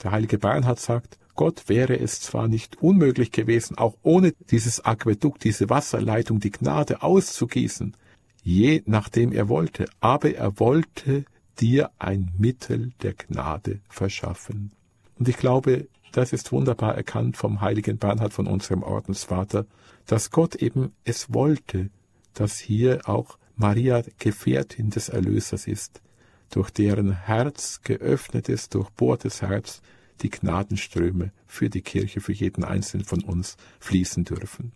Der 0.01 0.11
heilige 0.11 0.37
Bernhard 0.37 0.79
sagt, 0.79 1.19
Gott 1.35 1.67
wäre 1.67 1.99
es 1.99 2.21
zwar 2.21 2.47
nicht 2.47 2.81
unmöglich 2.81 3.33
gewesen, 3.33 3.77
auch 3.77 3.95
ohne 4.01 4.31
dieses 4.49 4.85
Aquädukt, 4.85 5.43
diese 5.43 5.69
Wasserleitung, 5.69 6.39
die 6.39 6.51
Gnade 6.51 7.03
auszugießen, 7.03 7.97
je 8.41 8.81
nachdem 8.85 9.33
er 9.33 9.49
wollte, 9.49 9.87
aber 9.99 10.33
er 10.35 10.57
wollte 10.61 11.25
dir 11.59 11.91
ein 11.99 12.31
Mittel 12.37 12.93
der 13.01 13.13
Gnade 13.13 13.81
verschaffen. 13.89 14.71
Und 15.17 15.27
ich 15.27 15.35
glaube, 15.35 15.89
das 16.11 16.33
ist 16.33 16.51
wunderbar 16.51 16.95
erkannt 16.95 17.37
vom 17.37 17.61
heiligen 17.61 17.97
Bernhard 17.97 18.33
von 18.33 18.47
unserem 18.47 18.83
Ordensvater, 18.83 19.65
dass 20.05 20.31
Gott 20.31 20.55
eben 20.55 20.93
es 21.03 21.33
wollte, 21.33 21.89
dass 22.33 22.57
hier 22.57 23.07
auch 23.07 23.37
Maria 23.55 24.03
Gefährtin 24.17 24.89
des 24.89 25.09
Erlösers 25.09 25.67
ist, 25.67 26.01
durch 26.49 26.71
deren 26.71 27.11
Herz 27.11 27.81
geöffnetes, 27.83 28.69
durchbohrtes 28.69 29.41
Herz 29.41 29.81
die 30.21 30.29
Gnadenströme 30.29 31.31
für 31.45 31.69
die 31.69 31.81
Kirche, 31.81 32.21
für 32.21 32.33
jeden 32.33 32.63
einzelnen 32.63 33.05
von 33.05 33.23
uns 33.23 33.57
fließen 33.79 34.25
dürfen. 34.25 34.73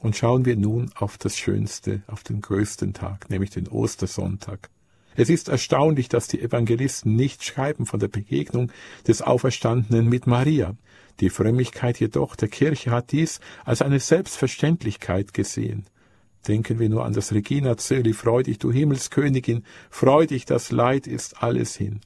Und 0.00 0.16
schauen 0.16 0.44
wir 0.44 0.56
nun 0.56 0.90
auf 0.94 1.18
das 1.18 1.36
Schönste, 1.36 2.02
auf 2.06 2.22
den 2.22 2.40
größten 2.40 2.94
Tag, 2.94 3.28
nämlich 3.28 3.50
den 3.50 3.68
Ostersonntag. 3.68 4.70
Es 5.16 5.28
ist 5.28 5.48
erstaunlich, 5.48 6.08
dass 6.08 6.28
die 6.28 6.40
Evangelisten 6.40 7.14
nicht 7.14 7.44
schreiben 7.44 7.86
von 7.86 8.00
der 8.00 8.08
Begegnung 8.08 8.72
des 9.06 9.22
Auferstandenen 9.22 10.08
mit 10.08 10.26
Maria. 10.26 10.76
Die 11.20 11.30
Frömmigkeit 11.30 12.00
jedoch 12.00 12.36
der 12.36 12.48
Kirche 12.48 12.90
hat 12.90 13.12
dies 13.12 13.40
als 13.64 13.82
eine 13.82 14.00
Selbstverständlichkeit 14.00 15.34
gesehen. 15.34 15.84
Denken 16.48 16.78
wir 16.78 16.88
nur 16.88 17.04
an 17.04 17.12
das 17.12 17.32
Regina 17.32 17.76
Zöli, 17.76 18.14
freu 18.14 18.42
dich, 18.42 18.58
du 18.58 18.72
Himmelskönigin, 18.72 19.64
freu 19.90 20.26
dich, 20.26 20.44
das 20.44 20.72
Leid 20.72 21.06
ist 21.06 21.42
alles 21.42 21.76
hin. 21.76 22.00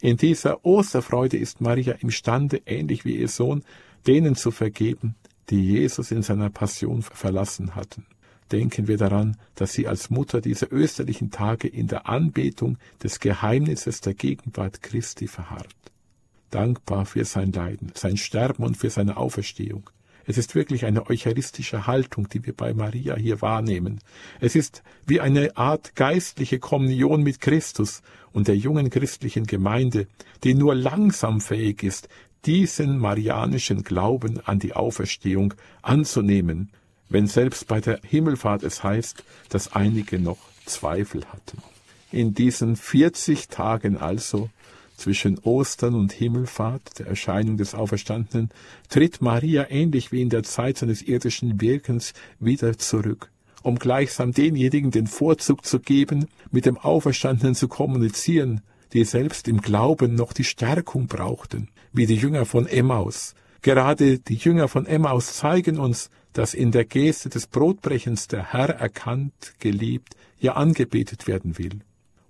In 0.00 0.16
dieser 0.16 0.64
Osterfreude 0.64 1.36
ist 1.36 1.60
Maria 1.60 1.94
imstande, 1.94 2.60
ähnlich 2.66 3.04
wie 3.04 3.16
ihr 3.16 3.28
Sohn, 3.28 3.62
denen 4.06 4.34
zu 4.34 4.50
vergeben, 4.50 5.14
die 5.48 5.64
Jesus 5.64 6.10
in 6.10 6.22
seiner 6.22 6.50
Passion 6.50 7.02
verlassen 7.02 7.74
hatten 7.74 8.04
denken 8.52 8.88
wir 8.88 8.96
daran, 8.96 9.36
dass 9.54 9.72
sie 9.72 9.86
als 9.86 10.10
Mutter 10.10 10.40
dieser 10.40 10.72
österlichen 10.72 11.30
Tage 11.30 11.68
in 11.68 11.86
der 11.86 12.08
Anbetung 12.08 12.78
des 13.02 13.20
Geheimnisses 13.20 14.00
der 14.00 14.14
Gegenwart 14.14 14.82
Christi 14.82 15.28
verharrt. 15.28 15.74
Dankbar 16.50 17.06
für 17.06 17.24
sein 17.24 17.52
Leiden, 17.52 17.92
sein 17.94 18.16
Sterben 18.16 18.64
und 18.64 18.76
für 18.76 18.90
seine 18.90 19.16
Auferstehung. 19.16 19.90
Es 20.24 20.36
ist 20.36 20.54
wirklich 20.54 20.84
eine 20.84 21.08
eucharistische 21.08 21.86
Haltung, 21.86 22.28
die 22.28 22.44
wir 22.44 22.52
bei 22.52 22.74
Maria 22.74 23.16
hier 23.16 23.40
wahrnehmen. 23.40 24.00
Es 24.40 24.56
ist 24.56 24.82
wie 25.06 25.20
eine 25.20 25.56
Art 25.56 25.96
geistliche 25.96 26.58
Kommunion 26.58 27.22
mit 27.22 27.40
Christus 27.40 28.02
und 28.32 28.46
der 28.46 28.56
jungen 28.56 28.90
christlichen 28.90 29.46
Gemeinde, 29.46 30.06
die 30.44 30.52
nur 30.52 30.74
langsam 30.74 31.40
fähig 31.40 31.82
ist, 31.82 32.10
diesen 32.44 32.98
marianischen 32.98 33.84
Glauben 33.84 34.38
an 34.44 34.58
die 34.58 34.74
Auferstehung 34.74 35.54
anzunehmen 35.80 36.70
wenn 37.08 37.26
selbst 37.26 37.66
bei 37.66 37.80
der 37.80 38.00
Himmelfahrt 38.04 38.62
es 38.62 38.82
heißt, 38.82 39.22
dass 39.48 39.72
einige 39.72 40.18
noch 40.18 40.38
Zweifel 40.66 41.24
hatten. 41.26 41.62
In 42.10 42.34
diesen 42.34 42.76
40 42.76 43.48
Tagen 43.48 43.96
also 43.96 44.50
zwischen 44.96 45.38
Ostern 45.38 45.94
und 45.94 46.12
Himmelfahrt, 46.12 46.98
der 46.98 47.06
Erscheinung 47.06 47.56
des 47.56 47.74
Auferstandenen, 47.74 48.50
tritt 48.88 49.22
Maria 49.22 49.66
ähnlich 49.70 50.12
wie 50.12 50.22
in 50.22 50.28
der 50.28 50.42
Zeit 50.42 50.78
seines 50.78 51.02
irdischen 51.02 51.60
Wirkens 51.60 52.12
wieder 52.40 52.76
zurück, 52.78 53.30
um 53.62 53.78
gleichsam 53.78 54.32
denjenigen 54.32 54.90
den 54.90 55.06
Vorzug 55.06 55.64
zu 55.64 55.78
geben, 55.78 56.26
mit 56.50 56.66
dem 56.66 56.76
Auferstandenen 56.76 57.54
zu 57.54 57.68
kommunizieren, 57.68 58.60
die 58.92 59.04
selbst 59.04 59.48
im 59.48 59.60
Glauben 59.60 60.14
noch 60.14 60.32
die 60.32 60.44
Stärkung 60.44 61.06
brauchten, 61.06 61.68
wie 61.92 62.06
die 62.06 62.16
Jünger 62.16 62.44
von 62.44 62.66
Emmaus. 62.66 63.34
Gerade 63.62 64.18
die 64.18 64.36
Jünger 64.36 64.68
von 64.68 64.86
Emmaus 64.86 65.34
zeigen 65.34 65.78
uns, 65.78 66.10
dass 66.38 66.54
in 66.54 66.70
der 66.70 66.84
Geste 66.84 67.30
des 67.30 67.48
Brotbrechens 67.48 68.28
der 68.28 68.52
Herr 68.52 68.68
erkannt, 68.68 69.54
geliebt, 69.58 70.14
ja 70.38 70.52
angebetet 70.52 71.26
werden 71.26 71.58
will. 71.58 71.80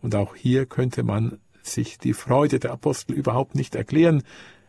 Und 0.00 0.14
auch 0.14 0.34
hier 0.34 0.64
könnte 0.64 1.02
man 1.02 1.40
sich 1.60 1.98
die 1.98 2.14
Freude 2.14 2.58
der 2.58 2.72
Apostel 2.72 3.12
überhaupt 3.12 3.54
nicht 3.54 3.74
erklären, 3.74 4.22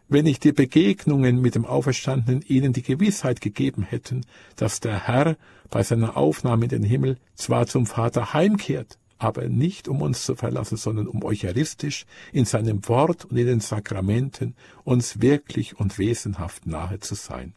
wenn 0.09 0.25
nicht 0.25 0.43
die 0.43 0.51
Begegnungen 0.51 1.39
mit 1.39 1.55
dem 1.55 1.63
Auferstandenen 1.63 2.41
ihnen 2.41 2.73
die 2.73 2.81
Gewissheit 2.81 3.39
gegeben 3.39 3.83
hätten, 3.83 4.25
dass 4.57 4.81
der 4.81 5.07
Herr 5.07 5.37
bei 5.69 5.83
seiner 5.83 6.17
Aufnahme 6.17 6.65
in 6.65 6.69
den 6.71 6.83
Himmel 6.83 7.15
zwar 7.33 7.65
zum 7.65 7.85
Vater 7.85 8.33
heimkehrt, 8.33 8.97
aber 9.19 9.47
nicht 9.47 9.87
um 9.87 10.01
uns 10.01 10.25
zu 10.25 10.35
verlassen, 10.35 10.75
sondern 10.75 11.07
um 11.07 11.23
eucharistisch 11.23 12.05
in 12.33 12.43
seinem 12.43 12.85
Wort 12.89 13.23
und 13.23 13.37
in 13.37 13.47
den 13.47 13.61
Sakramenten 13.61 14.55
uns 14.83 15.21
wirklich 15.21 15.79
und 15.79 15.97
wesenhaft 15.97 16.67
nahe 16.67 16.99
zu 16.99 17.15
sein. 17.15 17.53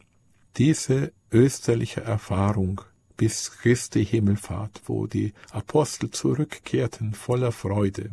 Diese 0.57 1.11
österliche 1.31 2.01
Erfahrung 2.01 2.81
bis 3.17 3.51
Christi 3.57 4.05
Himmelfahrt, 4.05 4.83
wo 4.85 5.07
die 5.07 5.33
Apostel 5.49 6.11
zurückkehrten 6.11 7.15
voller 7.15 7.51
Freude 7.51 8.11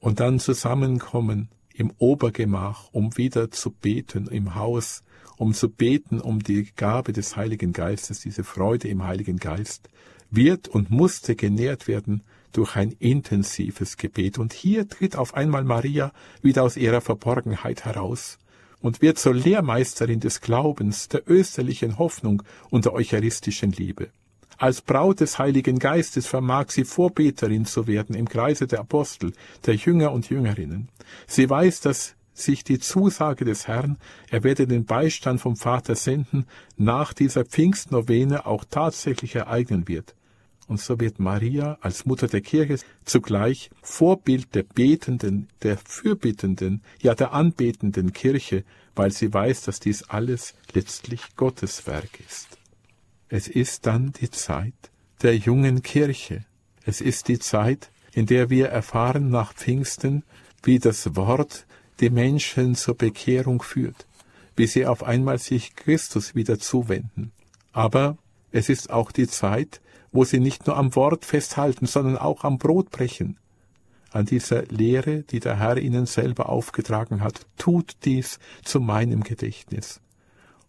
und 0.00 0.18
dann 0.18 0.40
zusammenkommen 0.40 1.50
im 1.72 1.92
Obergemach, 1.98 2.88
um 2.90 3.16
wieder 3.16 3.52
zu 3.52 3.70
beten 3.70 4.26
im 4.26 4.56
Haus, 4.56 5.04
um 5.36 5.54
zu 5.54 5.68
beten 5.68 6.20
um 6.20 6.42
die 6.42 6.68
Gabe 6.74 7.12
des 7.12 7.36
Heiligen 7.36 7.72
Geistes, 7.72 8.18
diese 8.18 8.42
Freude 8.42 8.88
im 8.88 9.04
Heiligen 9.04 9.36
Geist, 9.36 9.88
wird 10.30 10.66
und 10.66 10.90
musste 10.90 11.36
genährt 11.36 11.86
werden 11.86 12.24
durch 12.50 12.74
ein 12.74 12.90
intensives 12.90 13.96
Gebet. 13.96 14.38
Und 14.38 14.52
hier 14.52 14.88
tritt 14.88 15.14
auf 15.14 15.34
einmal 15.34 15.62
Maria 15.62 16.12
wieder 16.42 16.64
aus 16.64 16.76
ihrer 16.76 17.00
Verborgenheit 17.00 17.84
heraus 17.84 18.38
und 18.82 19.00
wird 19.00 19.18
zur 19.18 19.34
Lehrmeisterin 19.34 20.20
des 20.20 20.40
Glaubens, 20.40 21.08
der 21.08 21.22
österlichen 21.26 21.98
Hoffnung 21.98 22.42
und 22.70 22.84
der 22.84 22.92
eucharistischen 22.92 23.72
Liebe. 23.72 24.10
Als 24.58 24.80
Braut 24.80 25.20
des 25.20 25.38
Heiligen 25.38 25.78
Geistes 25.78 26.26
vermag 26.26 26.70
sie 26.70 26.84
Vorbeterin 26.84 27.64
zu 27.64 27.86
werden 27.86 28.14
im 28.14 28.28
Kreise 28.28 28.66
der 28.66 28.80
Apostel, 28.80 29.32
der 29.66 29.74
Jünger 29.74 30.12
und 30.12 30.28
Jüngerinnen. 30.28 30.88
Sie 31.26 31.48
weiß, 31.48 31.80
dass 31.80 32.14
sich 32.34 32.64
die 32.64 32.78
Zusage 32.78 33.44
des 33.44 33.66
Herrn, 33.66 33.98
er 34.30 34.44
werde 34.44 34.66
den 34.66 34.84
Beistand 34.84 35.40
vom 35.40 35.56
Vater 35.56 35.94
senden, 35.94 36.46
nach 36.76 37.12
dieser 37.12 37.44
Pfingstnovene 37.44 38.46
auch 38.46 38.64
tatsächlich 38.68 39.34
ereignen 39.34 39.88
wird. 39.88 40.14
Und 40.68 40.80
so 40.80 41.00
wird 41.00 41.18
Maria 41.18 41.76
als 41.80 42.06
Mutter 42.06 42.28
der 42.28 42.40
Kirche 42.40 42.78
zugleich 43.04 43.70
Vorbild 43.82 44.54
der 44.54 44.62
betenden, 44.62 45.48
der 45.62 45.76
fürbittenden, 45.76 46.82
ja 47.00 47.14
der 47.14 47.32
anbetenden 47.32 48.12
Kirche, 48.12 48.64
weil 48.94 49.10
sie 49.10 49.32
weiß, 49.32 49.62
dass 49.62 49.80
dies 49.80 50.04
alles 50.04 50.54
letztlich 50.72 51.36
Gottes 51.36 51.86
Werk 51.86 52.20
ist. 52.26 52.58
Es 53.28 53.48
ist 53.48 53.86
dann 53.86 54.12
die 54.12 54.30
Zeit 54.30 54.74
der 55.22 55.36
jungen 55.36 55.82
Kirche. 55.82 56.44
Es 56.84 57.00
ist 57.00 57.28
die 57.28 57.38
Zeit, 57.38 57.90
in 58.12 58.26
der 58.26 58.50
wir 58.50 58.68
erfahren 58.68 59.30
nach 59.30 59.54
Pfingsten, 59.54 60.24
wie 60.62 60.78
das 60.78 61.16
Wort 61.16 61.66
die 62.00 62.10
Menschen 62.10 62.74
zur 62.74 62.96
Bekehrung 62.96 63.62
führt, 63.62 64.06
wie 64.56 64.66
sie 64.66 64.86
auf 64.86 65.02
einmal 65.02 65.38
sich 65.38 65.74
Christus 65.76 66.34
wieder 66.34 66.58
zuwenden. 66.58 67.32
Aber 67.72 68.18
es 68.50 68.68
ist 68.68 68.90
auch 68.90 69.12
die 69.12 69.28
Zeit, 69.28 69.80
wo 70.12 70.24
sie 70.24 70.40
nicht 70.40 70.66
nur 70.66 70.76
am 70.76 70.94
Wort 70.94 71.24
festhalten, 71.24 71.86
sondern 71.86 72.18
auch 72.18 72.44
am 72.44 72.58
Brot 72.58 72.90
brechen, 72.90 73.38
an 74.10 74.26
dieser 74.26 74.64
Lehre, 74.64 75.22
die 75.22 75.40
der 75.40 75.58
Herr 75.58 75.78
ihnen 75.78 76.06
selber 76.06 76.48
aufgetragen 76.48 77.22
hat. 77.22 77.46
Tut 77.56 77.96
dies 78.04 78.38
zu 78.62 78.80
meinem 78.80 79.22
Gedächtnis. 79.22 80.00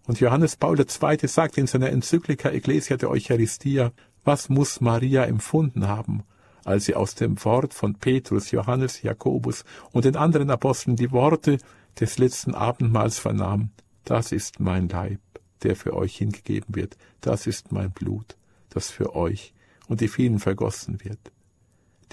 Und 0.06 0.20
Johannes 0.20 0.56
Paul 0.56 0.80
II. 0.80 1.28
sagt 1.28 1.58
in 1.58 1.68
seiner 1.68 1.89
Enzyklika 1.89 2.50
Ecclesia 2.50 2.98
de 2.98 3.10
Eucharistia, 3.10 3.91
was 4.24 4.50
muss 4.50 4.82
Maria 4.82 5.26
empfunden 5.26 5.88
haben, 5.88 6.24
als 6.66 6.86
sie 6.86 6.96
aus 6.96 7.16
dem 7.16 7.44
Wort 7.44 7.74
von 7.74 7.96
Petrus, 7.96 8.52
Johannes, 8.52 9.02
Jakobus 9.02 9.64
und 9.91 10.06
den 10.06 10.16
anderen 10.16 10.50
Aposteln 10.50 10.96
die 10.96 11.12
Worte 11.12 11.58
des 12.00 12.18
letzten 12.18 12.56
Abendmahls 12.56 13.20
vernahm. 13.20 13.70
Das 14.06 14.32
ist 14.32 14.60
mein 14.60 14.89
Leib, 14.89 15.20
der 15.64 15.76
für 15.76 15.94
euch 15.94 16.18
hingegeben 16.18 16.76
wird. 16.76 16.98
Das 17.22 17.48
ist 17.48 17.72
mein 17.72 17.91
Blut, 17.91 18.36
das 18.74 18.91
für 18.91 19.15
euch 19.15 19.53
und 19.88 20.01
die 20.01 20.07
vielen 20.07 20.39
vergossen 20.39 21.03
wird. 21.03 21.19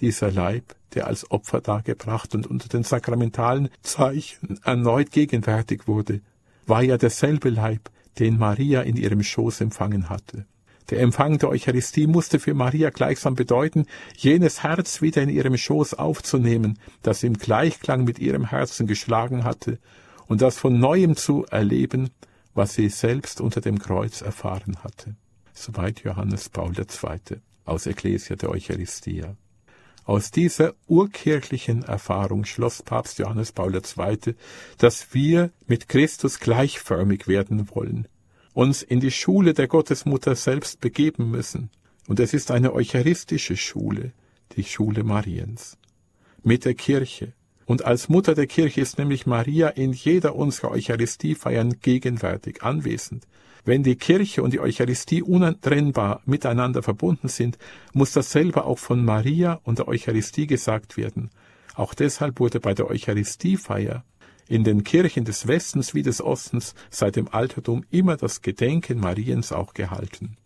Dieser 0.01 0.31
Leib, 0.31 0.75
der 0.95 1.07
als 1.07 1.31
Opfer 1.31 1.61
dargebracht 1.61 2.35
und 2.35 2.47
unter 2.47 2.69
den 2.69 2.83
sakramentalen 2.83 3.69
Zeichen 3.83 4.59
erneut 4.65 5.11
gegenwärtig 5.11 5.87
wurde, 5.87 6.21
war 6.67 6.83
ja 6.83 6.97
derselbe 6.97 7.51
Leib, 7.51 7.91
den 8.19 8.39
Maria 8.39 8.83
in 8.83 8.97
ihrem 8.97 9.23
Schoß 9.23 9.61
empfangen 9.61 10.09
hatte. 10.09 10.47
Der 10.91 11.01
Empfang 11.01 11.39
der 11.39 11.51
Eucharistie 11.51 12.09
musste 12.09 12.41
für 12.41 12.55
Maria 12.55 12.91
gleichsam 12.91 13.37
bedeuten, 13.37 13.87
jenes 14.17 14.65
Herz 14.65 15.01
wieder 15.01 15.23
in 15.23 15.29
ihrem 15.29 15.57
Schoß 15.57 15.95
aufzunehmen, 15.95 16.79
das 17.03 17.23
im 17.23 17.35
Gleichklang 17.35 18.05
mit 18.05 18.19
ihrem 18.19 18.47
Herzen 18.47 18.89
geschlagen 18.89 19.45
hatte, 19.45 19.79
und 20.27 20.43
das 20.43 20.57
von 20.59 20.79
neuem 20.79 21.17
zu 21.17 21.45
erleben, 21.47 22.11
was 22.55 22.75
sie 22.75 22.89
selbst 22.89 23.41
unter 23.41 23.61
dem 23.61 23.79
Kreuz 23.79 24.21
erfahren 24.21 24.83
hatte. 24.83 25.15
Soweit 25.61 26.01
Johannes 26.05 26.49
Paul 26.49 26.73
II. 26.75 27.37
aus 27.67 27.85
Ecclesia 27.85 28.35
der 28.35 28.49
Eucharistia. 28.49 29.37
Aus 30.07 30.31
dieser 30.31 30.73
urkirchlichen 30.87 31.83
Erfahrung 31.83 32.47
schloss 32.47 32.83
Papst 32.83 33.19
Johannes 33.19 33.53
Paul 33.53 33.75
II., 33.75 34.35
dass 34.79 35.13
wir 35.13 35.51
mit 35.67 35.87
Christus 35.87 36.41
gleichförmig 36.41 37.29
werden 37.29 37.69
wollen, 37.75 38.09
uns 38.55 38.83
in 38.83 39.01
die 39.01 39.11
Schule 39.11 39.53
der 39.53 39.69
Gottesmutter 39.69 40.35
selbst 40.35 40.81
begeben 40.81 41.31
müssen. 41.31 41.69
Und 42.09 42.21
es 42.21 42.33
ist 42.33 42.51
eine 42.51 42.73
eucharistische 42.73 43.59
Schule, 43.59 44.15
die 44.57 44.65
Schule 44.65 45.05
Mariens. 45.05 45.77
Mit 46.43 46.65
der 46.65 46.75
Kirche. 46.75 47.35
Und 47.71 47.85
als 47.85 48.09
Mutter 48.09 48.35
der 48.35 48.49
Kirche 48.49 48.81
ist 48.81 48.99
nämlich 48.99 49.29
Maria 49.29 49.69
in 49.69 49.93
jeder 49.93 50.35
unserer 50.35 50.73
Eucharistiefeiern 50.73 51.79
gegenwärtig, 51.81 52.65
anwesend. 52.65 53.29
Wenn 53.65 53.85
die 53.85 53.95
Kirche 53.95 54.43
und 54.43 54.53
die 54.53 54.59
Eucharistie 54.59 55.23
untrennbar 55.23 56.21
miteinander 56.25 56.83
verbunden 56.83 57.29
sind, 57.29 57.59
muss 57.93 58.11
dasselbe 58.11 58.65
auch 58.65 58.81
von 58.81 59.05
Maria 59.05 59.61
und 59.63 59.79
der 59.79 59.87
Eucharistie 59.87 60.49
gesagt 60.49 60.97
werden. 60.97 61.31
Auch 61.77 61.95
deshalb 61.95 62.41
wurde 62.41 62.59
bei 62.59 62.75
der 62.75 62.89
Eucharistiefeier 62.89 64.05
in 64.49 64.65
den 64.65 64.83
Kirchen 64.83 65.25
des 65.25 65.47
Westens 65.47 65.95
wie 65.95 66.03
des 66.03 66.21
Ostens 66.21 66.75
seit 66.91 67.15
dem 67.15 67.29
Altertum 67.29 67.85
immer 67.89 68.17
das 68.17 68.43
Gedenken 68.43 68.99
Mariens 68.99 69.53
auch 69.53 69.75
gehalten. 69.75 70.37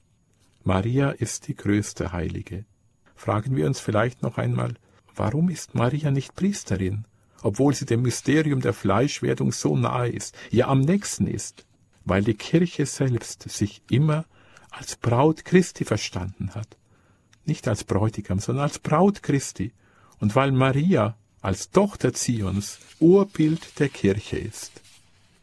Maria 0.63 1.09
ist 1.09 1.49
die 1.49 1.57
größte 1.57 2.13
Heilige. 2.13 2.67
Fragen 3.15 3.57
wir 3.57 3.67
uns 3.67 3.81
vielleicht 3.81 4.21
noch 4.21 4.37
einmal, 4.37 4.75
warum 5.17 5.49
ist 5.49 5.75
Maria 5.75 6.11
nicht 6.11 6.35
Priesterin, 6.35 7.07
obwohl 7.45 7.75
sie 7.75 7.87
dem 7.87 8.03
Mysterium 8.03 8.61
der 8.61 8.73
Fleischwerdung 8.73 9.53
so 9.53 9.77
nahe 9.77 10.09
ist, 10.09 10.37
ja 10.51 10.67
am 10.67 10.81
nächsten 10.81 11.29
ist? 11.29 11.65
weil 12.05 12.23
die 12.23 12.35
Kirche 12.35 12.87
selbst 12.87 13.49
sich 13.51 13.83
immer 13.91 14.25
als 14.71 14.97
Braut 14.97 15.45
Christi 15.45 15.85
verstanden 15.85 16.55
hat. 16.55 16.77
Nicht 17.45 17.69
als 17.69 17.85
Bräutigam, 17.85 18.39
sondern 18.39 18.65
als 18.65 18.79
Braut 18.79 19.23
Christi. 19.23 19.73
Und 20.19 20.35
weil 20.35 20.53
Maria 20.53 21.17
als 21.41 21.71
Tochter 21.71 22.13
Zions 22.15 22.79
Urbild 23.01 23.79
der 23.79 23.89
Kirche 23.89 24.39
ist. 24.39 24.73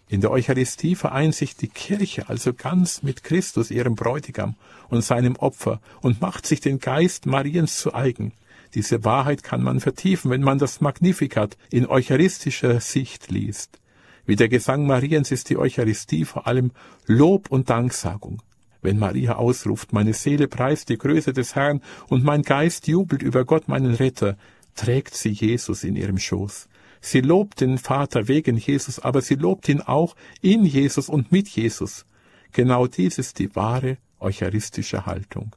In 0.08 0.20
der 0.20 0.32
Eucharistie 0.32 0.96
vereint 0.96 1.36
sich 1.36 1.56
die 1.56 1.70
Kirche 1.70 2.28
also 2.28 2.54
ganz 2.54 3.02
mit 3.02 3.24
Christus, 3.24 3.72
ihrem 3.72 3.96
Bräutigam 3.96 4.56
und 4.90 5.04
seinem 5.04 5.36
Opfer 5.38 5.80
und 6.02 6.20
macht 6.20 6.46
sich 6.46 6.60
den 6.60 6.80
Geist 6.80 7.26
Mariens 7.26 7.78
zu 7.78 7.94
eigen. 7.94 8.34
Diese 8.74 9.04
Wahrheit 9.04 9.44
kann 9.44 9.64
man 9.64 9.80
vertiefen, 9.80 10.32
wenn 10.32 10.42
man 10.42 10.58
das 10.58 10.82
Magnificat 10.82 11.58
in 11.70 11.86
eucharistischer 11.86 12.80
Sicht 12.80 13.30
liest. 13.30 13.80
Wie 14.26 14.36
der 14.36 14.50
Gesang 14.50 14.86
Mariens 14.86 15.32
ist 15.32 15.50
die 15.50 15.58
Eucharistie 15.58 16.26
vor 16.26 16.48
allem 16.48 16.72
Lob 17.06 17.52
und 17.52 17.70
Danksagung. 17.70 18.42
Wenn 18.82 18.98
Maria 18.98 19.36
ausruft, 19.36 19.94
meine 19.94 20.14
Seele 20.14 20.48
preist 20.48 20.90
die 20.90 20.98
Größe 20.98 21.34
des 21.34 21.56
Herrn 21.56 21.82
und 22.08 22.24
mein 22.24 22.42
Geist 22.42 22.88
jubelt 22.88 23.22
über 23.22 23.46
Gott 23.46 23.68
meinen 23.68 23.94
Retter, 23.94 24.38
trägt 24.76 25.16
sie 25.16 25.32
Jesus 25.32 25.84
in 25.84 25.96
ihrem 25.96 26.18
Schoß. 26.18 26.68
Sie 27.02 27.22
lobt 27.22 27.62
den 27.62 27.78
Vater 27.78 28.28
wegen 28.28 28.58
Jesus, 28.58 29.00
aber 29.00 29.22
sie 29.22 29.36
lobt 29.36 29.68
ihn 29.70 29.82
auch 29.82 30.16
in 30.42 30.66
Jesus 30.66 31.10
und 31.10 31.32
mit 31.32 31.50
Jesus. 31.50 32.06
Genau 32.52 32.88
dies 32.88 33.18
ist 33.18 33.40
die 33.40 33.56
wahre 33.56 33.98
eucharistische 34.20 35.06
Haltung. 35.06 35.56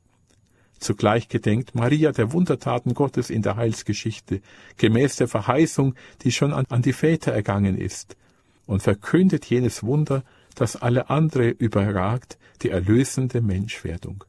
Zugleich 0.79 1.29
gedenkt 1.29 1.75
Maria 1.75 2.13
der 2.13 2.33
Wundertaten 2.33 2.95
Gottes 2.95 3.31
in 3.31 3.43
der 3.43 3.57
Heilsgeschichte, 3.57 4.41
gemäß 4.77 5.17
der 5.17 5.29
Verheißung, 5.29 5.95
die 6.23 6.33
schon 6.33 6.53
an, 6.53 6.67
an 6.69 6.83
die 6.83 6.93
Väter 6.93 7.33
ergangen 7.33 7.79
ist 7.79 8.17
und 8.67 8.83
verkündet 8.83 9.47
jenes 9.47 9.83
Wunder, 9.83 10.25
das 10.55 10.77
alle 10.77 11.11
andere 11.11 11.49
überragt, 11.49 12.39
die 12.63 12.71
erlösende 12.71 13.41
Menschwerdung. 13.41 14.25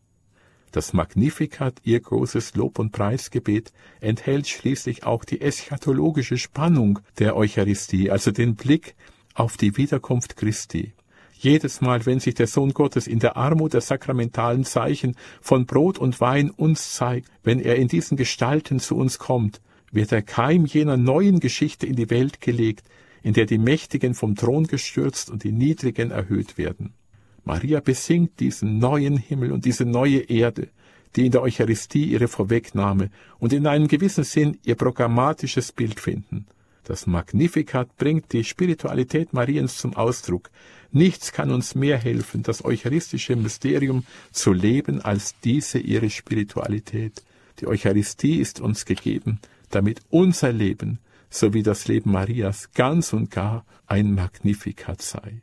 Das 0.72 0.92
Magnificat, 0.92 1.80
ihr 1.84 2.02
großes 2.02 2.56
Lob- 2.56 2.80
und 2.80 2.92
Preisgebet, 2.92 3.72
enthält 4.02 4.48
schließlich 4.48 5.06
auch 5.06 5.24
die 5.24 5.40
eschatologische 5.40 6.38
Spannung 6.38 7.00
der 7.18 7.38
Eucharistie, 7.38 8.12
also 8.12 8.32
den 8.32 8.56
Blick 8.56 8.96
auf 9.36 9.56
die 9.56 9.78
Wiederkunft 9.78 10.36
Christi. 10.36 10.94
Jedes 11.38 11.82
Mal, 11.82 12.06
wenn 12.06 12.20
sich 12.20 12.34
der 12.34 12.48
Sohn 12.48 12.74
Gottes 12.74 13.08
in 13.08 13.20
der 13.20 13.38
Armut 13.38 13.74
der 13.74 13.82
sakramentalen 13.82 14.64
Zeichen 14.64 15.16
von 15.42 15.66
Brot 15.66 15.98
und 15.98 16.20
Wein 16.22 16.50
uns 16.50 16.94
zeigt, 16.94 17.30
wenn 17.44 17.60
er 17.60 17.76
in 17.76 17.88
diesen 17.88 18.18
Gestalten 18.18 18.80
zu 18.80 18.96
uns 18.96 19.20
kommt, 19.20 19.62
wird 19.92 20.12
der 20.12 20.22
Keim 20.22 20.66
jener 20.66 20.98
neuen 20.98 21.40
Geschichte 21.40 21.86
in 21.86 21.96
die 21.96 22.10
Welt 22.10 22.42
gelegt, 22.42 22.88
in 23.22 23.34
der 23.34 23.46
die 23.46 23.58
Mächtigen 23.58 24.14
vom 24.14 24.36
Thron 24.36 24.68
gestürzt 24.68 25.30
und 25.30 25.44
die 25.44 25.52
Niedrigen 25.52 26.12
erhöht 26.12 26.58
werden. 26.58 26.94
Maria 27.44 27.80
besingt 27.80 28.40
diesen 28.40 28.80
neuen 28.80 29.18
Himmel 29.18 29.52
und 29.52 29.66
diese 29.66 29.86
neue 29.86 30.20
Erde, 30.20 30.70
die 31.16 31.28
in 31.28 31.32
der 31.32 31.42
Eucharistie 31.42 32.06
ihre 32.06 32.28
Vorwegnahme 32.28 33.10
und 33.40 33.54
in 33.54 33.68
einem 33.68 33.88
gewissen 33.88 34.24
Sinn 34.24 34.58
ihr 34.64 34.76
programmatisches 34.76 35.72
Bild 35.72 36.00
finden. 36.00 36.48
Das 36.86 37.08
Magnificat 37.08 37.98
bringt 37.98 38.32
die 38.32 38.44
Spiritualität 38.44 39.34
Mariens 39.34 39.78
zum 39.78 39.96
Ausdruck. 39.96 40.52
Nichts 40.92 41.32
kann 41.32 41.52
uns 41.52 41.74
mehr 41.74 41.98
helfen, 41.98 42.44
das 42.44 42.64
eucharistische 42.64 43.36
Mysterium 43.36 44.06
zu 44.32 44.54
leben, 44.54 45.02
als 45.02 45.34
diese 45.44 45.80
ihre 45.80 46.12
Spiritualität. 46.12 47.24
Die 47.60 47.68
Eucharistie 47.68 48.40
ist 48.40 48.60
uns 48.60 48.86
gegeben, 48.86 49.40
damit 49.72 50.02
unser 50.10 50.52
Leben 50.52 51.00
sowie 51.32 51.64
das 51.64 51.88
Leben 51.88 52.12
Marias 52.12 52.72
ganz 52.74 53.14
und 53.14 53.32
gar 53.32 53.66
ein 53.88 54.14
Magnificat 54.14 55.02
sei. 55.02 55.42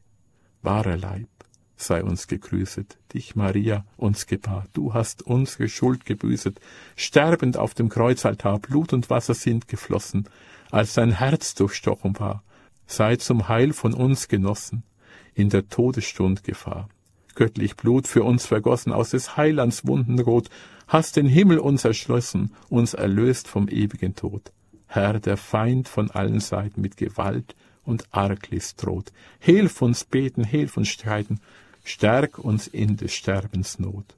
Wahrer 0.62 0.96
Leib, 0.96 1.28
sei 1.76 2.04
uns 2.04 2.28
gegrüßet. 2.28 2.98
Dich, 3.14 3.34
Maria, 3.34 3.84
uns 3.96 4.26
gebar. 4.26 4.66
Du 4.72 4.94
hast 4.94 5.22
unsere 5.22 5.68
Schuld 5.68 6.06
gebüßet. 6.06 6.60
Sterbend 6.94 7.56
auf 7.56 7.74
dem 7.74 7.88
Kreuzaltar, 7.88 8.60
Blut 8.60 8.92
und 8.92 9.10
Wasser 9.10 9.34
sind 9.34 9.66
geflossen, 9.66 10.28
als 10.72 10.94
dein 10.94 11.12
Herz 11.12 11.54
durchstochen 11.54 12.18
war. 12.18 12.42
Sei 12.86 13.16
zum 13.16 13.48
Heil 13.48 13.72
von 13.72 13.94
uns 13.94 14.26
genossen, 14.26 14.82
in 15.34 15.50
der 15.50 15.68
Todesstund 15.68 16.42
Gefahr. 16.42 16.88
Göttlich 17.34 17.76
Blut 17.76 18.08
für 18.08 18.24
uns 18.24 18.46
vergossen, 18.46 18.92
aus 18.92 19.10
des 19.10 19.36
Heilands 19.36 19.86
Wunden 19.86 20.18
rot, 20.18 20.48
hast 20.88 21.16
den 21.16 21.26
Himmel 21.26 21.58
uns 21.58 21.84
erschlossen, 21.84 22.52
uns 22.68 22.94
erlöst 22.94 23.48
vom 23.48 23.68
ewigen 23.68 24.14
Tod. 24.14 24.52
Herr, 24.86 25.20
der 25.20 25.36
Feind 25.36 25.88
von 25.88 26.10
allen 26.10 26.40
Seiten 26.40 26.80
mit 26.80 26.96
Gewalt 26.96 27.54
und 27.84 28.06
Arglist 28.10 28.82
droht. 28.84 29.12
Hilf 29.38 29.80
uns 29.80 30.04
beten, 30.04 30.44
hilf 30.44 30.76
uns 30.76 30.88
streiten, 30.88 31.40
stärk 31.84 32.38
uns 32.38 32.66
in 32.66 32.96
des 32.96 33.12
Sterbens 33.14 33.78
Not. 33.78 34.16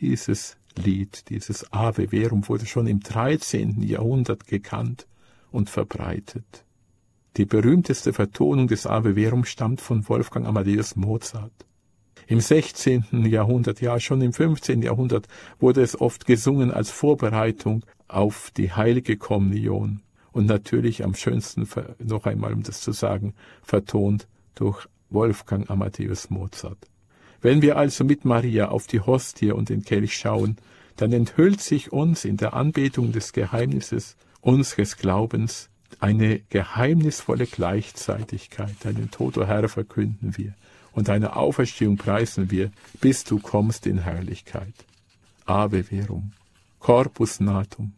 Dieses 0.00 0.56
Lied, 0.76 1.28
dieses 1.28 1.72
Ave 1.72 2.08
Verum 2.08 2.48
wurde 2.48 2.66
schon 2.66 2.86
im 2.86 3.00
13. 3.00 3.82
Jahrhundert 3.82 4.46
gekannt 4.46 5.06
und 5.52 5.70
verbreitet. 5.70 6.64
Die 7.36 7.44
berühmteste 7.46 8.12
Vertonung 8.12 8.68
des 8.68 8.86
Ave 8.86 9.14
Verum 9.14 9.44
stammt 9.44 9.80
von 9.80 10.06
Wolfgang 10.08 10.46
Amadeus 10.46 10.96
Mozart. 10.96 11.52
Im 12.26 12.40
16. 12.40 13.26
Jahrhundert, 13.26 13.80
ja 13.80 13.98
schon 14.00 14.20
im 14.20 14.32
15. 14.32 14.82
Jahrhundert 14.82 15.28
wurde 15.58 15.82
es 15.82 16.00
oft 16.00 16.26
gesungen 16.26 16.70
als 16.70 16.90
Vorbereitung 16.90 17.84
auf 18.08 18.50
die 18.56 18.72
heilige 18.72 19.16
Kommunion 19.16 20.02
und 20.32 20.46
natürlich 20.46 21.04
am 21.04 21.14
schönsten, 21.14 21.68
noch 21.98 22.26
einmal 22.26 22.52
um 22.52 22.62
das 22.62 22.80
zu 22.80 22.92
sagen, 22.92 23.34
vertont 23.62 24.28
durch 24.54 24.86
Wolfgang 25.10 25.68
Amadeus 25.70 26.30
Mozart. 26.30 26.78
Wenn 27.40 27.60
wir 27.60 27.76
also 27.76 28.04
mit 28.04 28.24
Maria 28.24 28.68
auf 28.68 28.86
die 28.86 29.00
Hostie 29.00 29.52
und 29.52 29.68
den 29.68 29.82
Kelch 29.82 30.16
schauen, 30.16 30.56
dann 30.96 31.12
enthüllt 31.12 31.60
sich 31.60 31.92
uns 31.92 32.24
in 32.24 32.36
der 32.36 32.54
Anbetung 32.54 33.12
des 33.12 33.32
Geheimnisses 33.32 34.16
unseres 34.42 34.98
Glaubens 34.98 35.70
eine 36.00 36.40
geheimnisvolle 36.50 37.46
Gleichzeitigkeit. 37.46 38.74
Deinen 38.82 39.10
Tod, 39.10 39.38
o 39.38 39.46
Herr, 39.46 39.68
verkünden 39.68 40.36
wir 40.36 40.54
und 40.92 41.08
deine 41.08 41.36
Auferstehung 41.36 41.96
preisen 41.96 42.50
wir, 42.50 42.70
bis 43.00 43.24
du 43.24 43.38
kommst 43.38 43.86
in 43.86 43.98
Herrlichkeit. 43.98 44.74
Ave 45.46 45.84
Verum, 45.84 46.32
Corpus 46.78 47.40
Natum, 47.40 47.92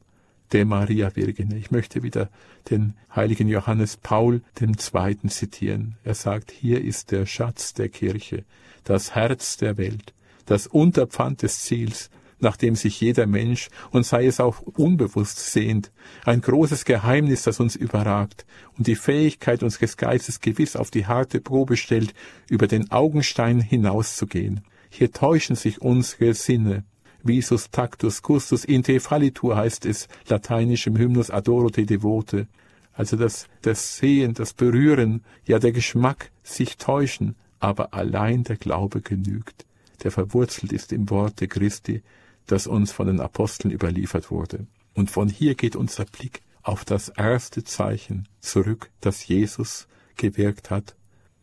de 0.52 0.64
Maria 0.64 1.14
Virgine. 1.14 1.56
Ich 1.56 1.70
möchte 1.70 2.02
wieder 2.02 2.30
den 2.70 2.94
heiligen 3.14 3.48
Johannes 3.48 3.96
Paul 3.96 4.42
II. 4.60 5.28
zitieren. 5.28 5.96
Er 6.04 6.14
sagt, 6.14 6.52
hier 6.52 6.82
ist 6.82 7.10
der 7.10 7.26
Schatz 7.26 7.74
der 7.74 7.88
Kirche, 7.88 8.44
das 8.84 9.14
Herz 9.14 9.56
der 9.56 9.76
Welt, 9.76 10.14
das 10.46 10.66
Unterpfand 10.66 11.42
des 11.42 11.60
Ziels, 11.60 12.10
nach 12.38 12.56
dem 12.56 12.74
sich 12.74 13.00
jeder 13.00 13.26
Mensch, 13.26 13.68
und 13.90 14.04
sei 14.04 14.26
es 14.26 14.40
auch 14.40 14.60
unbewusst 14.60 15.52
sehnt, 15.52 15.92
ein 16.24 16.40
großes 16.40 16.84
Geheimnis, 16.84 17.42
das 17.42 17.60
uns 17.60 17.76
überragt 17.76 18.44
und 18.76 18.86
die 18.86 18.96
Fähigkeit 18.96 19.62
unseres 19.62 19.96
Geistes 19.96 20.40
gewiss 20.40 20.76
auf 20.76 20.90
die 20.90 21.06
harte 21.06 21.40
Probe 21.40 21.76
stellt, 21.76 22.14
über 22.48 22.66
den 22.66 22.90
Augenstein 22.90 23.60
hinauszugehen. 23.60 24.62
Hier 24.90 25.10
täuschen 25.10 25.56
sich 25.56 25.80
unsere 25.82 26.34
Sinne. 26.34 26.84
Visus 27.24 27.70
tactus 27.70 28.20
custus 28.22 28.64
in 28.64 28.82
te 28.82 29.00
fallitur 29.00 29.56
heißt 29.56 29.86
es 29.86 30.08
lateinisch 30.28 30.86
im 30.86 30.98
Hymnus 30.98 31.30
Adoro 31.30 31.70
te 31.70 31.86
devote. 31.86 32.46
Also 32.92 33.16
das, 33.16 33.48
das 33.62 33.96
Sehen, 33.96 34.34
das 34.34 34.52
Berühren, 34.52 35.24
ja 35.46 35.58
der 35.58 35.72
Geschmack 35.72 36.30
sich 36.42 36.76
täuschen, 36.76 37.34
aber 37.58 37.94
allein 37.94 38.44
der 38.44 38.56
Glaube 38.56 39.00
genügt, 39.00 39.64
der 40.02 40.10
verwurzelt 40.10 40.72
ist 40.72 40.92
im 40.92 41.08
Worte 41.10 41.48
Christi, 41.48 42.02
das 42.46 42.66
uns 42.66 42.92
von 42.92 43.06
den 43.06 43.20
Aposteln 43.20 43.72
überliefert 43.72 44.30
wurde. 44.30 44.66
Und 44.94 45.10
von 45.10 45.28
hier 45.28 45.54
geht 45.54 45.76
unser 45.76 46.04
Blick 46.04 46.42
auf 46.62 46.84
das 46.84 47.08
erste 47.08 47.64
Zeichen 47.64 48.28
zurück, 48.40 48.90
das 49.00 49.26
Jesus 49.26 49.86
gewirkt 50.16 50.70
hat 50.70 50.94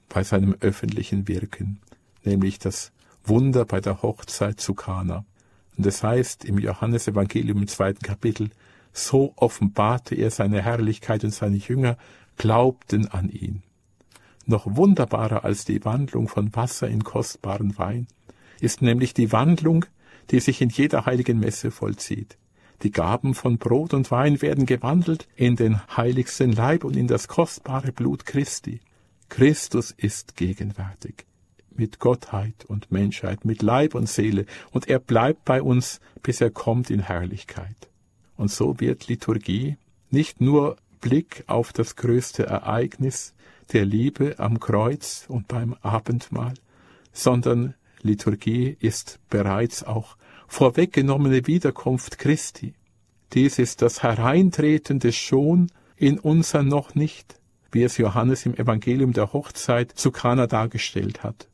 bei 0.10 0.24
seinem 0.24 0.56
öffentlichen 0.60 1.28
Wirken, 1.28 1.80
nämlich 2.24 2.60
das 2.60 2.92
Wunder 3.24 3.66
bei 3.66 3.82
der 3.82 4.02
Hochzeit 4.02 4.60
zu 4.60 4.74
Kana. 4.74 5.26
Und 5.78 5.86
es 5.86 6.04
heißt 6.04 6.46
im 6.46 6.58
Johannesevangelium 6.58 7.60
im 7.60 7.68
zweiten 7.68 8.02
Kapitel, 8.02 8.50
so 8.94 9.34
offenbarte 9.38 10.16
er 10.16 10.32
seine 10.32 10.62
Herrlichkeit 10.62 11.24
und 11.24 11.34
seine 11.34 11.58
Jünger 11.58 11.98
glaubten 12.38 13.08
an 13.08 13.30
ihn. 13.30 13.64
Noch 14.46 14.76
wunderbarer 14.76 15.46
als 15.46 15.66
die 15.66 15.86
Wandlung 15.86 16.28
von 16.28 16.54
Wasser 16.56 16.88
in 16.88 17.04
kostbaren 17.04 17.78
Wein 17.78 18.08
ist 18.60 18.82
nämlich 18.82 19.14
die 19.14 19.32
Wandlung, 19.32 19.86
die 20.30 20.40
sich 20.40 20.62
in 20.62 20.70
jeder 20.70 21.06
heiligen 21.06 21.40
Messe 21.40 21.72
vollzieht. 21.72 22.38
Die 22.84 22.92
Gaben 22.92 23.36
von 23.36 23.58
Brot 23.58 23.94
und 23.94 24.10
Wein 24.12 24.42
werden 24.42 24.66
gewandelt 24.66 25.28
in 25.36 25.56
den 25.56 25.82
heiligsten 25.96 26.52
Leib 26.52 26.84
und 26.84 26.96
in 26.96 27.08
das 27.08 27.28
kostbare 27.28 27.92
Blut 27.92 28.26
Christi. 28.26 28.80
Christus 29.30 29.92
ist 29.92 30.36
gegenwärtig 30.36 31.26
mit 31.76 32.00
Gottheit 32.00 32.66
und 32.68 32.92
Menschheit, 32.92 33.46
mit 33.46 33.62
Leib 33.62 33.96
und 33.96 34.10
Seele, 34.10 34.46
und 34.72 34.88
er 34.88 35.00
bleibt 35.00 35.46
bei 35.46 35.62
uns, 35.62 36.00
bis 36.22 36.42
er 36.42 36.52
kommt 36.52 36.90
in 36.90 37.00
Herrlichkeit. 37.00 37.90
Und 38.36 38.52
so 38.52 38.80
wird 38.80 39.08
Liturgie 39.08 39.78
nicht 40.10 40.42
nur 40.42 40.78
Blick 41.00 41.44
auf 41.48 41.74
das 41.74 41.96
größte 41.96 42.46
Ereignis 42.46 43.34
der 43.74 43.86
Liebe 43.86 44.36
am 44.38 44.60
Kreuz 44.60 45.26
und 45.28 45.48
beim 45.48 45.76
Abendmahl, 45.82 46.54
sondern 47.14 47.74
Liturgie 48.04 48.76
ist 48.80 49.20
bereits 49.30 49.84
auch 49.84 50.18
vorweggenommene 50.48 51.48
Wiederkunft 51.48 52.18
Christi. 52.20 52.74
Dies 53.34 53.60
ist 53.60 53.82
das 53.82 54.04
Hereintreten 54.04 55.00
des 55.00 55.16
Schon 55.16 55.72
in 55.96 56.20
unser 56.20 56.64
noch 56.64 56.96
nicht, 56.96 57.40
wie 57.72 57.84
es 57.84 57.98
Johannes 57.98 58.46
im 58.46 58.56
Evangelium 58.56 59.14
der 59.14 59.32
Hochzeit 59.34 59.92
zu 59.92 60.12
Kana 60.12 60.48
dargestellt 60.48 61.24
hat. 61.24 61.48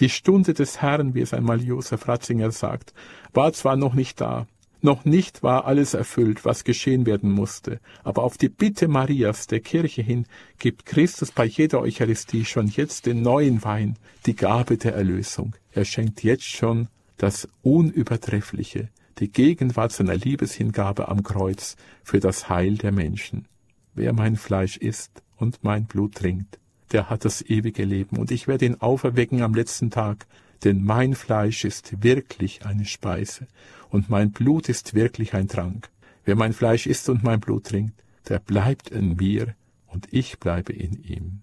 Die 0.00 0.08
Stunde 0.08 0.54
des 0.54 0.82
Herrn, 0.82 1.14
wie 1.14 1.20
es 1.20 1.32
einmal 1.32 1.62
Josef 1.62 2.08
Ratzinger 2.08 2.50
sagt, 2.50 2.92
war 3.32 3.52
zwar 3.52 3.76
noch 3.76 3.94
nicht 3.94 4.20
da, 4.20 4.46
noch 4.84 5.04
nicht 5.04 5.42
war 5.42 5.64
alles 5.64 5.94
erfüllt, 5.94 6.44
was 6.44 6.64
geschehen 6.64 7.06
werden 7.06 7.30
musste, 7.30 7.80
aber 8.02 8.22
auf 8.22 8.36
die 8.36 8.48
Bitte 8.48 8.86
Marias 8.86 9.46
der 9.46 9.60
Kirche 9.60 10.02
hin 10.02 10.26
gibt 10.58 10.86
Christus 10.86 11.32
bei 11.32 11.44
jeder 11.44 11.80
Eucharistie 11.80 12.44
schon 12.44 12.68
jetzt 12.68 13.06
den 13.06 13.22
neuen 13.22 13.64
Wein, 13.64 13.96
die 14.26 14.36
Gabe 14.36 14.76
der 14.76 14.94
Erlösung. 14.94 15.56
Er 15.72 15.84
schenkt 15.84 16.22
jetzt 16.22 16.44
schon 16.44 16.88
das 17.16 17.48
Unübertreffliche, 17.62 18.90
die 19.18 19.30
Gegenwart 19.30 19.92
seiner 19.92 20.16
Liebeshingabe 20.16 21.08
am 21.08 21.22
Kreuz 21.22 21.76
für 22.02 22.20
das 22.20 22.48
Heil 22.48 22.76
der 22.76 22.92
Menschen. 22.92 23.46
Wer 23.94 24.12
mein 24.12 24.36
Fleisch 24.36 24.76
isst 24.76 25.22
und 25.36 25.62
mein 25.62 25.86
Blut 25.86 26.14
trinkt, 26.16 26.58
der 26.92 27.10
hat 27.10 27.24
das 27.24 27.42
ewige 27.42 27.84
Leben, 27.84 28.18
und 28.18 28.30
ich 28.30 28.46
werde 28.46 28.66
ihn 28.66 28.80
auferwecken 28.80 29.42
am 29.42 29.54
letzten 29.54 29.90
Tag, 29.90 30.26
denn 30.64 30.82
mein 30.82 31.14
Fleisch 31.14 31.64
ist 31.64 32.02
wirklich 32.02 32.64
eine 32.64 32.84
Speise, 32.84 33.46
und 33.90 34.10
mein 34.10 34.32
Blut 34.32 34.68
ist 34.68 34.94
wirklich 34.94 35.34
ein 35.34 35.46
Trank. 35.48 35.88
Wer 36.24 36.36
mein 36.36 36.52
Fleisch 36.52 36.86
isst 36.86 37.08
und 37.08 37.22
mein 37.22 37.40
Blut 37.40 37.64
trinkt, 37.64 38.02
der 38.28 38.38
bleibt 38.38 38.90
in 38.90 39.16
mir, 39.16 39.54
und 39.86 40.12
ich 40.12 40.40
bleibe 40.40 40.72
in 40.72 41.04
ihm. 41.04 41.42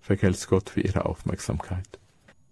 Vergelt's 0.00 0.48
Gott 0.48 0.70
für 0.70 0.80
Ihre 0.80 1.06
Aufmerksamkeit. 1.06 1.98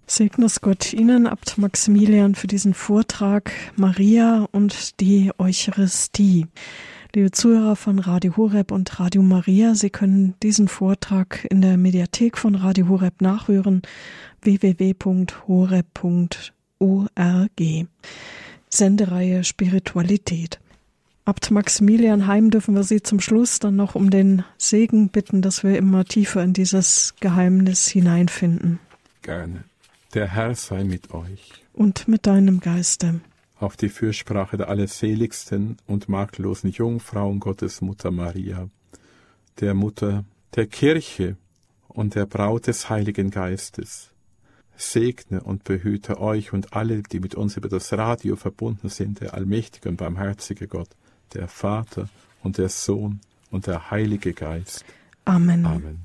Segnes 0.07 0.63
Gott 0.63 0.95
Ihnen, 0.95 1.27
Abt 1.27 1.59
Maximilian, 1.59 2.35
für 2.35 2.47
diesen 2.47 2.73
Vortrag 2.73 3.53
Maria 3.77 4.49
und 4.53 5.01
die 5.01 5.33
Eucharistie. 5.37 6.47
Liebe 7.15 7.31
Zuhörer 7.31 7.75
von 7.75 8.01
Radio 8.01 8.37
Horeb 8.37 8.71
und 8.71 9.01
Radio 9.01 9.23
Maria, 9.23 9.75
Sie 9.75 9.89
können 9.89 10.35
diesen 10.43 10.69
Vortrag 10.69 11.47
in 11.49 11.63
der 11.63 11.79
Mediathek 11.79 12.37
von 12.37 12.55
Radio 12.55 12.89
Horeb 12.89 13.23
nachhören, 13.23 13.81
www.horeb.org. 14.43 15.09
Sendereihe 18.69 19.43
Spiritualität. 19.43 20.61
Abt 21.25 21.51
Maximilian 21.51 22.27
Heim 22.27 22.51
dürfen 22.51 22.75
wir 22.75 22.83
Sie 22.83 23.03
zum 23.03 23.21
Schluss 23.21 23.59
dann 23.59 23.77
noch 23.77 23.95
um 23.95 24.11
den 24.11 24.45
Segen 24.59 25.09
bitten, 25.09 25.41
dass 25.41 25.65
wir 25.65 25.79
immer 25.79 26.05
tiefer 26.05 26.43
in 26.43 26.53
dieses 26.53 27.15
Geheimnis 27.21 27.89
hineinfinden. 27.89 28.81
Gerne. 29.23 29.65
Der 30.13 30.29
Herr 30.35 30.55
sei 30.55 30.85
mit 30.85 31.15
euch. 31.15 31.65
Und 31.73 32.07
mit 32.07 32.27
deinem 32.27 32.61
Geiste 32.61 33.23
auf 33.61 33.77
die 33.77 33.89
Fürsprache 33.89 34.57
der 34.57 34.69
allerseligsten 34.69 35.77
und 35.87 36.09
makellosen 36.09 36.71
Jungfrauen 36.71 37.41
Gottes 37.41 37.81
Mutter 37.81 38.11
Maria, 38.11 38.69
der 39.61 39.75
Mutter 39.75 40.25
der 40.55 40.67
Kirche 40.67 41.37
und 41.89 42.15
der 42.15 42.27
Braut 42.27 42.67
des 42.67 42.89
Heiligen 42.89 43.31
Geistes. 43.31 44.11
Segne 44.77 45.43
und 45.43 45.65
behüte 45.65 46.21
euch 46.21 46.53
und 46.53 46.73
alle, 46.73 47.03
die 47.03 47.19
mit 47.19 47.35
uns 47.35 47.57
über 47.57 47.69
das 47.69 47.93
Radio 47.93 48.37
verbunden 48.37 48.89
sind, 48.89 49.21
der 49.21 49.35
allmächtige 49.35 49.89
und 49.89 49.97
barmherzige 49.97 50.69
Gott, 50.69 50.91
der 51.35 51.49
Vater 51.49 52.09
und 52.45 52.59
der 52.59 52.69
Sohn 52.69 53.21
und 53.51 53.67
der 53.67 53.91
Heilige 53.91 54.33
Geist. 54.33 54.85
Amen. 55.25 55.67
Amen. 55.67 56.05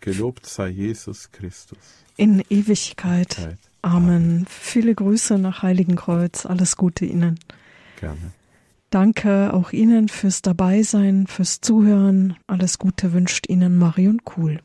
Gelobt 0.00 0.46
sei 0.46 0.68
Jesus 0.68 1.32
Christus. 1.32 1.78
In 2.16 2.44
Ewigkeit. 2.48 3.38
Ewigkeit. 3.38 3.67
Amen. 3.82 4.46
Viele 4.48 4.94
Grüße 4.94 5.38
nach 5.38 5.62
Heiligenkreuz. 5.62 6.46
Alles 6.46 6.76
Gute 6.76 7.04
Ihnen. 7.04 7.38
Gerne. 8.00 8.32
Danke 8.90 9.52
auch 9.52 9.72
Ihnen 9.72 10.08
fürs 10.08 10.40
Dabeisein, 10.42 11.26
fürs 11.26 11.60
Zuhören. 11.60 12.36
Alles 12.46 12.78
Gute 12.78 13.12
wünscht 13.12 13.48
Ihnen 13.48 13.76
Marion 13.76 14.24
Kuhl. 14.24 14.60